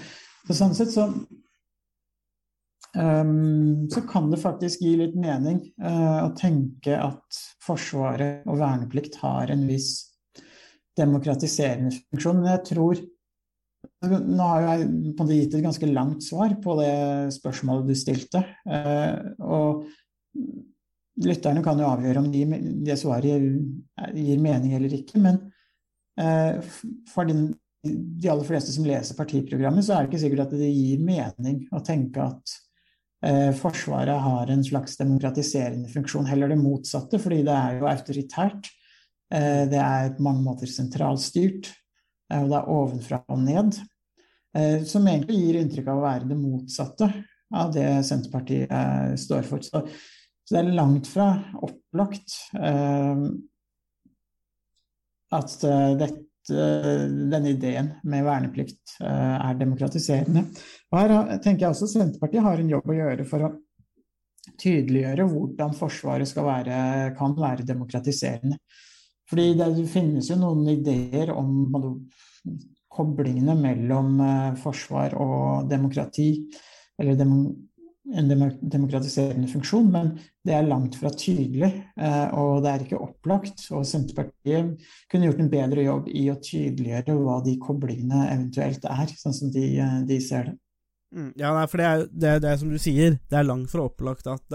så 0.48 0.58
sånn 0.58 0.76
sett 0.78 0.94
så 0.96 1.06
um, 2.96 3.88
så 3.94 4.04
kan 4.10 4.32
det 4.32 4.42
faktisk 4.42 4.82
gi 4.82 4.96
litt 5.00 5.18
mening 5.20 5.62
uh, 5.84 6.26
å 6.26 6.32
tenke 6.38 6.98
at 6.98 7.42
Forsvaret 7.62 8.48
og 8.50 8.58
verneplikt 8.62 9.20
har 9.22 9.54
en 9.54 9.68
viss 9.70 9.94
demokratiserende 10.98 11.94
funksjon. 12.10 12.42
Men 12.42 12.56
jeg 12.56 12.66
tror 12.72 13.04
Nå 14.02 14.42
har 14.42 14.64
jeg 14.66 14.86
på 14.90 15.22
en 15.22 15.28
måte 15.28 15.36
gitt 15.38 15.56
et 15.56 15.64
ganske 15.64 15.88
langt 15.92 16.24
svar 16.26 16.56
på 16.64 16.74
det 16.80 16.94
spørsmålet 17.36 17.92
du 17.92 17.98
stilte. 17.98 18.42
eh, 18.66 19.14
og 19.46 19.84
lytterne 21.22 21.62
kan 21.62 21.78
jo 21.78 21.90
avgjøre 21.92 22.24
om 22.24 22.32
de, 22.34 22.42
det 22.82 22.98
svaret 22.98 23.30
gir, 23.30 24.40
mening 24.42 24.74
eller 24.74 24.96
ikke. 24.98 25.22
Men 25.22 25.38
eh, 26.18 26.58
for 27.12 27.30
de 27.30 28.32
aller 28.32 28.48
fleste 28.48 28.74
som 28.74 28.88
leser 28.90 29.20
partiprogrammet, 29.20 29.86
så 29.86 29.94
er 29.94 30.02
det 30.02 30.12
ikke 30.12 30.24
sikkert 30.24 30.48
at 30.48 30.58
det 30.58 30.72
gir 30.74 31.04
mening 31.06 31.62
å 31.70 31.84
tenke 31.86 32.26
at 32.26 32.56
eh, 33.28 33.52
Forsvaret 33.60 34.18
har 34.26 34.50
en 34.50 34.66
slags 34.66 34.98
demokratiserende 34.98 35.94
funksjon, 35.94 36.26
heller 36.32 36.50
det 36.50 36.58
motsatte, 36.64 37.22
fordi 37.22 37.44
det 37.46 37.54
er 37.54 37.78
jo 37.78 37.92
autoritært. 37.92 38.74
Det 39.32 39.78
er 39.80 40.10
på 40.18 40.26
mange 40.26 40.42
måter 40.44 40.68
sentralstyrt, 40.68 41.70
og 42.40 42.50
det 42.52 42.58
er 42.60 42.72
ovenfra 42.78 43.22
og 43.28 43.44
ned. 43.44 43.78
Eh, 44.58 44.82
som 44.88 45.08
egentlig 45.08 45.40
gir 45.40 45.60
inntrykk 45.62 45.92
av 45.92 46.02
å 46.02 46.08
være 46.08 46.32
det 46.32 46.40
motsatte 46.40 47.12
av 47.56 47.72
det 47.76 47.88
Senterpartiet 48.08 48.72
eh, 48.72 49.14
står 49.20 49.48
for. 49.48 49.64
Så, 49.64 49.84
så 50.44 50.56
det 50.56 50.64
er 50.64 50.76
langt 50.76 51.08
fra 51.12 51.34
opplagt 51.64 52.38
eh, 52.60 53.24
at 55.32 55.64
eh, 55.68 55.94
dette 56.00 56.28
denne 56.52 57.52
ideen 57.54 57.92
med 58.10 58.26
verneplikt 58.26 58.96
eh, 59.00 59.36
er 59.38 59.60
demokratiserende. 59.60 60.42
Og 60.92 60.98
her 61.00 61.38
tenker 61.44 61.68
jeg 61.68 61.76
også 61.76 61.90
Senterpartiet 61.92 62.44
har 62.46 62.62
en 62.62 62.72
jobb 62.72 62.90
å 62.90 62.98
gjøre 62.98 63.28
for 63.30 63.46
å 63.46 63.52
tydeliggjøre 64.62 65.28
hvordan 65.30 65.76
Forsvaret 65.78 66.34
være, 66.38 66.80
kan 67.18 67.36
være 67.38 67.68
demokratiserende. 67.68 68.58
Fordi 69.32 69.48
det 69.56 69.88
finnes 69.88 70.28
jo 70.28 70.36
noen 70.42 70.66
ideer 70.74 71.32
om 71.32 71.52
koblingene 72.92 73.56
mellom 73.56 74.18
eh, 74.20 74.54
forsvar 74.60 75.14
og 75.16 75.70
demokrati, 75.72 76.30
eller 77.00 77.16
dem, 77.16 77.36
en 78.12 78.28
demokratiserende 78.74 79.48
funksjon, 79.48 79.88
men 79.94 80.10
det 80.44 80.56
er 80.58 80.66
langt 80.68 80.98
fra 81.00 81.12
tydelig, 81.16 81.70
eh, 81.96 82.26
og 82.36 82.60
det 82.66 82.72
er 82.74 82.84
ikke 82.84 83.00
opplagt. 83.00 83.64
Og 83.72 83.86
Senterpartiet 83.88 84.74
kunne 85.12 85.30
gjort 85.30 85.40
en 85.46 85.54
bedre 85.54 85.86
jobb 85.86 86.10
i 86.12 86.26
å 86.34 86.40
tydeliggjøre 86.44 87.16
hva 87.22 87.38
de 87.46 87.56
koblingene 87.62 88.26
eventuelt 88.34 88.84
er, 88.90 89.16
sånn 89.22 89.38
som 89.38 89.54
de, 89.56 89.70
eh, 89.80 89.96
de 90.10 90.20
ser 90.26 90.52
det. 90.52 90.58
Mm, 91.12 91.32
ja, 91.40 91.50
for 91.68 91.80
det 91.82 91.88
er, 91.88 92.04
det, 92.12 92.28
er- 92.36 92.44
det 92.44 92.60
som 92.60 92.70
du 92.72 92.78
sier, 92.80 93.18
det 93.32 93.36
er 93.40 93.48
langt 93.48 93.72
fra 93.72 93.84
opplagt 93.88 94.28
at, 94.32 94.46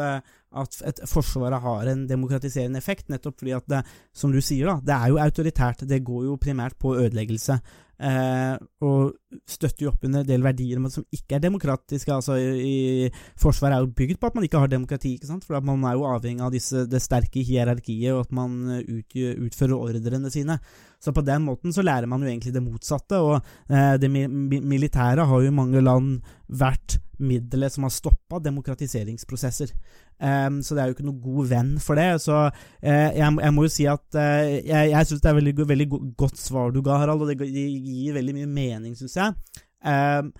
at 0.57 0.79
et 0.89 1.03
Forsvaret 1.11 1.63
har 1.63 1.91
en 1.93 2.07
demokratiserende 2.09 2.81
effekt, 2.81 3.11
nettopp 3.13 3.41
fordi 3.43 3.57
at 3.57 3.67
det, 3.71 3.83
som 4.17 4.33
du 4.35 4.41
sier, 4.41 4.69
da, 4.71 4.79
det 4.85 4.97
er 4.97 5.13
jo 5.13 5.21
autoritært. 5.23 5.87
Det 5.89 6.05
går 6.05 6.29
jo 6.31 6.39
primært 6.41 6.79
på 6.81 6.97
ødeleggelse. 6.97 7.61
Eh, 7.97 8.57
og 8.85 9.15
støtter 9.49 9.87
jo 9.87 9.89
opp 9.89 10.03
under 10.05 10.21
en 10.21 10.29
del 10.29 10.43
verdier 10.45 10.81
som 10.93 11.07
ikke 11.17 11.39
er 11.39 11.45
demokratiske. 11.47 12.13
altså 12.13 12.37
i, 12.37 13.07
i 13.07 13.39
Forsvaret 13.41 13.79
er 13.79 13.87
jo 13.87 13.95
bygd 13.97 14.21
på 14.21 14.29
at 14.29 14.37
man 14.37 14.45
ikke 14.45 14.61
har 14.61 14.69
demokrati, 14.69 15.15
ikke 15.17 15.31
sant? 15.31 15.47
for 15.49 15.61
man 15.65 15.85
er 15.89 15.97
jo 15.97 16.05
avhengig 16.11 16.45
av 16.45 16.53
disse, 16.53 16.85
det 16.91 17.01
sterke 17.01 17.41
hierarkiet, 17.41 18.13
og 18.13 18.27
at 18.27 18.37
man 18.37 18.59
eh, 18.77 18.85
utgjør, 18.99 19.41
utfører 19.49 19.79
ordrene 19.79 20.33
sine. 20.33 20.59
Så 21.01 21.15
på 21.17 21.25
den 21.25 21.47
måten 21.49 21.73
så 21.73 21.85
lærer 21.85 22.09
man 22.11 22.21
jo 22.25 22.29
egentlig 22.29 22.53
det 22.53 22.65
motsatte, 22.65 23.21
og 23.21 23.41
eh, 23.71 23.97
det 24.01 24.13
mi 24.13 24.27
mi 24.29 24.61
militære 24.61 25.25
har 25.25 25.43
jo 25.43 25.49
i 25.49 25.57
mange 25.57 25.81
land 25.81 26.21
vært 26.49 26.99
middelet 27.19 27.73
som 27.73 27.87
har 27.87 27.95
stoppa 27.95 28.41
demokratiseringsprosesser. 28.45 29.73
Em, 30.17 30.63
så 30.65 30.75
det 30.75 30.83
er 30.83 30.89
jo 30.89 30.97
ikke 30.97 31.07
noen 31.07 31.21
god 31.21 31.51
venn 31.51 31.73
for 31.83 32.01
det. 32.01 32.09
Så 32.25 32.37
uh, 32.49 32.51
jeg, 32.83 33.21
jeg 33.21 33.55
må 33.55 33.67
jo 33.67 33.73
si 33.73 33.87
at 33.91 34.05
uh, 34.17 34.49
jeg, 34.49 34.91
jeg 34.93 35.09
syns 35.11 35.23
det 35.25 35.31
er 35.31 35.39
veldig, 35.41 35.69
veldig 35.69 35.89
godt 36.17 36.41
svar 36.41 36.73
du 36.73 36.83
ga, 36.85 37.01
Harald, 37.03 37.25
og 37.27 37.33
det, 37.33 37.39
gir 37.47 38.17
veldig 38.17 38.37
mye 38.39 38.51
mening, 38.51 38.97
syns 38.99 39.19
jeg. 39.21 39.65
Em, 39.87 40.33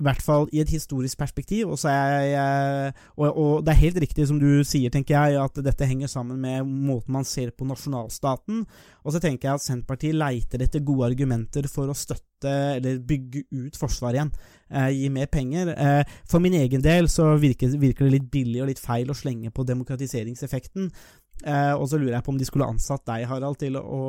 i 0.00 0.04
hvert 0.06 0.22
fall 0.24 0.48
i 0.54 0.60
et 0.62 0.70
historisk 0.72 1.18
perspektiv. 1.20 1.70
Og, 1.72 1.78
jeg, 1.84 2.92
og, 3.16 3.26
og 3.28 3.52
det 3.64 3.74
er 3.74 3.82
helt 3.82 4.00
riktig 4.04 4.26
som 4.28 4.40
du 4.40 4.64
sier, 4.66 4.90
tenker 4.92 5.14
jeg, 5.14 5.38
at 5.42 5.62
dette 5.64 5.88
henger 5.88 6.10
sammen 6.10 6.40
med 6.42 6.66
måten 6.66 7.14
man 7.14 7.28
ser 7.28 7.52
på 7.54 7.66
nasjonalstaten. 7.68 8.64
Og 9.02 9.14
så 9.14 9.22
tenker 9.22 9.50
jeg 9.50 9.60
at 9.60 9.66
Senterpartiet 9.66 10.18
leiter 10.18 10.64
etter 10.64 10.84
gode 10.86 11.12
argumenter 11.12 11.68
for 11.70 11.90
å 11.90 11.96
støtte 11.96 12.50
eller 12.78 12.98
bygge 13.06 13.44
ut 13.52 13.78
Forsvaret 13.78 14.18
igjen. 14.18 14.32
Eh, 14.72 14.90
gi 14.96 15.12
mer 15.12 15.30
penger. 15.30 15.74
Eh, 15.76 16.16
for 16.28 16.42
min 16.42 16.56
egen 16.58 16.82
del 16.82 17.10
så 17.12 17.32
virker, 17.40 17.76
virker 17.78 18.08
det 18.08 18.16
litt 18.16 18.30
billig 18.32 18.62
og 18.64 18.72
litt 18.72 18.82
feil 18.82 19.12
å 19.12 19.18
slenge 19.18 19.52
på 19.54 19.66
demokratiseringseffekten. 19.68 20.90
Eh, 21.42 21.72
og 21.74 21.86
så 21.90 21.98
lurer 21.98 22.16
jeg 22.16 22.26
på 22.26 22.34
om 22.34 22.40
de 22.40 22.48
skulle 22.48 22.68
ansatt 22.70 23.04
deg, 23.08 23.26
Harald, 23.30 23.60
til 23.62 23.78
å 23.78 24.02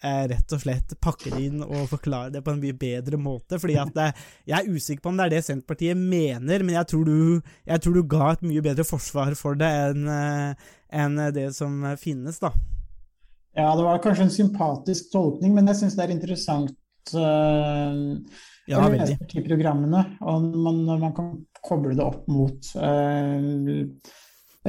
rett 0.00 0.54
og 0.56 0.62
slett 0.62 0.94
pakke 1.02 1.32
det 1.34 1.42
inn 1.48 1.64
og 1.64 1.88
forklare 1.90 2.32
det 2.32 2.40
på 2.44 2.54
en 2.54 2.60
mye 2.62 2.76
bedre 2.76 3.18
måte. 3.20 3.58
fordi 3.60 3.76
at 3.80 3.92
det, 3.94 4.10
Jeg 4.48 4.58
er 4.58 4.72
usikker 4.72 5.02
på 5.02 5.12
om 5.12 5.20
det 5.20 5.26
er 5.26 5.34
det 5.36 5.44
Senterpartiet 5.44 5.96
mener, 5.96 6.64
men 6.64 6.74
jeg 6.78 6.86
tror 6.92 7.04
du, 7.04 7.40
jeg 7.66 7.80
tror 7.80 7.94
du 7.94 8.02
ga 8.02 8.32
et 8.32 8.42
mye 8.48 8.64
bedre 8.64 8.86
forsvar 8.88 9.34
for 9.38 9.58
det 9.60 9.70
enn 9.70 10.08
en 10.90 11.20
det 11.34 11.50
som 11.54 11.84
finnes, 12.00 12.40
da. 12.42 12.50
Ja, 13.56 13.74
det 13.76 13.82
var 13.82 14.02
kanskje 14.02 14.28
en 14.28 14.32
sympatisk 14.34 15.10
tolkning, 15.12 15.54
men 15.54 15.68
jeg 15.70 15.80
syns 15.80 15.96
det 15.98 16.06
er 16.06 16.14
interessant 16.14 17.14
uh, 17.14 18.16
Ja, 18.70 18.82
veldig. 18.86 19.16
partiprogrammene, 19.24 20.04
og 20.22 20.50
man, 20.54 20.82
når 20.86 21.00
man 21.02 21.14
kan 21.16 21.30
koble 21.66 21.96
det 21.98 22.04
opp 22.04 22.28
mot 22.30 22.70
eh, 22.80 23.88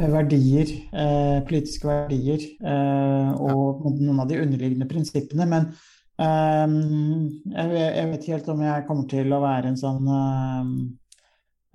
verdier, 0.10 0.72
eh, 0.92 1.40
politiske 1.48 1.88
verdier, 1.90 2.44
eh, 2.64 3.32
og 3.38 3.86
noen 4.00 4.24
av 4.24 4.30
de 4.30 4.40
underliggende 4.42 4.88
prinsippene. 4.90 5.48
Men 5.50 5.70
eh, 6.22 6.74
jeg, 7.54 7.78
jeg 7.78 8.10
vet 8.10 8.26
ikke 8.26 8.36
helt 8.38 8.52
om 8.56 8.66
jeg 8.66 8.88
kommer 8.90 9.08
til 9.12 9.36
å 9.36 9.44
være 9.44 9.72
en 9.72 9.80
sånn 9.80 10.12
eh, 10.18 10.74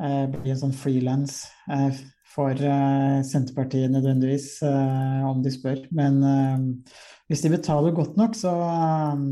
eh, 0.02 0.24
bli 0.32 0.52
en 0.52 0.62
sånn 0.64 0.76
frilans 0.76 1.42
eh, 1.72 1.90
for 2.36 2.52
eh, 2.52 3.18
Senterpartiet 3.24 3.92
nødvendigvis, 3.92 4.48
eh, 4.66 5.20
om 5.28 5.42
de 5.44 5.52
spør. 5.54 5.84
Men 5.96 6.18
eh, 6.26 6.96
hvis 7.30 7.44
de 7.46 7.52
betaler 7.54 7.96
godt 7.96 8.18
nok, 8.20 8.36
så 8.38 8.54
eh, 8.66 9.22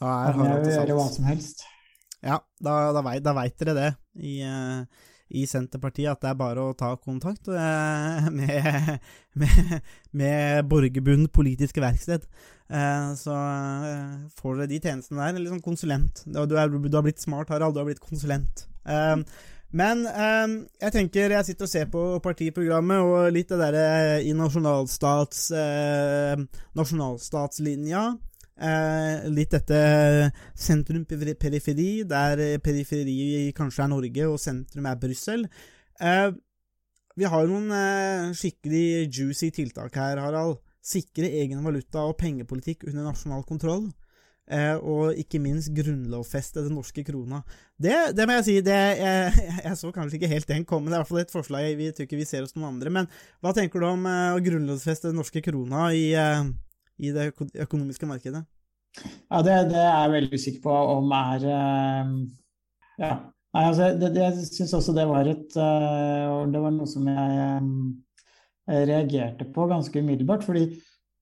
Da 0.00 0.12
er 0.26 0.36
kan 0.36 0.52
jeg 0.52 0.76
gjøre 0.76 0.98
hva 0.98 1.08
som 1.10 1.26
helst. 1.30 1.66
Ja, 2.24 2.38
da, 2.62 2.92
da, 2.96 3.02
veit, 3.04 3.58
dere 3.60 3.74
det 3.76 3.90
i, 4.16 4.38
eh, 4.46 5.10
i 5.32 5.46
Senterpartiet, 5.48 6.10
at 6.12 6.22
det 6.22 6.30
er 6.30 6.38
bare 6.38 6.64
å 6.64 6.74
ta 6.76 6.92
kontakt 7.00 7.48
eh, 7.48 8.28
med, 8.38 8.98
med, 9.40 9.80
med 10.12 10.68
Borgerbund 10.70 11.30
politiske 11.34 11.82
verksted. 11.84 12.26
Eh, 12.68 13.08
så 13.18 13.32
eh, 13.32 14.28
får 14.36 14.60
dere 14.60 14.70
de 14.74 14.82
tjenestene 14.82 15.22
der, 15.22 15.38
eller 15.38 15.54
sånn 15.54 15.64
konsulent. 15.64 16.22
Du, 16.28 16.44
er, 16.44 16.68
du 16.68 16.94
har 16.96 17.06
blitt 17.06 17.24
smart, 17.24 17.50
Harald, 17.52 17.76
du 17.76 17.82
har 17.82 17.88
blitt 17.88 18.04
konsulent. 18.04 18.66
Men 19.74 20.04
jeg 20.06 20.92
tenker 20.94 21.32
jeg 21.32 21.46
sitter 21.48 21.66
og 21.66 21.70
ser 21.72 21.88
på 21.90 22.02
partiprogrammet, 22.22 23.00
og 23.02 23.32
litt 23.34 23.48
det 23.50 23.56
derre 23.58 24.20
i 24.22 24.30
nasjonalstats, 24.36 25.48
nasjonalstatslinja. 26.78 28.04
Eh, 28.54 29.24
litt 29.34 29.50
dette 29.50 29.78
sentrum-periferi, 30.54 31.88
der 32.06 32.42
periferi 32.62 33.50
kanskje 33.56 33.82
er 33.82 33.90
Norge 33.90 34.28
og 34.30 34.38
sentrum 34.42 34.86
er 34.86 35.00
Brussel. 35.00 35.48
Eh, 35.98 36.30
vi 37.18 37.26
har 37.30 37.50
noen 37.50 37.70
eh, 37.74 38.30
skikkelig 38.34 39.10
juicy 39.10 39.50
tiltak 39.54 39.98
her, 39.98 40.22
Harald. 40.22 40.60
Sikre 40.84 41.30
egen 41.40 41.62
valuta 41.64 42.02
og 42.04 42.18
pengepolitikk 42.20 42.84
under 42.90 43.06
nasjonal 43.08 43.44
kontroll. 43.48 43.88
Eh, 44.44 44.76
og 44.76 45.16
ikke 45.16 45.38
minst 45.40 45.70
grunnlovfeste 45.72 46.60
den 46.66 46.74
norske 46.76 47.00
krona. 47.06 47.40
Det, 47.80 47.94
det 48.12 48.26
må 48.28 48.36
jeg 48.36 48.44
si, 48.48 48.56
det, 48.66 48.76
jeg, 49.00 49.46
jeg 49.64 49.78
så 49.80 49.92
kanskje 49.94 50.18
ikke 50.18 50.32
helt 50.34 50.50
den 50.50 50.66
komme. 50.68 50.90
Det 50.90 50.98
er 50.98 51.00
i 51.00 51.04
hvert 51.04 51.12
fall 51.12 51.22
et 51.22 51.32
forslag 51.32 51.70
vi 51.78 51.88
tror 51.94 52.08
ikke 52.08 52.20
vi 52.20 52.28
ser 52.28 52.44
hos 52.44 52.52
noen 52.58 52.74
andre. 52.74 52.92
Men 52.92 53.08
hva 53.40 53.54
tenker 53.56 53.80
du 53.80 53.88
om 53.88 54.04
eh, 54.10 54.34
å 54.36 54.42
grunnlovfeste 54.44 55.10
den 55.10 55.22
norske 55.22 55.42
krona 55.44 55.88
i, 55.96 56.10
eh, 56.18 56.44
i 56.98 57.12
det 57.14 57.30
økonomiske 57.34 58.08
markedet? 58.08 58.44
Ja, 59.02 59.42
det, 59.42 59.54
det 59.72 59.80
er 59.80 59.90
jeg 59.90 60.12
veldig 60.14 60.38
usikker 60.38 60.64
på 60.68 60.74
om 60.94 61.14
er 61.18 61.46
eh, 61.50 62.10
Ja. 63.02 63.14
Nei, 63.54 63.62
altså, 63.68 63.92
det, 63.98 64.08
det, 64.16 64.22
jeg 64.22 64.46
syns 64.48 64.72
også 64.74 64.92
det 64.96 65.04
var 65.06 65.28
et 65.30 65.56
eh, 65.62 66.32
Det 66.50 66.62
var 66.62 66.72
noe 66.74 66.90
som 66.90 67.06
jeg 67.10 67.36
eh, 67.44 68.82
reagerte 68.90 69.46
på 69.54 69.68
ganske 69.70 70.02
umiddelbart. 70.02 70.46
fordi 70.46 70.68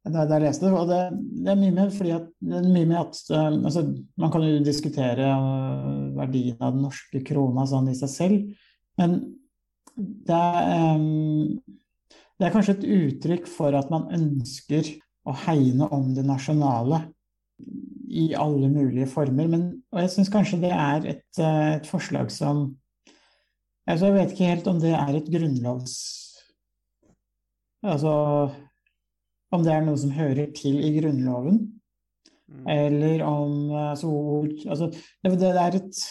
da 0.03 0.25
jeg 0.27 0.43
leste 0.43 0.67
det, 0.67 0.73
og 0.75 0.89
det, 0.91 1.03
det 1.45 1.53
er 1.53 1.59
mye 1.61 1.75
med 1.77 1.93
fordi 1.95 2.11
at, 2.11 2.25
mye 2.43 2.89
med 2.91 2.97
at 2.99 3.19
altså, 3.39 3.85
Man 4.19 4.33
kan 4.35 4.43
jo 4.43 4.65
diskutere 4.67 5.29
verdien 6.17 6.57
av 6.59 6.73
den 6.75 6.83
norske 6.89 7.21
krona 7.23 7.69
sånn 7.71 7.93
i 7.93 7.95
seg 7.95 8.11
selv, 8.11 8.65
men 8.99 9.15
det 9.97 10.35
er, 10.35 10.97
um, 10.97 11.61
det 12.41 12.49
er 12.49 12.55
kanskje 12.55 12.75
et 12.81 12.89
uttrykk 12.97 13.47
for 13.47 13.77
at 13.79 13.93
man 13.93 14.09
ønsker 14.17 14.91
å 15.29 15.35
hegne 15.45 15.89
om 15.95 16.11
det 16.17 16.25
nasjonale 16.27 17.05
i 18.13 18.33
alle 18.37 18.69
mulige 18.73 19.07
former. 19.11 19.49
Men, 19.49 19.69
og 19.93 20.03
jeg 20.03 20.15
syns 20.15 20.33
kanskje 20.33 20.61
det 20.65 20.73
er 20.75 21.07
et, 21.15 21.29
eh, 21.39 21.77
et 21.79 21.89
forslag 21.89 22.33
som 22.35 22.71
altså 23.83 24.07
Jeg 24.07 24.15
vet 24.15 24.33
ikke 24.33 24.51
helt 24.51 24.69
om 24.71 24.83
det 24.83 24.93
er 24.95 25.17
et 25.19 25.31
grunnlovs... 25.31 25.97
Altså 27.83 28.13
om 29.53 29.65
det 29.65 29.73
er 29.75 29.85
noe 29.85 30.01
som 30.01 30.13
hører 30.17 30.53
til 30.57 30.79
i 30.81 30.93
Grunnloven, 30.97 31.59
eller 32.69 33.23
om 33.27 33.73
altså, 33.77 34.11
altså, 34.69 34.89
det, 35.25 35.33
det, 35.41 35.51
er 35.51 35.77
et, 35.77 36.03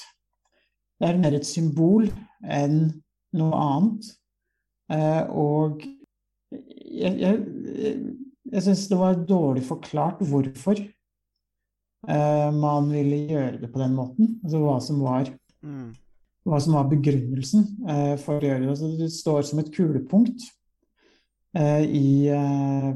det 1.01 1.09
er 1.09 1.21
mer 1.21 1.37
et 1.37 1.47
symbol 1.49 2.09
enn 2.45 2.83
noe 3.37 3.61
annet. 3.65 4.11
Eh, 4.93 5.23
og 5.31 5.81
jeg, 6.51 7.15
jeg, 7.21 7.39
jeg 8.51 8.65
syns 8.65 8.87
det 8.91 8.99
var 8.99 9.19
dårlig 9.27 9.63
forklart 9.67 10.21
hvorfor 10.27 10.79
uh, 12.09 12.49
man 12.55 12.89
ville 12.91 13.23
gjøre 13.31 13.61
det 13.61 13.71
på 13.71 13.81
den 13.81 13.95
måten. 13.97 14.35
Altså 14.43 14.63
hva 14.63 14.77
som 14.83 15.01
var, 15.05 15.31
Mm. 15.61 15.91
hva 16.49 16.57
som 16.57 16.73
var 16.73 16.87
begrunnelsen 16.89 17.67
uh, 17.85 18.15
for 18.17 18.39
å 18.39 18.47
gjøre 18.47 18.63
det. 18.63 18.69
Altså, 18.73 18.91
det 18.97 19.11
står 19.13 19.43
som 19.45 19.61
et 19.61 19.71
kulepunkt 19.75 20.47
uh, 21.57 21.83
i 21.85 22.29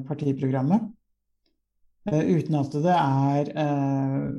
partiprogrammet. 0.07 0.91
uten 2.05 2.55
at 2.55 2.71
det 2.85 2.95
er 2.95 3.47
uh, 3.57 4.29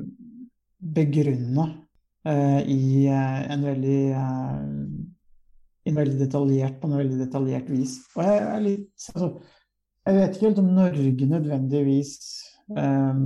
begrunna 0.79 1.83
i 2.27 3.07
en 3.07 3.61
veldig 3.63 4.01
en 5.87 5.95
veldig 5.95 6.17
detaljert, 6.19 6.81
på 6.81 6.89
en 6.89 6.97
veldig 6.99 7.19
detaljert 7.21 7.69
vis. 7.71 7.93
Og 8.15 8.25
jeg 8.27 8.41
er 8.43 8.63
litt 8.65 9.07
altså, 9.13 9.29
Jeg 10.07 10.15
vet 10.15 10.37
ikke 10.37 10.45
helt 10.47 10.59
om 10.61 10.67
Norge 10.71 11.25
nødvendigvis 11.27 12.11
eh, 12.79 13.17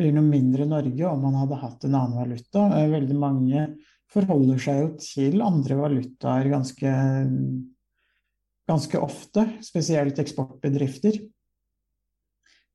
blir 0.00 0.14
noe 0.16 0.26
mindre 0.26 0.66
Norge 0.66 1.04
om 1.06 1.20
man 1.22 1.36
hadde 1.38 1.58
hatt 1.60 1.86
en 1.86 1.94
annen 1.94 2.18
valuta. 2.18 2.64
Eh, 2.74 2.88
Veldig 2.90 3.18
mange 3.18 3.66
forholder 4.10 4.58
seg 4.58 4.80
jo 4.80 4.88
til 4.98 5.44
andre 5.46 5.76
valutaer 5.78 6.50
ganske, 6.50 6.94
ganske 8.72 9.04
ofte, 9.06 9.46
spesielt 9.62 10.18
eksportbedrifter. 10.18 11.20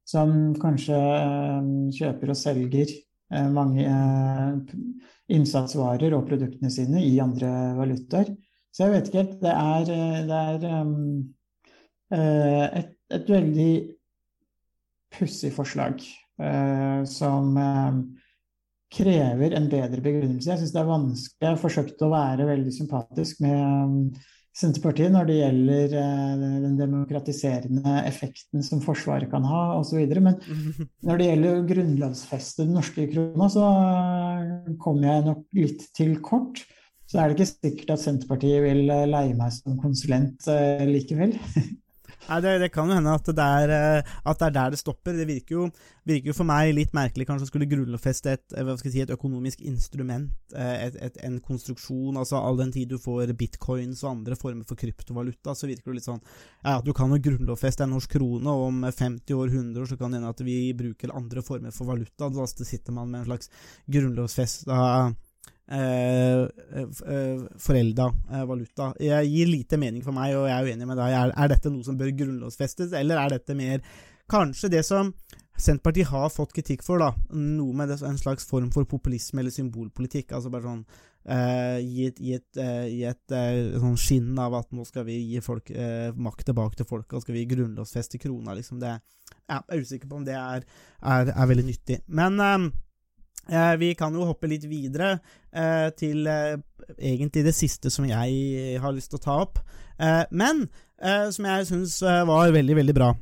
Som 0.08 0.56
kanskje 0.62 0.96
eh, 0.96 1.70
kjøper 2.00 2.32
og 2.32 2.40
selger 2.40 2.96
eh, 2.96 3.48
mange 3.52 3.92
eh, 3.92 4.76
innsatsvarer 5.36 6.16
og 6.16 6.30
produktene 6.30 6.72
sine 6.72 7.04
i 7.04 7.18
andre 7.20 7.52
valutaer. 7.76 8.32
Så 8.72 8.86
jeg 8.86 8.96
vet 8.96 9.10
ikke 9.10 9.24
helt. 9.26 9.40
Det 9.44 9.52
er, 9.52 9.90
det 10.32 10.44
er 10.46 10.70
um, 10.86 10.94
eh, 10.96 11.35
et, 12.16 12.94
et 13.14 13.30
veldig 13.30 13.72
pussig 15.16 15.52
forslag 15.56 16.02
eh, 16.42 17.02
som 17.10 17.58
eh, 17.58 17.98
krever 18.96 19.56
en 19.58 19.68
bedre 19.72 20.04
begrunnelse. 20.04 20.52
Jeg 20.52 20.62
syns 20.62 20.76
det 20.76 20.82
er 20.82 20.90
vanskelig. 20.90 21.42
Jeg 21.42 21.52
har 21.52 21.62
forsøkt 21.62 22.06
å 22.06 22.14
være 22.14 22.48
veldig 22.50 22.74
sympatisk 22.76 23.44
med 23.46 24.16
Senterpartiet 24.56 25.12
når 25.12 25.28
det 25.28 25.40
gjelder 25.42 25.96
eh, 26.00 26.44
den 26.64 26.78
demokratiserende 26.80 27.98
effekten 28.08 28.64
som 28.64 28.84
Forsvaret 28.84 29.32
kan 29.32 29.44
ha 29.48 29.66
osv. 29.82 30.00
Men 30.16 30.40
når 31.08 31.20
det 31.20 31.30
gjelder 31.32 31.58
å 31.58 31.66
grunnlovfeste 31.72 32.64
den 32.64 32.78
norske 32.80 33.10
krona, 33.12 33.50
så 33.52 33.68
eh, 33.68 34.74
kommer 34.82 35.12
jeg 35.12 35.28
nok 35.28 35.46
litt 35.60 35.88
til 35.98 36.18
kort. 36.24 36.64
Så 37.06 37.20
er 37.22 37.30
det 37.30 37.36
ikke 37.36 37.52
sikkert 37.52 37.98
at 37.98 38.02
Senterpartiet 38.02 38.64
vil 38.64 38.88
eh, 38.88 39.08
leie 39.12 39.36
meg 39.38 39.52
som 39.58 39.76
konsulent 39.82 40.48
eh, 40.52 40.88
likevel. 40.88 41.36
Nei, 42.26 42.40
det, 42.42 42.54
det 42.64 42.72
kan 42.74 42.90
jo 42.90 42.96
hende 42.98 43.14
at 43.14 43.28
det, 43.38 43.46
er, 43.46 43.72
eh, 43.74 44.14
at 44.26 44.40
det 44.40 44.48
er 44.48 44.54
der 44.56 44.74
det 44.74 44.80
stopper. 44.82 45.14
Det 45.18 45.28
virker 45.30 45.58
jo, 45.60 45.66
virker 46.10 46.32
jo 46.32 46.38
for 46.38 46.50
meg 46.50 46.72
litt 46.74 46.96
merkelig 46.98 47.28
kanskje 47.30 47.48
å 47.48 47.52
skulle 47.52 47.70
grunnlovfeste 47.70 48.34
et, 48.34 48.56
eh, 48.58 48.72
si, 48.82 49.04
et 49.04 49.14
økonomisk 49.14 49.62
instrument, 49.68 50.34
eh, 50.56 50.88
et, 50.88 50.98
et, 51.06 51.20
en 51.28 51.38
konstruksjon. 51.44 52.18
altså 52.18 52.42
All 52.42 52.58
den 52.62 52.74
tid 52.74 52.90
du 52.90 52.98
får 53.02 53.36
bitcoins 53.38 54.02
og 54.04 54.12
andre 54.16 54.40
former 54.40 54.66
for 54.66 54.80
kryptovaluta, 54.80 55.54
så 55.54 55.70
virker 55.70 55.92
det 55.92 56.00
litt 56.00 56.10
sånn 56.10 56.24
ja, 56.64 56.80
Du 56.86 56.92
kan 56.98 57.14
jo 57.14 57.22
grunnlovfeste 57.30 57.86
en 57.86 57.94
norsk 57.94 58.18
krone, 58.18 58.50
og 58.50 58.72
om 58.72 58.82
50 58.90 59.38
år, 59.38 59.54
100 59.54 59.84
år, 59.84 59.92
så 59.92 60.00
kan 60.00 60.10
det 60.10 60.22
hende 60.22 60.34
at 60.34 60.46
vi 60.46 60.60
bruker 60.78 61.14
andre 61.14 61.46
former 61.46 61.76
for 61.76 61.94
valuta. 61.94 62.32
Da 62.34 62.50
sitter 62.50 62.96
man 62.96 63.12
med 63.12 63.24
en 63.24 63.30
slags 63.30 63.54
grunnlovfesta 63.86 65.14
forelda 67.58 68.10
eh, 68.32 68.44
valuta. 68.46 68.94
Jeg 69.02 69.30
gir 69.32 69.48
lite 69.50 69.78
mening 69.82 70.04
for 70.06 70.14
meg, 70.14 70.36
og 70.38 70.46
jeg 70.50 70.58
er 70.58 70.66
uenig 70.70 70.88
med 70.90 70.98
deg. 71.02 71.16
Er, 71.18 71.34
er 71.34 71.48
dette 71.50 71.72
noe 71.74 71.84
som 71.88 71.98
bør 71.98 72.12
grunnlovfestes, 72.20 72.94
eller 72.94 73.18
er 73.22 73.30
dette 73.38 73.58
mer 73.58 73.82
kanskje 74.30 74.70
det 74.74 74.86
som 74.86 75.14
Senterpartiet 75.56 76.10
har 76.12 76.30
fått 76.34 76.52
kritikk 76.52 76.82
for, 76.84 77.00
da, 77.00 77.14
noe 77.32 77.74
med 77.80 77.88
det, 77.88 78.02
en 78.04 78.18
slags 78.20 78.44
form 78.48 78.72
for 78.76 78.84
populisme 78.90 79.40
eller 79.40 79.54
symbolpolitikk. 79.56 80.34
altså 80.36 80.52
bare 80.52 80.68
sånn 80.68 80.82
eh, 81.32 81.80
Gi 81.80 82.10
et, 82.10 82.20
gi 82.20 82.34
et, 82.36 82.58
eh, 82.60 82.88
gi 82.92 83.06
et 83.08 83.32
eh, 83.32 83.80
sånn 83.80 83.96
skinn 83.96 84.36
av 84.42 84.58
at 84.60 84.68
nå 84.76 84.84
skal 84.84 85.08
vi 85.08 85.16
gi 85.32 85.40
folk 85.46 85.72
eh, 85.72 86.12
makt 86.12 86.50
tilbake 86.52 86.76
til 86.76 86.90
folket, 86.90 87.16
og 87.16 87.24
skal 87.24 87.38
vi 87.38 87.48
grunnlovfeste 87.48 88.20
krona, 88.20 88.52
liksom. 88.58 88.84
Det, 88.84 88.98
jeg 89.48 89.64
er 89.64 89.80
usikker 89.80 90.12
på 90.12 90.20
om 90.20 90.28
det 90.28 90.36
er, 90.36 90.68
er, 91.00 91.32
er 91.32 91.54
veldig 91.54 91.70
nyttig. 91.72 92.02
Men 92.12 92.44
eh, 92.44 92.58
Eh, 92.60 92.72
vi 93.78 93.94
kan 93.98 94.14
jo 94.16 94.26
hoppe 94.26 94.50
litt 94.50 94.64
videre 94.66 95.20
eh, 95.54 95.90
til 95.98 96.26
eh, 96.28 96.56
egentlig 96.98 97.46
det 97.46 97.56
siste 97.56 97.92
som 97.94 98.08
jeg 98.10 98.80
har 98.82 98.96
lyst 98.96 99.12
til 99.14 99.20
å 99.20 99.26
ta 99.26 99.38
opp. 99.44 99.60
Eh, 100.00 100.24
men 100.32 100.66
eh, 101.02 101.30
som 101.32 101.48
jeg 101.48 101.68
syns 101.70 102.00
eh, 102.04 102.24
var 102.28 102.54
veldig, 102.56 102.76
veldig 102.82 102.96
bra. 102.98 103.14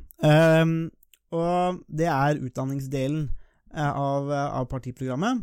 og 1.34 1.80
det 1.88 2.06
er 2.08 2.40
utdanningsdelen 2.40 3.28
av, 3.74 4.30
av 4.30 4.66
partiprogrammet. 4.70 5.42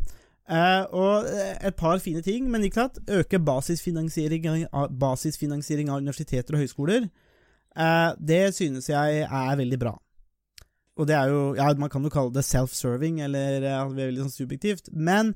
og 0.92 1.26
et 1.60 1.76
par 1.76 1.98
fine 1.98 2.22
ting, 2.22 2.50
men 2.50 2.64
ikke 2.64 2.80
sant, 2.80 2.98
øke 3.08 3.38
basisfinansiering 3.38 4.66
basisfinansiering 4.90 5.90
av 5.90 6.00
universiteter 6.00 6.54
og 6.54 6.64
høyskoler. 6.64 7.08
det 8.18 8.54
synes 8.54 8.88
jeg 8.88 9.20
er 9.28 9.56
veldig 9.56 9.78
bra. 9.78 10.01
Og 11.00 11.08
det 11.08 11.16
er 11.16 11.32
jo 11.32 11.42
Ja, 11.56 11.72
man 11.78 11.90
kan 11.90 12.04
jo 12.04 12.12
kalle 12.12 12.34
det 12.34 12.44
self-serving, 12.44 13.20
eller 13.24 13.60
ja, 13.62 13.82
det 13.88 14.02
er 14.02 14.10
veldig 14.10 14.26
sånn 14.26 14.34
subjektivt. 14.34 14.90
Men 14.92 15.32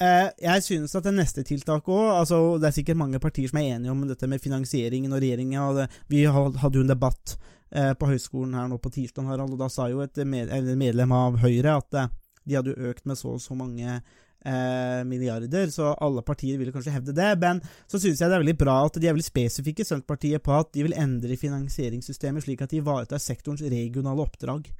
eh, 0.00 0.28
jeg 0.42 0.64
synes 0.66 0.96
at 0.96 1.06
det 1.06 1.14
neste 1.16 1.44
tiltaket 1.46 1.92
òg 1.92 2.12
altså, 2.20 2.40
Det 2.60 2.68
er 2.68 2.76
sikkert 2.80 3.00
mange 3.00 3.20
partier 3.22 3.48
som 3.48 3.60
er 3.62 3.76
enige 3.76 3.94
om 3.94 4.04
dette 4.08 4.28
med 4.28 4.42
finansieringen 4.42 5.12
og 5.12 5.22
regjeringa. 5.24 5.88
Vi 6.12 6.26
hadde 6.28 6.76
jo 6.76 6.84
en 6.84 6.92
debatt 6.92 7.38
eh, 7.70 7.94
på 7.96 8.12
høyskolen 8.12 8.54
her 8.58 8.68
nå 8.68 8.78
på 8.82 8.92
tirsdag, 8.92 9.28
Harald, 9.30 9.56
og 9.56 9.64
da 9.64 9.70
sa 9.72 9.88
jo 9.92 10.04
et 10.04 10.20
med, 10.28 10.52
medlem 10.76 11.16
av 11.16 11.40
Høyre 11.42 11.80
at 11.80 12.00
eh, 12.00 12.14
de 12.46 12.58
hadde 12.58 12.74
jo 12.74 12.92
økt 12.92 13.08
med 13.08 13.18
så 13.18 13.34
og 13.34 13.42
så 13.42 13.56
mange 13.58 14.00
eh, 14.46 15.02
milliarder, 15.08 15.68
så 15.74 15.92
alle 16.02 16.22
partier 16.26 16.58
ville 16.60 16.72
kanskje 16.74 16.94
hevde 16.94 17.14
det. 17.16 17.32
Men 17.42 17.60
så 17.90 17.98
synes 17.98 18.20
jeg 18.20 18.30
det 18.30 18.38
er 18.38 18.44
veldig 18.44 18.58
bra 18.60 18.78
at 18.86 18.98
de 19.00 19.10
er 19.10 19.16
veldig 19.16 19.26
spesifikke, 19.26 19.86
Senterpartiet, 19.86 20.44
på 20.44 20.54
at 20.56 20.72
de 20.74 20.86
vil 20.86 20.96
endre 20.96 21.38
finansieringssystemet 21.40 22.46
slik 22.46 22.64
at 22.64 22.72
de 22.72 22.82
ivaretar 22.82 23.22
sektorens 23.22 23.64
regionale 23.66 24.24
oppdrag. 24.24 24.70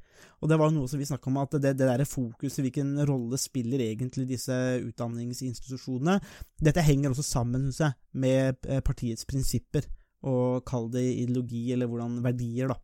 Og 0.41 0.51
det 0.51 0.59
var 0.61 0.73
noe 0.73 0.89
som 0.89 1.01
vi 1.01 1.09
snakka 1.09 1.31
om, 1.31 1.39
at 1.41 1.59
det, 1.61 1.75
det 1.81 1.89
der 1.89 2.09
fokuset, 2.09 2.63
hvilken 2.65 2.95
rolle 3.09 3.39
spiller 3.41 3.83
egentlig 3.85 4.27
disse 4.31 4.55
utdanningsinstitusjonene? 4.85 6.19
Dette 6.61 6.85
henger 6.85 7.13
også 7.13 7.25
sammen, 7.25 7.69
synes 7.71 7.85
jeg, 7.85 7.99
med 8.25 8.69
eh, 8.69 8.83
partiets 8.85 9.29
prinsipper, 9.29 9.89
og 10.27 10.65
kall 10.69 10.91
det 10.93 11.05
ideologi, 11.05 11.71
eller 11.73 11.89
hvordan 11.89 12.21
verdier, 12.25 12.73
da. 12.73 12.81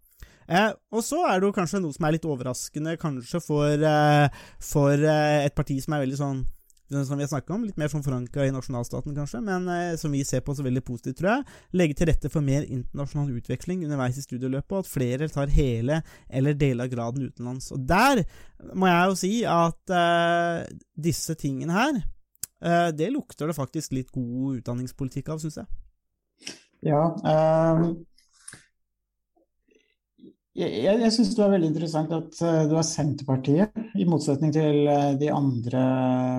Eh, 0.49 0.73
og 0.93 1.05
så 1.07 1.23
er 1.29 1.39
det 1.39 1.49
jo 1.49 1.57
kanskje 1.57 1.81
noe 1.83 1.95
som 1.95 2.07
er 2.07 2.17
litt 2.17 2.27
overraskende, 2.29 2.97
kanskje 3.01 3.41
for, 3.45 3.87
eh, 3.89 4.43
for 4.73 4.97
eh, 4.97 5.45
et 5.47 5.55
parti 5.57 5.79
som 5.83 5.97
er 5.97 6.05
veldig 6.05 6.19
sånn 6.19 6.43
som 6.93 7.19
vi 7.19 7.25
har 7.25 7.31
snakket 7.33 7.55
om, 7.55 7.65
litt 7.67 7.79
mer 7.81 7.91
sånn 7.93 8.05
forankra 8.05 8.47
i 8.47 8.53
nasjonalstaten, 8.55 9.15
kanskje, 9.17 9.41
men 9.45 9.69
eh, 9.73 9.95
som 10.01 10.13
vi 10.15 10.23
ser 10.29 10.45
på 10.45 10.55
så 10.57 10.65
veldig 10.67 10.85
positivt, 10.87 11.19
tror 11.21 11.31
jeg. 11.33 11.59
Legge 11.81 11.97
til 11.99 12.11
rette 12.11 12.31
for 12.33 12.45
mer 12.45 12.67
internasjonal 12.67 13.33
utveksling 13.39 13.85
underveis 13.87 14.21
i 14.21 14.25
studieløpet, 14.25 14.75
og 14.77 14.85
at 14.85 14.93
flere 14.93 15.31
tar 15.33 15.53
hele 15.55 16.03
eller 16.29 16.59
deler 16.59 16.87
av 16.87 16.93
graden 16.93 17.29
utenlands. 17.31 17.71
Og 17.75 17.85
der 17.89 18.25
må 18.77 18.91
jeg 18.91 19.13
jo 19.13 19.21
si 19.25 19.35
at 19.49 19.95
eh, 19.99 20.65
disse 21.09 21.37
tingene 21.41 21.77
her, 21.77 22.03
eh, 22.63 22.89
det 22.97 23.13
lukter 23.15 23.49
det 23.49 23.59
faktisk 23.59 23.97
litt 23.97 24.13
god 24.15 24.61
utdanningspolitikk 24.61 25.33
av, 25.33 25.43
syns 25.43 25.63
jeg. 25.63 25.71
Ja, 26.83 27.03
ehm, 27.25 27.93
Jeg, 30.53 30.83
jeg, 30.85 31.13
syns 31.15 31.31
det 31.33 31.41
var 31.41 31.55
veldig 31.55 31.69
interessant 31.71 32.11
at 32.13 32.43
eh, 32.45 32.65
det 32.69 32.77
var 32.77 32.85
Senterpartiet, 32.85 33.79
i 33.97 34.05
motsetning 34.09 34.53
til 34.53 34.83
eh, 34.85 35.15
de 35.17 35.31
andre 35.33 35.85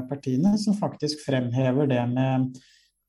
partiene, 0.10 0.54
som 0.62 0.78
faktisk 0.78 1.24
fremhever 1.26 1.90
det 1.90 2.04
med 2.12 2.60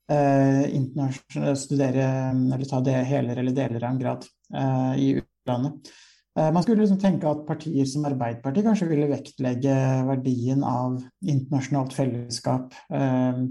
eh, 0.09 1.53
studere 1.61 2.09
eller 2.33 2.65
ta 2.71 2.81
det 2.87 2.97
heler 3.11 3.43
eller 3.43 3.57
deler 3.57 3.85
av 3.85 3.91
en 3.91 4.01
grad 4.01 4.25
eh, 4.57 4.95
i 4.97 5.11
utlandet. 5.21 5.93
Eh, 6.39 6.49
Man 6.57 6.65
skulle 6.65 6.81
liksom 6.87 7.03
tenke 7.05 7.29
at 7.29 7.45
partier 7.53 7.85
som 7.91 8.09
Arbeiderpartiet 8.09 8.65
kanskje 8.71 8.89
ville 8.95 9.13
vektlegge 9.13 9.77
verdien 10.09 10.65
av 10.65 11.03
internasjonalt 11.21 11.93
fellesskap. 12.01 12.73
eh, 12.97 13.45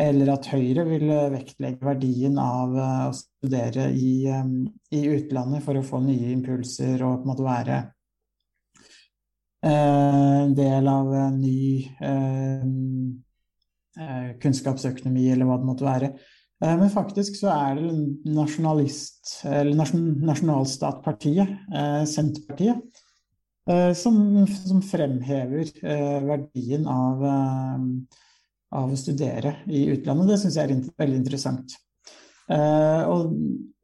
Eller 0.00 0.30
at 0.32 0.46
Høyre 0.48 0.86
vil 0.88 1.10
vektlegge 1.34 1.84
verdien 1.84 2.38
av 2.40 2.76
eh, 2.80 3.08
å 3.10 3.16
studere 3.16 3.90
i, 3.92 4.24
eh, 4.24 4.52
i 4.96 5.02
utlandet 5.12 5.64
for 5.66 5.76
å 5.76 5.84
få 5.84 6.00
nye 6.04 6.30
impulser 6.32 7.02
og 7.04 7.18
på 7.20 7.26
en 7.26 7.32
måte 7.32 7.44
være 7.44 7.80
eh, 9.68 10.38
en 10.46 10.54
del 10.56 10.88
av 10.88 11.12
en 11.26 11.36
ny 11.42 11.90
eh, 12.00 12.64
eh, 14.00 14.30
kunnskapsøkonomi, 14.42 15.28
eller 15.34 15.48
hva 15.50 15.60
det 15.60 15.68
måtte 15.68 15.88
være. 15.90 16.12
Eh, 16.64 16.74
Men 16.80 16.90
faktisk 16.96 17.36
så 17.42 17.52
er 17.52 17.82
det 17.82 17.92
nasjonalist, 18.32 19.42
eller 19.44 19.76
nasjon, 19.76 20.08
nasjonalstatpartiet, 20.24 21.56
eh, 21.68 22.02
Senterpartiet, 22.08 23.04
eh, 23.68 23.92
som, 23.92 24.16
som 24.48 24.80
fremhever 24.88 25.68
eh, 25.84 26.20
verdien 26.32 26.88
av, 26.88 27.24
eh, 27.28 28.20
av 28.72 28.92
å 28.92 28.98
studere 28.98 29.58
i 29.68 29.84
utlandet. 29.92 30.32
Det 30.32 30.38
syns 30.42 30.58
jeg 30.58 30.70
er 30.70 30.86
veldig 31.02 31.18
interessant. 31.20 31.74
Eh, 32.52 33.02
og 33.08 33.34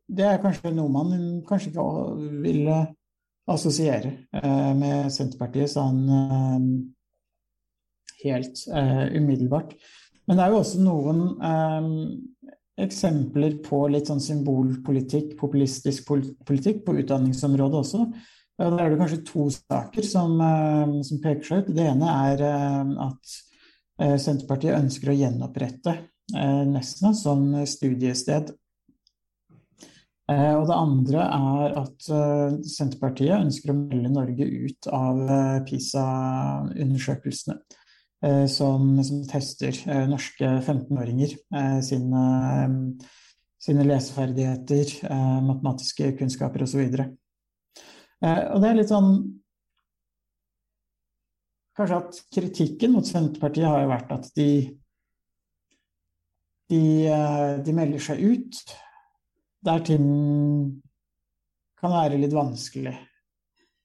det 0.08 0.26
er 0.26 0.40
kanskje 0.42 0.72
noe 0.76 0.92
man 0.92 1.12
kanskje 1.48 1.72
ikke 1.72 1.88
vil 2.44 2.70
assosiere 3.48 4.14
eh, 4.36 4.72
med 4.76 5.12
Senterpartiet 5.12 5.72
sånn 5.72 6.00
eh, 6.12 6.66
helt 8.24 8.64
eh, 8.74 9.04
umiddelbart. 9.16 9.76
Men 10.28 10.36
det 10.36 10.44
er 10.44 10.52
jo 10.52 10.62
også 10.62 10.82
noen 10.84 11.22
eh, 11.48 11.92
eksempler 12.84 13.58
på 13.64 13.84
litt 13.90 14.10
sånn 14.10 14.22
symbolpolitikk, 14.22 15.32
populistisk 15.40 16.10
politikk 16.46 16.84
på 16.86 16.98
utdanningsområdet 17.02 17.80
også. 17.82 18.04
Og 18.58 18.74
Da 18.74 18.84
er 18.84 18.90
det 18.90 18.98
kanskje 18.98 19.24
to 19.26 19.48
saker 19.54 20.06
som, 20.06 20.40
eh, 20.42 21.02
som 21.06 21.20
peker 21.22 21.44
seg 21.46 21.62
ut. 21.62 21.74
Det 21.74 21.86
ene 21.86 22.14
er 22.32 22.42
eh, 22.42 22.94
at 23.06 23.34
eh, 23.34 23.47
Senterpartiet 23.98 24.78
ønsker 24.78 25.10
å 25.10 25.16
gjenopprette 25.18 25.94
eh, 26.36 26.64
Nesna 26.70 27.10
som 27.16 27.50
studiested. 27.66 28.52
Eh, 30.28 30.54
Og 30.54 30.66
det 30.68 30.76
andre 30.76 31.24
er 31.24 31.76
at 31.80 32.08
eh, 32.12 32.58
Senterpartiet 32.68 33.40
ønsker 33.40 33.72
å 33.72 33.78
melde 33.80 34.12
Norge 34.12 34.44
ut 34.44 34.88
av 34.92 35.22
eh, 35.24 35.58
PISA-undersøkelsene 35.70 37.56
eh, 38.22 38.44
som, 38.52 39.02
som 39.02 39.22
tester 39.30 39.72
eh, 39.88 40.04
norske 40.10 40.50
15-åringer 40.60 41.32
eh, 41.32 41.78
sine, 41.86 42.24
eh, 42.60 42.76
sine 43.68 43.88
leseferdigheter, 43.88 44.94
eh, 45.08 45.38
matematiske 45.48 46.12
kunnskaper 46.20 46.66
osv. 46.68 46.84
Eh, 46.84 48.44
og 48.52 48.60
det 48.60 48.68
er 48.68 48.78
litt 48.82 48.92
sånn 48.92 49.12
Kanskje 51.78 52.02
at 52.02 52.20
kritikken 52.34 52.94
mot 52.96 53.06
Senterpartiet 53.06 53.68
har 53.70 53.84
jo 53.84 53.90
vært 53.92 54.14
at 54.16 54.30
de 54.36 54.50
de, 56.68 56.80
eh, 57.08 57.64
de 57.64 57.74
melder 57.74 58.02
seg 58.02 58.20
ut 58.20 58.58
der 59.64 59.82
ting 59.86 60.08
kan 61.78 61.94
være 61.94 62.18
litt 62.20 62.34
vanskelig. 62.34 62.94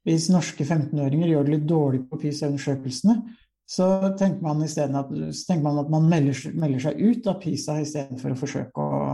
Hvis 0.04 0.30
norske 0.34 0.66
15-åringer 0.66 1.32
gjør 1.32 1.46
det 1.48 1.54
litt 1.54 1.68
dårlig 1.70 2.02
på 2.10 2.20
PISA-undersøkelsene, 2.20 3.16
så 3.70 3.88
tenker 4.20 4.44
man, 4.44 4.62
at, 4.66 4.74
så 4.76 5.46
tenker 5.48 5.64
man 5.64 5.80
at 5.80 5.91
man 5.91 6.10
melder, 6.12 6.36
melder 6.60 6.84
seg 6.84 7.00
ut 7.00 7.30
av 7.32 7.38
PISA 7.41 7.78
istedenfor 7.82 8.34
å 8.34 8.39
forsøke 8.41 8.84
å, 8.84 9.14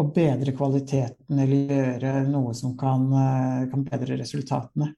å 0.00 0.06
bedre 0.16 0.54
kvaliteten 0.56 1.42
eller 1.44 1.74
gjøre 1.76 2.14
noe 2.30 2.54
som 2.56 2.72
kan, 2.80 3.04
eh, 3.20 3.66
kan 3.70 3.84
bedre 3.86 4.16
resultatene. 4.22 4.94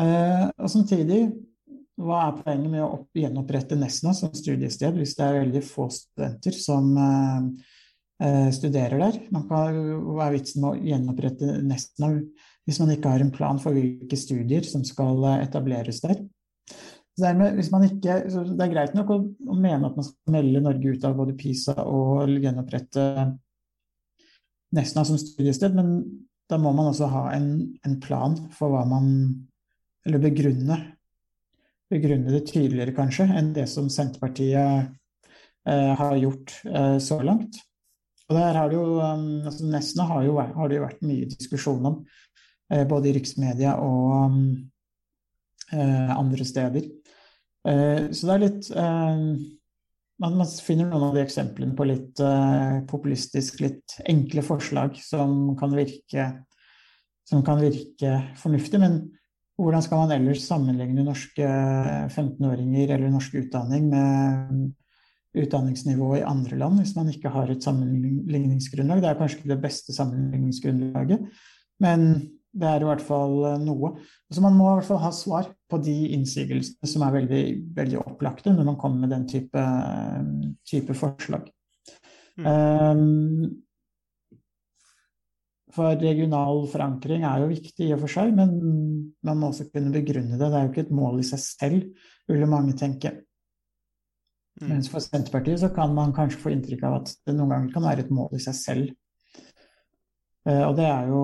Eh, 0.00 0.46
og 0.48 0.72
samtidig, 0.72 1.20
hva 1.98 2.18
er 2.28 2.36
poenget 2.38 2.70
med 2.70 2.84
å 2.84 2.92
opp, 2.98 3.08
gjenopprette 3.18 3.78
Nesna 3.78 4.12
som 4.14 4.30
studiested 4.34 4.98
hvis 4.98 5.16
det 5.18 5.24
er 5.26 5.40
veldig 5.40 5.62
få 5.66 5.88
studenter 5.92 6.54
som 6.54 6.92
eh, 7.02 7.48
eh, 8.24 8.50
studerer 8.54 9.02
der? 9.02 9.18
Kan, 9.32 9.48
hva 9.48 10.28
er 10.28 10.36
vitsen 10.36 10.62
med 10.62 10.70
å 10.70 10.90
gjenopprette 10.92 11.56
Nesna 11.66 12.12
hvis 12.68 12.78
man 12.82 12.92
ikke 12.92 13.14
har 13.14 13.24
en 13.24 13.32
plan 13.34 13.58
for 13.62 13.74
hvilke 13.74 14.18
studier 14.20 14.66
som 14.68 14.84
skal 14.86 15.24
eh, 15.26 15.42
etableres 15.48 16.02
der? 16.04 16.22
Dermed, 17.18 17.58
ikke, 17.58 18.20
det 18.30 18.62
er 18.62 18.70
greit 18.70 18.94
nok 18.94 19.10
å, 19.10 19.18
å 19.50 19.58
mene 19.58 19.88
at 19.88 19.96
man 19.98 20.06
skal 20.06 20.36
melde 20.36 20.62
Norge 20.62 20.94
ut 20.94 21.06
av 21.08 21.16
både 21.18 21.34
PISA 21.38 21.74
og 21.82 22.30
gjenopprette 22.30 23.08
Nesna 24.76 25.02
som 25.08 25.18
studiested, 25.18 25.74
men 25.74 25.96
da 26.48 26.60
må 26.60 26.70
man 26.76 26.92
også 26.92 27.08
ha 27.10 27.24
en, 27.34 27.48
en 27.82 27.96
plan 28.04 28.36
for 28.54 28.72
hva 28.72 28.84
man 28.88 29.08
Eller 30.06 30.22
begrunne, 30.22 30.76
begrunne 31.92 32.32
det 32.34 32.44
tydeligere, 32.50 32.94
kanskje, 32.96 33.28
enn 33.38 33.52
det 33.56 33.66
som 33.70 33.88
Senterpartiet 33.92 34.90
eh, 35.68 35.92
har 35.98 36.16
gjort 36.20 36.54
eh, 36.68 36.96
så 37.02 37.20
langt. 37.24 37.60
Og 38.28 38.36
der 38.36 38.58
har 38.60 38.68
det 38.68 38.76
jo, 38.76 38.98
um, 39.00 39.28
altså 39.48 39.66
Nesna 39.72 40.04
har, 40.10 40.24
jo, 40.26 40.34
har 40.36 40.68
det 40.68 40.76
jo 40.76 40.84
vært 40.84 41.06
mye 41.08 41.28
diskusjon 41.30 41.86
om, 41.88 42.00
eh, 42.72 42.84
både 42.88 43.08
i 43.08 43.14
riksmedia 43.16 43.78
og 43.80 44.26
um, 44.28 44.42
eh, 45.72 46.10
andre 46.12 46.44
steder. 46.44 46.90
Eh, 47.68 48.10
så 48.12 48.28
det 48.28 48.34
er 48.34 48.44
litt 48.44 48.68
eh, 48.68 49.22
man, 50.20 50.44
finner 50.60 50.90
noen 50.90 51.08
av 51.08 51.16
de 51.16 51.24
eksemplene 51.24 51.76
på 51.78 51.86
litt 51.88 52.20
populistisk, 52.90 53.62
litt 53.62 53.96
enkle 54.10 54.42
forslag 54.44 54.98
som 55.00 55.54
kan 55.58 55.76
virke 55.78 56.32
som 57.28 57.44
kan 57.44 57.60
virke 57.60 58.14
fornuftig, 58.40 58.80
men 58.80 58.94
hvordan 59.58 59.82
skal 59.82 60.02
man 60.04 60.14
ellers 60.14 60.44
sammenligne 60.46 61.04
norske 61.06 61.46
15-åringer 62.14 62.94
eller 62.94 63.10
norsk 63.10 63.34
utdanning 63.40 63.88
med 63.90 64.68
utdanningsnivået 65.38 66.22
i 66.22 66.26
andre 66.26 66.58
land 66.60 66.80
hvis 66.80 66.94
man 66.96 67.10
ikke 67.10 67.32
har 67.34 67.50
et 67.50 67.64
sammenligningsgrunnlag? 67.66 69.02
Det 69.02 69.10
er 69.10 69.18
kanskje 69.18 69.40
ikke 69.40 69.54
det 69.54 69.62
beste 69.66 69.94
sammenligningsgrunnlaget, 69.96 71.26
men 71.82 72.08
det 72.58 72.70
er 72.70 72.82
i 72.82 72.88
hvert 72.88 73.04
fall 73.04 73.36
eh, 73.50 73.60
noe. 73.62 73.92
Så 74.32 74.42
man 74.44 74.56
må 74.56 74.70
i 74.70 74.78
hvert 74.78 74.88
fall 74.88 75.02
ha 75.02 75.12
svar 75.14 75.50
på 75.70 75.80
de 75.84 75.96
innsigelsene 76.16 76.90
som 76.90 77.04
er 77.04 77.16
veldig, 77.18 77.44
veldig 77.76 78.00
opplagte 78.02 78.54
når 78.54 78.70
man 78.70 78.78
kommer 78.80 79.04
med 79.04 79.14
den 79.14 79.26
type, 79.30 79.64
type 80.66 80.96
forslag. 80.96 81.50
Um, 82.38 83.58
for 85.78 86.02
regional 86.02 86.64
forankring 86.72 87.24
er 87.24 87.44
jo 87.44 87.48
viktig 87.52 87.86
i 87.86 87.94
og 87.94 88.02
for 88.02 88.12
seg, 88.12 88.34
men 88.36 88.52
man 89.24 89.40
må 89.40 89.52
også 89.52 89.68
kunne 89.70 89.94
begrunne 89.94 90.36
det. 90.36 90.44
Det 90.44 90.58
er 90.58 90.66
jo 90.66 90.72
ikke 90.74 90.86
et 90.88 90.94
mål 90.98 91.22
i 91.22 91.26
seg 91.30 91.42
selv, 91.44 92.06
ville 92.28 92.50
mange 92.50 92.74
tenke. 92.78 93.14
Mm. 94.58 94.72
Mens 94.72 94.88
for 94.90 95.02
Senterpartiet 95.02 95.60
så 95.62 95.70
kan 95.74 95.92
man 95.94 96.14
kanskje 96.14 96.40
få 96.42 96.50
inntrykk 96.50 96.82
av 96.88 96.96
at 97.00 97.12
det 97.26 97.36
noen 97.36 97.52
ganger 97.54 97.76
kan 97.76 97.86
være 97.86 98.04
et 98.06 98.10
mål 98.14 98.34
i 98.34 98.42
seg 98.42 98.56
selv. 98.58 98.88
Eh, 100.48 100.64
Og 100.66 100.74
det 100.78 100.88
er 100.88 101.12
jo, 101.12 101.22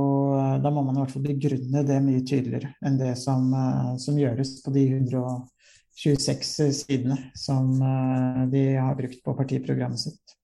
da 0.62 0.70
må 0.70 0.84
man 0.86 0.98
i 0.98 1.02
hvert 1.02 1.14
fall 1.14 1.26
begrunne 1.26 1.84
det 1.88 1.98
mye 2.04 2.22
tydeligere 2.26 2.74
enn 2.84 3.00
det 3.00 3.14
som, 3.20 3.48
eh, 3.58 3.90
som 4.02 4.18
gjøres 4.20 4.56
på 4.64 4.74
de 4.74 4.84
126 4.92 6.84
sidene 6.84 7.18
som 7.38 7.72
eh, 7.80 8.44
de 8.52 8.64
har 8.76 8.98
brukt 8.98 9.22
på 9.24 9.36
partiprogrammet 9.38 10.04
sitt. 10.06 10.36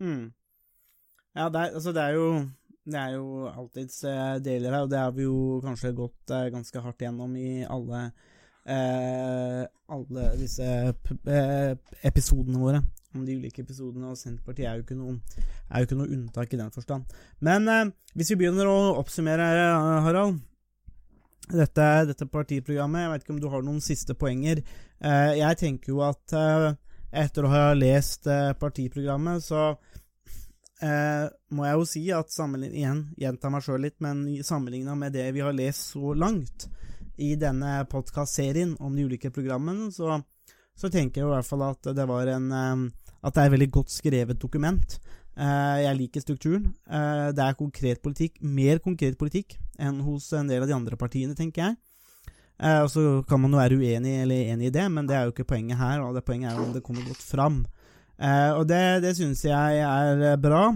Mm. 0.00 0.28
Ja, 1.38 1.48
det 1.48 1.60
er, 1.60 1.74
altså 1.78 1.92
det 1.94 2.02
er 2.02 2.16
jo 2.18 2.28
det 2.88 2.98
er 3.00 3.14
jo 3.18 3.48
alltids 3.50 4.00
eh, 4.08 4.38
deler 4.44 4.72
her, 4.72 4.86
og 4.86 4.92
det 4.92 5.00
har 5.02 5.14
vi 5.16 5.26
jo 5.26 5.60
kanskje 5.64 5.94
gått 5.96 6.32
eh, 6.32 6.48
ganske 6.54 6.82
hardt 6.84 7.04
gjennom 7.04 7.34
i 7.36 7.50
alle 7.68 8.06
eh, 8.68 9.64
alle 9.88 10.28
disse 10.40 10.64
eh, 10.64 11.72
episodene 12.08 12.60
våre. 12.60 12.82
Om 13.16 13.24
de 13.24 13.38
ulike 13.40 13.64
episodene, 13.64 14.10
og 14.10 14.20
Senterpartiet 14.20 14.68
er 14.68 14.76
jo 14.78 14.84
ikke 14.84 14.98
noe, 14.98 15.16
jo 15.80 15.98
noe 15.98 16.12
unntak 16.12 16.52
i 16.52 16.60
den 16.60 16.72
forstand. 16.74 17.08
Men 17.44 17.68
eh, 17.72 17.86
hvis 18.14 18.32
vi 18.34 18.40
begynner 18.42 18.68
å 18.70 18.78
oppsummere, 19.00 19.48
Harald. 20.06 20.44
Dette, 21.48 21.84
dette 22.04 22.26
partiprogrammet, 22.28 23.06
jeg 23.06 23.10
vet 23.14 23.22
ikke 23.24 23.32
om 23.32 23.38
du 23.40 23.46
har 23.48 23.62
noen 23.64 23.80
siste 23.80 24.12
poenger. 24.20 24.58
Eh, 25.00 25.30
jeg 25.38 25.60
tenker 25.62 25.94
jo 25.94 26.02
at 26.04 26.34
etter 27.08 27.46
å 27.46 27.52
ha 27.54 27.62
lest 27.72 28.28
partiprogrammet, 28.60 29.40
så 29.40 29.70
eh, 30.84 31.26
må 31.54 31.66
jeg 31.66 31.78
jo 31.78 31.86
si 31.88 32.02
at 32.14 32.32
igjen, 32.68 33.06
gjenta 33.18 33.50
meg 33.50 33.64
sjøl 33.64 33.82
litt, 33.86 33.98
men 34.04 34.26
sammenligna 34.44 34.94
med 34.98 35.16
det 35.16 35.30
vi 35.34 35.44
har 35.44 35.56
lest 35.56 35.92
så 35.94 36.14
langt 36.14 36.68
i 37.18 37.34
denne 37.38 37.82
podkast-serien 37.90 38.76
om 38.78 38.94
de 38.94 39.06
ulike 39.08 39.30
programmene, 39.34 39.90
så, 39.92 40.20
så 40.78 40.90
tenker 40.90 41.22
jeg 41.22 41.28
i 41.28 41.32
hvert 41.32 41.48
fall 41.48 41.64
at 41.66 41.90
det 41.96 42.06
var 42.08 42.30
en 42.30 42.50
eh, 42.54 42.88
At 43.18 43.34
det 43.34 43.42
er 43.42 43.48
et 43.48 43.54
veldig 43.56 43.70
godt 43.74 43.90
skrevet 43.90 44.38
dokument. 44.38 44.92
Eh, 45.34 45.78
jeg 45.82 45.98
liker 45.98 46.22
strukturen. 46.22 46.68
Eh, 46.86 47.30
det 47.34 47.42
er 47.42 47.56
konkret 47.58 48.02
politikk, 48.02 48.38
mer 48.42 48.78
konkret 48.78 49.18
politikk 49.18 49.56
enn 49.78 49.98
hos 50.06 50.30
en 50.38 50.46
del 50.46 50.62
av 50.62 50.70
de 50.70 50.76
andre 50.76 50.96
partiene, 50.96 51.34
tenker 51.34 51.64
jeg. 51.64 51.78
Og 52.58 52.88
så 52.90 53.02
kan 53.30 53.38
man 53.38 53.52
jo 53.54 53.60
være 53.60 53.76
uenig 53.78 54.16
eller 54.24 54.48
enig 54.50 54.66
i 54.66 54.72
det, 54.74 54.88
men 54.90 55.06
det 55.06 55.14
er 55.14 55.28
jo 55.28 55.30
ikke 55.30 55.44
poenget 55.46 55.78
her. 55.78 56.00
Det 56.10 56.24
Poenget 56.26 56.50
er 56.50 56.58
om 56.58 56.72
det 56.74 56.82
kommer 56.82 57.04
godt 57.06 57.22
fram. 57.22 57.60
Eh, 58.18 58.52
og 58.58 58.66
det, 58.68 59.02
det 59.04 59.14
syns 59.18 59.44
jeg 59.46 59.82
er 59.82 60.36
bra. 60.42 60.72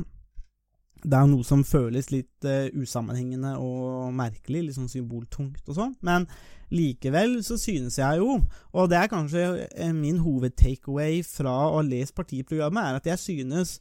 Det 1.03 1.19
er 1.19 1.27
noe 1.27 1.43
som 1.47 1.65
føles 1.67 2.13
litt 2.13 2.47
eh, 2.47 2.71
usammenhengende 2.79 3.57
og 3.59 4.13
merkelig, 4.15 4.69
litt 4.69 4.77
sånn 4.77 4.91
symboltungt 4.91 5.67
og 5.67 5.79
sånn, 5.79 5.97
men 6.07 6.29
likevel 6.73 7.41
så 7.45 7.59
synes 7.61 7.99
jeg 7.99 8.21
jo, 8.21 8.39
og 8.73 8.87
det 8.91 9.01
er 9.01 9.11
kanskje 9.11 9.43
eh, 9.67 9.91
min 9.97 10.21
hovedtakeaway 10.23 11.19
fra 11.27 11.57
å 11.67 11.75
ha 11.81 11.83
lest 11.85 12.15
partiprogrammet, 12.17 12.87
er 12.87 13.01
at 13.01 13.11
jeg 13.11 13.23
synes 13.25 13.75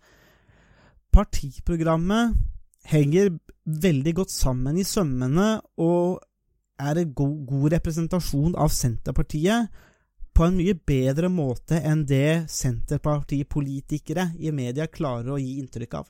partiprogrammet 1.14 2.34
henger 2.90 3.36
veldig 3.66 4.16
godt 4.18 4.34
sammen 4.34 4.80
i 4.82 4.88
sømmene 4.88 5.54
og 5.78 6.24
er 6.82 6.98
en 6.98 7.14
god, 7.14 7.38
god 7.46 7.74
representasjon 7.76 8.58
av 8.58 8.74
Senterpartiet 8.74 9.70
på 10.42 10.48
en 10.50 10.56
mye 10.58 10.74
bedre 10.74 11.28
måte 11.30 11.78
enn 11.86 12.00
det 12.10 12.48
Senterpartipolitikere 12.50 14.32
i 14.42 14.50
media 14.50 14.88
klarer 14.90 15.36
å 15.36 15.38
gi 15.38 15.60
inntrykk 15.62 16.00
av. 16.00 16.08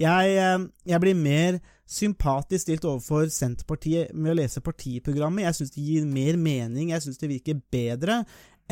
Jeg, 0.00 0.30
eh, 0.40 0.62
jeg, 0.88 1.00
blir 1.02 1.18
mer 1.18 1.58
sympatisk 1.84 2.64
stilt 2.64 2.86
overfor 2.88 3.28
Senterpartiet 3.28 4.14
med 4.16 4.32
å 4.32 4.38
lese 4.38 4.64
partiprogrammet. 4.64 5.44
Jeg 5.44 5.58
syns 5.58 5.74
det 5.74 5.84
gir 5.84 6.08
mer 6.08 6.40
mening, 6.40 6.94
jeg 6.94 7.04
syns 7.04 7.20
det 7.20 7.28
virker 7.34 7.60
bedre 7.74 8.22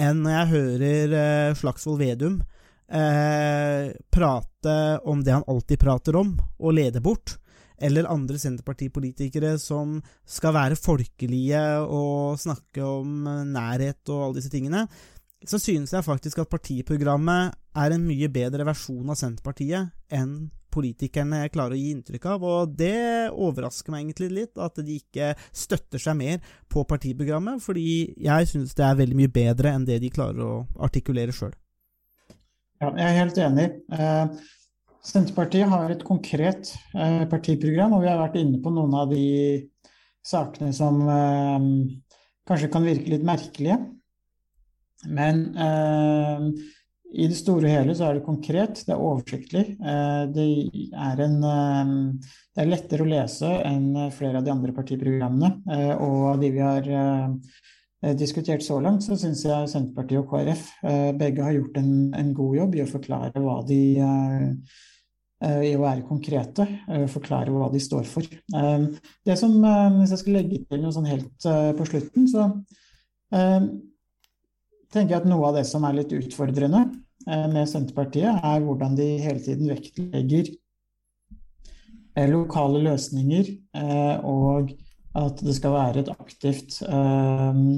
enn 0.01 0.25
når 0.25 0.33
jeg 0.33 0.51
hører 0.55 1.15
uh, 1.19 1.59
Slagsvold 1.61 2.01
Vedum 2.01 2.41
uh, 2.41 3.93
prate 4.17 4.77
om 5.05 5.21
det 5.21 5.37
han 5.37 5.45
alltid 5.45 5.83
prater 5.83 6.17
om, 6.17 6.39
og 6.57 6.79
lede 6.79 7.05
bort. 7.05 7.37
Eller 7.83 8.07
andre 8.11 8.39
Senterpartipolitikere 8.39 9.57
som 9.59 9.97
skal 10.29 10.55
være 10.55 10.79
folkelige 10.79 11.63
og 11.83 12.39
snakke 12.39 12.85
om 12.87 13.27
nærhet 13.51 14.13
og 14.13 14.29
alle 14.29 14.39
disse 14.39 14.53
tingene 14.53 14.87
så 15.49 15.59
synes 15.59 15.93
jeg 15.93 16.07
faktisk 16.07 16.39
at 16.39 16.51
partiprogrammet 16.51 17.55
er 17.75 17.95
en 17.95 18.05
mye 18.07 18.29
bedre 18.33 18.67
versjon 18.69 19.11
av 19.11 19.19
Senterpartiet 19.19 19.91
enn 20.15 20.51
politikerne 20.73 21.43
klarer 21.53 21.77
å 21.77 21.81
gi 21.81 21.91
inntrykk 21.93 22.29
av, 22.33 22.45
og 22.49 22.77
det 22.79 23.29
overrasker 23.31 23.93
meg 23.93 24.07
egentlig 24.07 24.31
litt 24.33 24.61
at 24.63 24.81
de 24.81 24.97
ikke 25.03 25.33
støtter 25.53 26.01
seg 26.01 26.17
mer 26.17 26.55
på 26.73 26.87
partiprogrammet, 26.89 27.61
fordi 27.65 28.15
jeg 28.23 28.49
synes 28.49 28.73
det 28.79 28.87
er 28.87 28.97
veldig 29.03 29.19
mye 29.19 29.33
bedre 29.35 29.75
enn 29.77 29.85
det 29.89 30.01
de 30.01 30.13
klarer 30.15 30.41
å 30.47 30.55
artikulere 30.87 31.35
sjøl. 31.37 31.53
Ja, 32.81 32.89
jeg 32.89 33.05
er 33.11 33.19
helt 33.21 33.43
enig. 33.45 33.69
Eh, 33.95 34.49
Senterpartiet 35.03 35.67
har 35.67 35.91
et 35.91 36.05
konkret 36.07 36.75
eh, 36.95 37.25
partiprogram, 37.31 37.97
og 37.97 38.05
vi 38.05 38.11
har 38.11 38.21
vært 38.21 38.39
inne 38.39 38.61
på 38.63 38.71
noen 38.71 38.93
av 38.95 39.11
de 39.11 39.25
sakene 40.23 40.71
som 40.77 41.01
eh, 41.11 41.67
kanskje 42.49 42.71
kan 42.71 42.87
virke 42.87 43.11
litt 43.11 43.27
merkelige. 43.27 43.81
Men 45.11 45.43
eh, 45.59 46.47
i 47.13 47.27
det 47.29 47.37
store 47.37 47.67
og 47.67 47.73
hele 47.75 47.95
så 47.97 48.07
er 48.09 48.17
det 48.17 48.25
konkret, 48.25 48.85
det 48.87 48.95
er 48.95 49.03
oversiktlig. 49.03 49.65
Eh, 49.77 50.23
det, 50.33 50.47
er 50.97 51.21
en, 51.27 51.37
eh, 51.45 51.91
det 52.55 52.65
er 52.65 52.71
lettere 52.71 53.05
å 53.05 53.11
lese 53.11 53.51
enn 53.69 53.91
flere 54.15 54.41
av 54.41 54.47
de 54.47 54.55
andre 54.55 54.73
partiprogrammene. 54.77 55.53
Eh, 55.77 55.93
og 55.99 56.41
de 56.41 56.53
vi 56.55 56.63
har 56.63 56.89
diskutert 58.19 58.65
så 58.67 58.81
langt, 58.83 59.05
så 59.05 59.15
syns 59.15 59.45
jeg 59.47 59.69
Senterpartiet 59.71 60.19
og 60.19 60.33
KrF 60.33 60.65
begge 61.21 61.45
har 61.47 61.55
gjort 61.55 61.77
en, 61.79 61.93
en, 62.19 62.33
god 62.35 62.57
jobb 62.57 62.75
i 62.75 62.83
å 62.83 62.89
forklare 62.91 63.43
hva 63.45 63.61
de 63.69 63.79
i 65.43 65.73
å 65.75 65.83
være 65.83 66.05
konkrete, 66.07 66.67
forklare 67.11 67.51
hva 67.51 67.67
de 67.73 67.81
står 67.83 68.05
for. 68.07 68.23
Det 68.23 69.35
som, 69.41 69.57
Hvis 69.97 70.13
jeg 70.15 70.21
skal 70.21 70.37
legge 70.39 70.61
til 70.71 70.83
noe 70.85 70.95
sånn 70.95 71.09
helt 71.11 71.47
på 71.79 71.87
slutten, 71.89 72.29
så 72.31 72.47
tenker 74.93 75.17
jeg 75.17 75.23
at 75.23 75.29
noe 75.29 75.49
av 75.49 75.59
det 75.59 75.65
som 75.69 75.85
er 75.89 75.97
litt 76.01 76.13
utfordrende 76.17 76.85
eh, 77.27 77.47
med 77.53 77.69
Senterpartiet, 77.71 78.43
er 78.45 78.65
hvordan 78.65 78.97
de 78.99 79.09
hele 79.23 79.43
tiden 79.45 79.71
vektlegger 79.73 80.51
eh, 82.17 82.29
lokale 82.31 82.83
løsninger, 82.85 83.53
eh, 83.79 84.17
og 84.29 84.75
at 85.19 85.43
det 85.45 85.53
skal 85.59 85.75
være 85.75 86.01
et 86.01 86.11
aktivt 86.15 86.79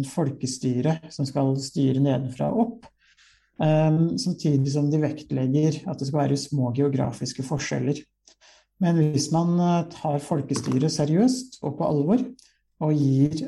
folkestyre 0.07 0.93
som 1.11 1.27
skal 1.27 1.49
styre 1.59 1.99
nedenfra 1.99 2.47
og 2.53 2.61
opp. 2.63 2.85
Samtidig 3.55 4.73
som 4.73 4.89
de 4.91 4.99
vektlegger 4.99 5.77
at 5.87 6.01
det 6.01 6.09
skal 6.09 6.25
være 6.25 6.39
små 6.41 6.73
geografiske 6.75 7.45
forskjeller. 7.47 8.01
Men 8.83 8.99
hvis 8.99 9.29
man 9.31 9.55
tar 9.93 10.19
folkestyret 10.19 10.91
seriøst 10.91 11.61
og 11.63 11.77
på 11.79 11.87
alvor, 11.87 12.25
og 12.83 12.99
gir 12.99 13.45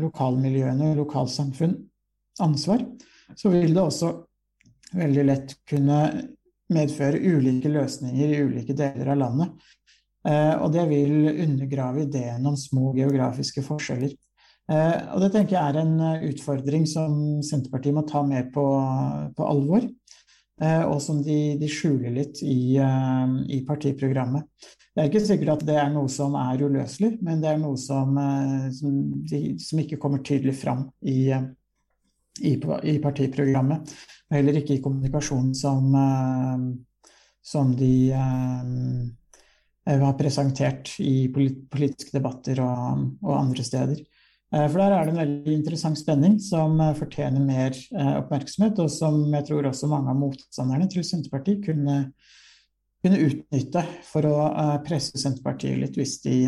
lokalmiljøene 0.00 0.92
og 0.94 1.02
lokalsamfunn 1.02 1.76
ansvar, 2.40 2.86
så 3.36 3.52
vil 3.52 3.74
det 3.74 3.82
også 3.82 4.14
veldig 4.96 5.26
lett 5.26 5.54
kunne 5.68 6.00
medføre 6.70 7.20
ulike 7.20 7.70
løsninger 7.70 8.32
i 8.32 8.40
ulike 8.46 8.76
deler 8.78 9.12
av 9.12 9.20
landet. 9.20 9.68
Eh, 10.28 10.54
og 10.60 10.72
det 10.74 10.84
vil 10.90 11.30
undergrave 11.30 12.04
ideen 12.04 12.46
om 12.46 12.58
små 12.58 12.92
geografiske 12.96 13.64
forskjeller. 13.66 14.12
Eh, 14.70 14.98
og 15.14 15.22
det 15.24 15.30
tenker 15.34 15.56
jeg 15.56 15.72
er 15.72 15.80
en 15.80 16.26
utfordring 16.28 16.84
som 16.90 17.40
Senterpartiet 17.46 17.96
må 17.96 18.04
ta 18.08 18.24
mer 18.26 18.50
på, 18.52 18.66
på 19.36 19.48
alvor. 19.48 19.86
Eh, 20.60 20.84
og 20.84 21.00
som 21.00 21.22
de, 21.24 21.56
de 21.60 21.70
skjuler 21.70 22.12
litt 22.18 22.42
i, 22.44 22.76
i 22.76 23.62
partiprogrammet. 23.66 24.70
Det 24.90 25.04
er 25.04 25.06
ikke 25.06 25.22
sikkert 25.22 25.52
at 25.52 25.62
det 25.68 25.76
er 25.78 25.90
noe 25.94 26.10
som 26.10 26.34
er 26.34 26.64
uløselig, 26.66 27.12
men 27.22 27.38
det 27.42 27.52
er 27.52 27.60
noe 27.62 27.78
som, 27.78 28.16
eh, 28.18 28.66
som, 28.74 28.96
de, 29.30 29.40
som 29.62 29.78
ikke 29.80 30.00
kommer 30.02 30.22
tydelig 30.26 30.56
fram 30.58 30.88
i, 31.06 31.30
eh, 31.30 31.46
i, 32.42 32.56
i, 32.58 32.96
partiprogrammet. 33.02 33.94
Og 34.28 34.36
heller 34.36 34.58
ikke 34.58 34.76
i 34.76 34.82
kommunikasjonen 34.82 35.54
som, 35.54 35.94
eh, 35.94 36.66
som 37.52 37.70
de 37.78 37.94
har 39.90 40.18
presentert 40.18 40.92
i 41.00 41.30
politiske 41.32 42.12
debatter 42.12 42.60
og, 42.62 43.06
og, 43.22 43.32
andre 43.38 43.64
steder. 43.64 44.02
For 44.50 44.76
der 44.80 44.92
er 44.96 45.06
det 45.06 45.12
en 45.14 45.20
veldig 45.20 45.52
interessant 45.54 45.98
spenning 46.00 46.40
som 46.42 46.80
fortjener 46.98 47.38
mer 47.38 47.76
oppmerksomhet, 48.18 48.80
og 48.82 48.90
som 48.90 49.20
jeg 49.30 49.46
tror 49.46 49.68
også 49.70 49.90
mange 49.92 50.10
av 50.10 50.18
motstanderne 50.18 50.88
til 50.90 51.06
Senterpartiet 51.06 51.62
kunne 51.68 52.00
kunne 53.00 53.20
utnytte 53.24 53.82
for 54.04 54.26
å 54.28 54.36
presse 54.84 55.16
Senterpartiet 55.20 55.78
litt, 55.80 55.94
hvis 55.96 56.18
de, 56.24 56.42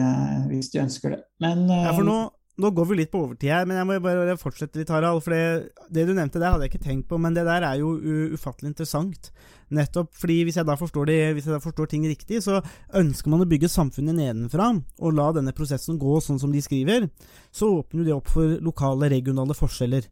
hvis 0.50 0.68
de 0.74 0.82
ønsker 0.82 1.14
det. 1.14 1.20
Men 1.40 1.64
ja, 1.70 1.94
for 1.94 2.05
nå, 2.05 2.18
nå, 2.61 2.70
går 2.76 2.88
vi 2.90 2.98
litt 2.98 3.11
på 3.12 3.22
overtid 3.24 3.48
her, 3.48 3.64
men 3.68 3.78
jeg 3.78 3.88
må 3.88 3.96
bare 4.05 4.36
fortsette 4.40 4.80
litt, 4.80 4.90
Harald. 4.92 5.22
For 5.24 5.32
det, 5.32 5.72
det, 5.88 6.05
du 6.09 6.12
nevnte 6.12 6.40
der, 6.40 6.53
hadde 6.53 6.66
jeg 6.66 6.74
ikke 6.74 6.84
tenkt 6.84 7.09
på, 7.09 7.18
men 7.22 7.36
det 7.36 7.46
der 7.48 7.64
er 7.64 7.80
jo 7.80 7.94
ufattelig 8.34 8.74
interessant. 8.74 9.30
Nettopp 9.72 10.12
fordi 10.20 10.42
hvis 10.44 10.59
jeg, 10.61 10.68
da 10.68 10.76
forstår 10.76 11.09
det, 11.09 11.18
hvis 11.32 11.48
jeg 11.48 11.57
da 11.57 11.62
forstår 11.64 11.88
ting 11.88 12.05
riktig, 12.05 12.42
så 12.44 12.61
ønsker 12.98 13.32
man 13.32 13.44
å 13.44 13.48
bygge 13.48 13.72
samfunnet 13.72 14.18
nedenfra, 14.18 14.68
og 15.00 15.16
la 15.16 15.30
denne 15.36 15.55
prosessen 15.57 16.00
gå 16.00 16.18
sånn 16.20 16.40
som 16.42 16.53
de 16.53 16.61
skriver. 16.64 17.09
Så 17.55 17.70
åpner 17.78 18.05
det 18.09 18.16
opp 18.16 18.28
for 18.34 18.59
lokale, 18.61 19.09
regionale 19.12 19.57
forskjeller. 19.57 20.11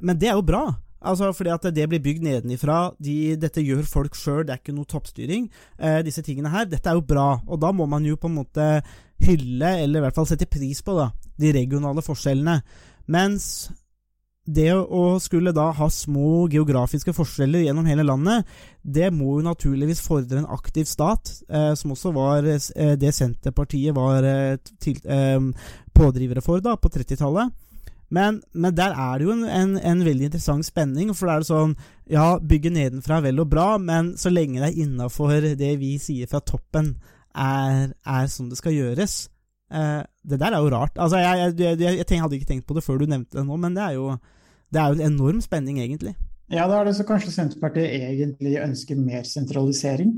men 0.00 0.18
det 0.18 0.28
er 0.28 0.40
jo 0.40 0.48
bra. 0.48 0.64
Altså 1.00 1.30
fordi 1.32 1.52
at 1.52 1.68
det 1.74 1.86
blir 1.88 2.02
bygd 2.04 2.24
nedenifra. 2.24 2.92
De, 3.00 3.36
dette 3.40 3.64
gjør 3.64 3.86
folk 3.88 4.16
sjøl, 4.18 4.42
det 4.44 4.54
er 4.54 4.60
ikke 4.60 4.76
noe 4.76 4.88
toppstyring. 4.88 5.48
Eh, 5.78 6.00
disse 6.04 6.22
tingene 6.24 6.52
her. 6.52 6.68
Dette 6.68 6.92
er 6.92 6.98
jo 6.98 7.04
bra, 7.04 7.40
og 7.46 7.60
da 7.62 7.72
må 7.72 7.86
man 7.88 8.04
jo 8.04 8.18
på 8.20 8.28
en 8.28 8.36
måte 8.42 8.66
hylle, 9.24 9.76
eller 9.84 10.00
i 10.00 10.04
hvert 10.06 10.16
fall 10.16 10.28
sette 10.28 10.48
pris 10.50 10.82
på, 10.84 10.96
da, 10.96 11.10
de 11.40 11.52
regionale 11.56 12.04
forskjellene. 12.04 12.60
Mens 13.10 13.70
det 14.50 14.70
å 14.74 15.18
skulle 15.22 15.52
da 15.54 15.68
ha 15.76 15.86
små 15.92 16.46
geografiske 16.50 17.12
forskjeller 17.14 17.66
gjennom 17.66 17.86
hele 17.86 18.06
landet, 18.06 18.48
det 18.82 19.10
må 19.14 19.36
jo 19.38 19.46
naturligvis 19.46 20.02
fordre 20.02 20.40
en 20.40 20.50
aktiv 20.50 20.88
stat, 20.88 21.32
eh, 21.48 21.72
som 21.78 21.92
også 21.94 22.12
var 22.16 22.48
eh, 22.48 22.94
det 22.98 23.12
Senterpartiet 23.14 23.94
var 23.96 24.26
eh, 24.26 24.56
til, 24.80 24.98
eh, 25.04 25.38
pådrivere 25.94 26.42
for 26.44 26.64
da, 26.64 26.74
på 26.80 26.90
30-tallet. 26.90 27.52
Men, 28.10 28.40
men, 28.52 28.74
der 28.74 28.96
er 28.98 29.18
det 29.18 29.26
jo 29.28 29.36
en, 29.36 29.44
en, 29.46 29.76
en, 29.78 30.00
veldig 30.02 30.26
interessant 30.26 30.66
spenning. 30.66 31.12
For 31.14 31.28
da 31.28 31.36
er 31.36 31.44
det 31.44 31.50
sånn 31.50 31.76
Ja, 32.10 32.40
bygge 32.42 32.72
nedenfra 32.74 33.20
er 33.20 33.28
vel 33.28 33.44
og 33.44 33.52
bra, 33.52 33.76
men 33.78 34.16
så 34.18 34.32
lenge 34.32 34.58
det 34.58 34.72
er 34.72 34.80
innafor 34.82 35.46
det 35.54 35.76
vi 35.78 35.92
sier 36.02 36.26
fra 36.30 36.40
toppen, 36.42 36.96
er, 37.34 37.92
er 38.06 38.32
sånn 38.32 38.50
det 38.50 38.58
skal 38.60 38.76
gjøres. 38.76 39.20
Eh, 39.70 40.00
det 40.26 40.40
der 40.42 40.56
er 40.56 40.64
jo 40.64 40.72
rart. 40.74 40.96
Altså, 40.98 41.20
jeg, 41.22 41.54
jeg, 41.58 41.78
jeg, 41.80 42.02
jeg, 42.02 42.20
hadde 42.22 42.38
ikke 42.38 42.50
tenkt 42.50 42.66
på 42.68 42.76
det 42.76 42.84
før 42.86 43.00
du 43.00 43.06
nevnte 43.10 43.38
det 43.38 43.46
nå, 43.46 43.60
men 43.60 43.76
det 43.76 43.86
er 43.86 43.96
jo, 43.98 44.10
det 44.70 44.82
er 44.82 44.90
jo 44.90 44.98
en 44.98 45.12
enorm 45.12 45.40
spenning, 45.44 45.80
egentlig. 45.82 46.16
Ja, 46.50 46.66
da 46.66 46.80
er 46.80 46.88
det 46.88 46.96
så 46.98 47.06
kanskje 47.06 47.32
Senterpartiet 47.34 47.92
egentlig 47.94 48.58
ønsker 48.58 48.98
mer 48.98 49.26
sentralisering. 49.28 50.16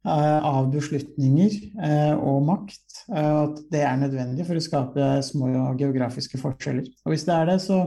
Eh, 0.00 0.44
av 0.48 0.70
beslutninger 0.72 1.56
eh, 1.84 2.14
og 2.16 2.46
makt. 2.48 3.02
Eh, 3.12 3.34
at 3.42 3.58
det 3.68 3.82
er 3.84 3.98
nødvendig 4.00 4.46
for 4.48 4.56
å 4.56 4.62
skape 4.64 5.08
små 5.26 5.50
geografiske 5.76 6.40
forskjeller. 6.40 6.86
Og 7.04 7.12
hvis 7.12 7.26
det 7.28 7.34
er 7.34 7.50
det, 7.50 7.58
så, 7.60 7.82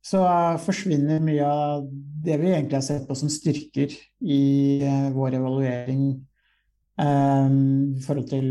så 0.00 0.22
forsvinner 0.64 1.20
mye 1.20 1.44
av 1.44 1.84
det 2.24 2.38
vi 2.40 2.54
egentlig 2.54 2.78
har 2.78 2.86
sett 2.86 3.04
på 3.04 3.18
som 3.18 3.28
styrker 3.28 3.92
i 4.24 4.40
eh, 4.80 5.10
vår 5.12 5.36
evaluering 5.36 6.08
i 6.98 8.00
forhold 8.02 8.26
til 8.26 8.46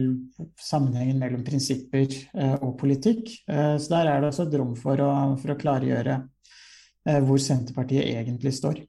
sammenhengen 0.56 1.20
mellom 1.20 1.43
prinsipper 1.43 2.06
eh, 2.08 2.56
og 2.62 2.78
politikk. 2.80 3.30
Eh, 3.50 3.76
så 3.76 3.91
der 3.91 4.12
er 4.12 4.22
det 4.22 4.30
også 4.32 4.48
et 4.48 4.56
rom 4.60 4.76
for 4.80 5.04
å, 5.04 5.10
for 5.41 5.52
å 5.52 5.58
klargjøre 5.60 6.16
eh, 6.16 7.20
hvor 7.28 7.41
Senterpartiet 7.43 8.08
egentlig 8.08 8.56
står. 8.56 8.80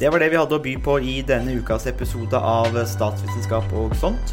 Det 0.00 0.10
var 0.10 0.18
det 0.18 0.32
vi 0.32 0.40
hadde 0.40 0.56
å 0.56 0.62
by 0.64 0.72
på 0.82 0.96
i 1.06 1.20
denne 1.26 1.58
ukas 1.60 1.84
episode 1.86 2.34
av 2.34 2.74
Statsvitenskap 2.88 3.68
og 3.78 3.92
sånt. 4.00 4.32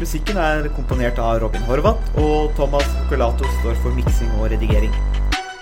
Musikken 0.00 0.38
er 0.40 0.70
komponert 0.72 1.18
av 1.20 1.42
Robin 1.42 1.66
Horvath, 1.68 2.14
og 2.18 2.54
Thomas 2.56 2.88
Colato 3.10 3.46
står 3.60 3.76
for 3.84 3.94
miksing 3.98 4.30
og 4.38 4.48
redigering. 4.54 4.94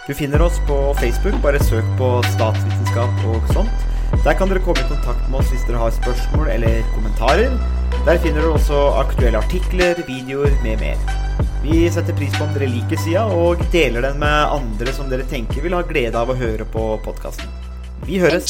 Du 0.07 0.15
finner 0.15 0.43
oss 0.43 0.61
på 0.69 0.77
Facebook, 1.01 1.37
bare 1.43 1.61
søk 1.65 1.87
på 1.99 2.13
statsvitenskap 2.33 3.27
og 3.31 3.51
sånt. 3.53 3.90
Der 4.21 4.35
kan 4.37 4.51
dere 4.51 4.61
komme 4.61 4.83
i 4.83 4.89
kontakt 4.89 5.29
med 5.33 5.41
oss 5.41 5.49
hvis 5.49 5.63
dere 5.65 5.81
har 5.81 5.95
spørsmål 5.97 6.51
eller 6.53 6.83
kommentarer. 6.93 7.55
Der 8.05 8.19
finner 8.21 8.43
dere 8.43 8.53
også 8.59 8.81
aktuelle 9.01 9.41
artikler, 9.41 10.03
videoer 10.09 10.53
med 10.65 10.83
mer. 10.83 11.01
Vi 11.63 11.87
setter 11.93 12.17
pris 12.17 12.37
på 12.37 12.45
om 12.45 12.53
dere 12.53 12.69
liker 12.69 13.01
sida, 13.01 13.25
og 13.33 13.61
deler 13.73 14.05
den 14.05 14.21
med 14.21 14.53
andre 14.59 14.93
som 14.97 15.09
dere 15.09 15.25
tenker 15.29 15.65
vil 15.65 15.77
ha 15.77 15.81
glede 15.89 16.21
av 16.21 16.33
å 16.33 16.37
høre 16.37 16.69
på 16.69 16.85
podkasten. 17.05 17.49
Vi 18.05 18.21
høres! 18.21 18.49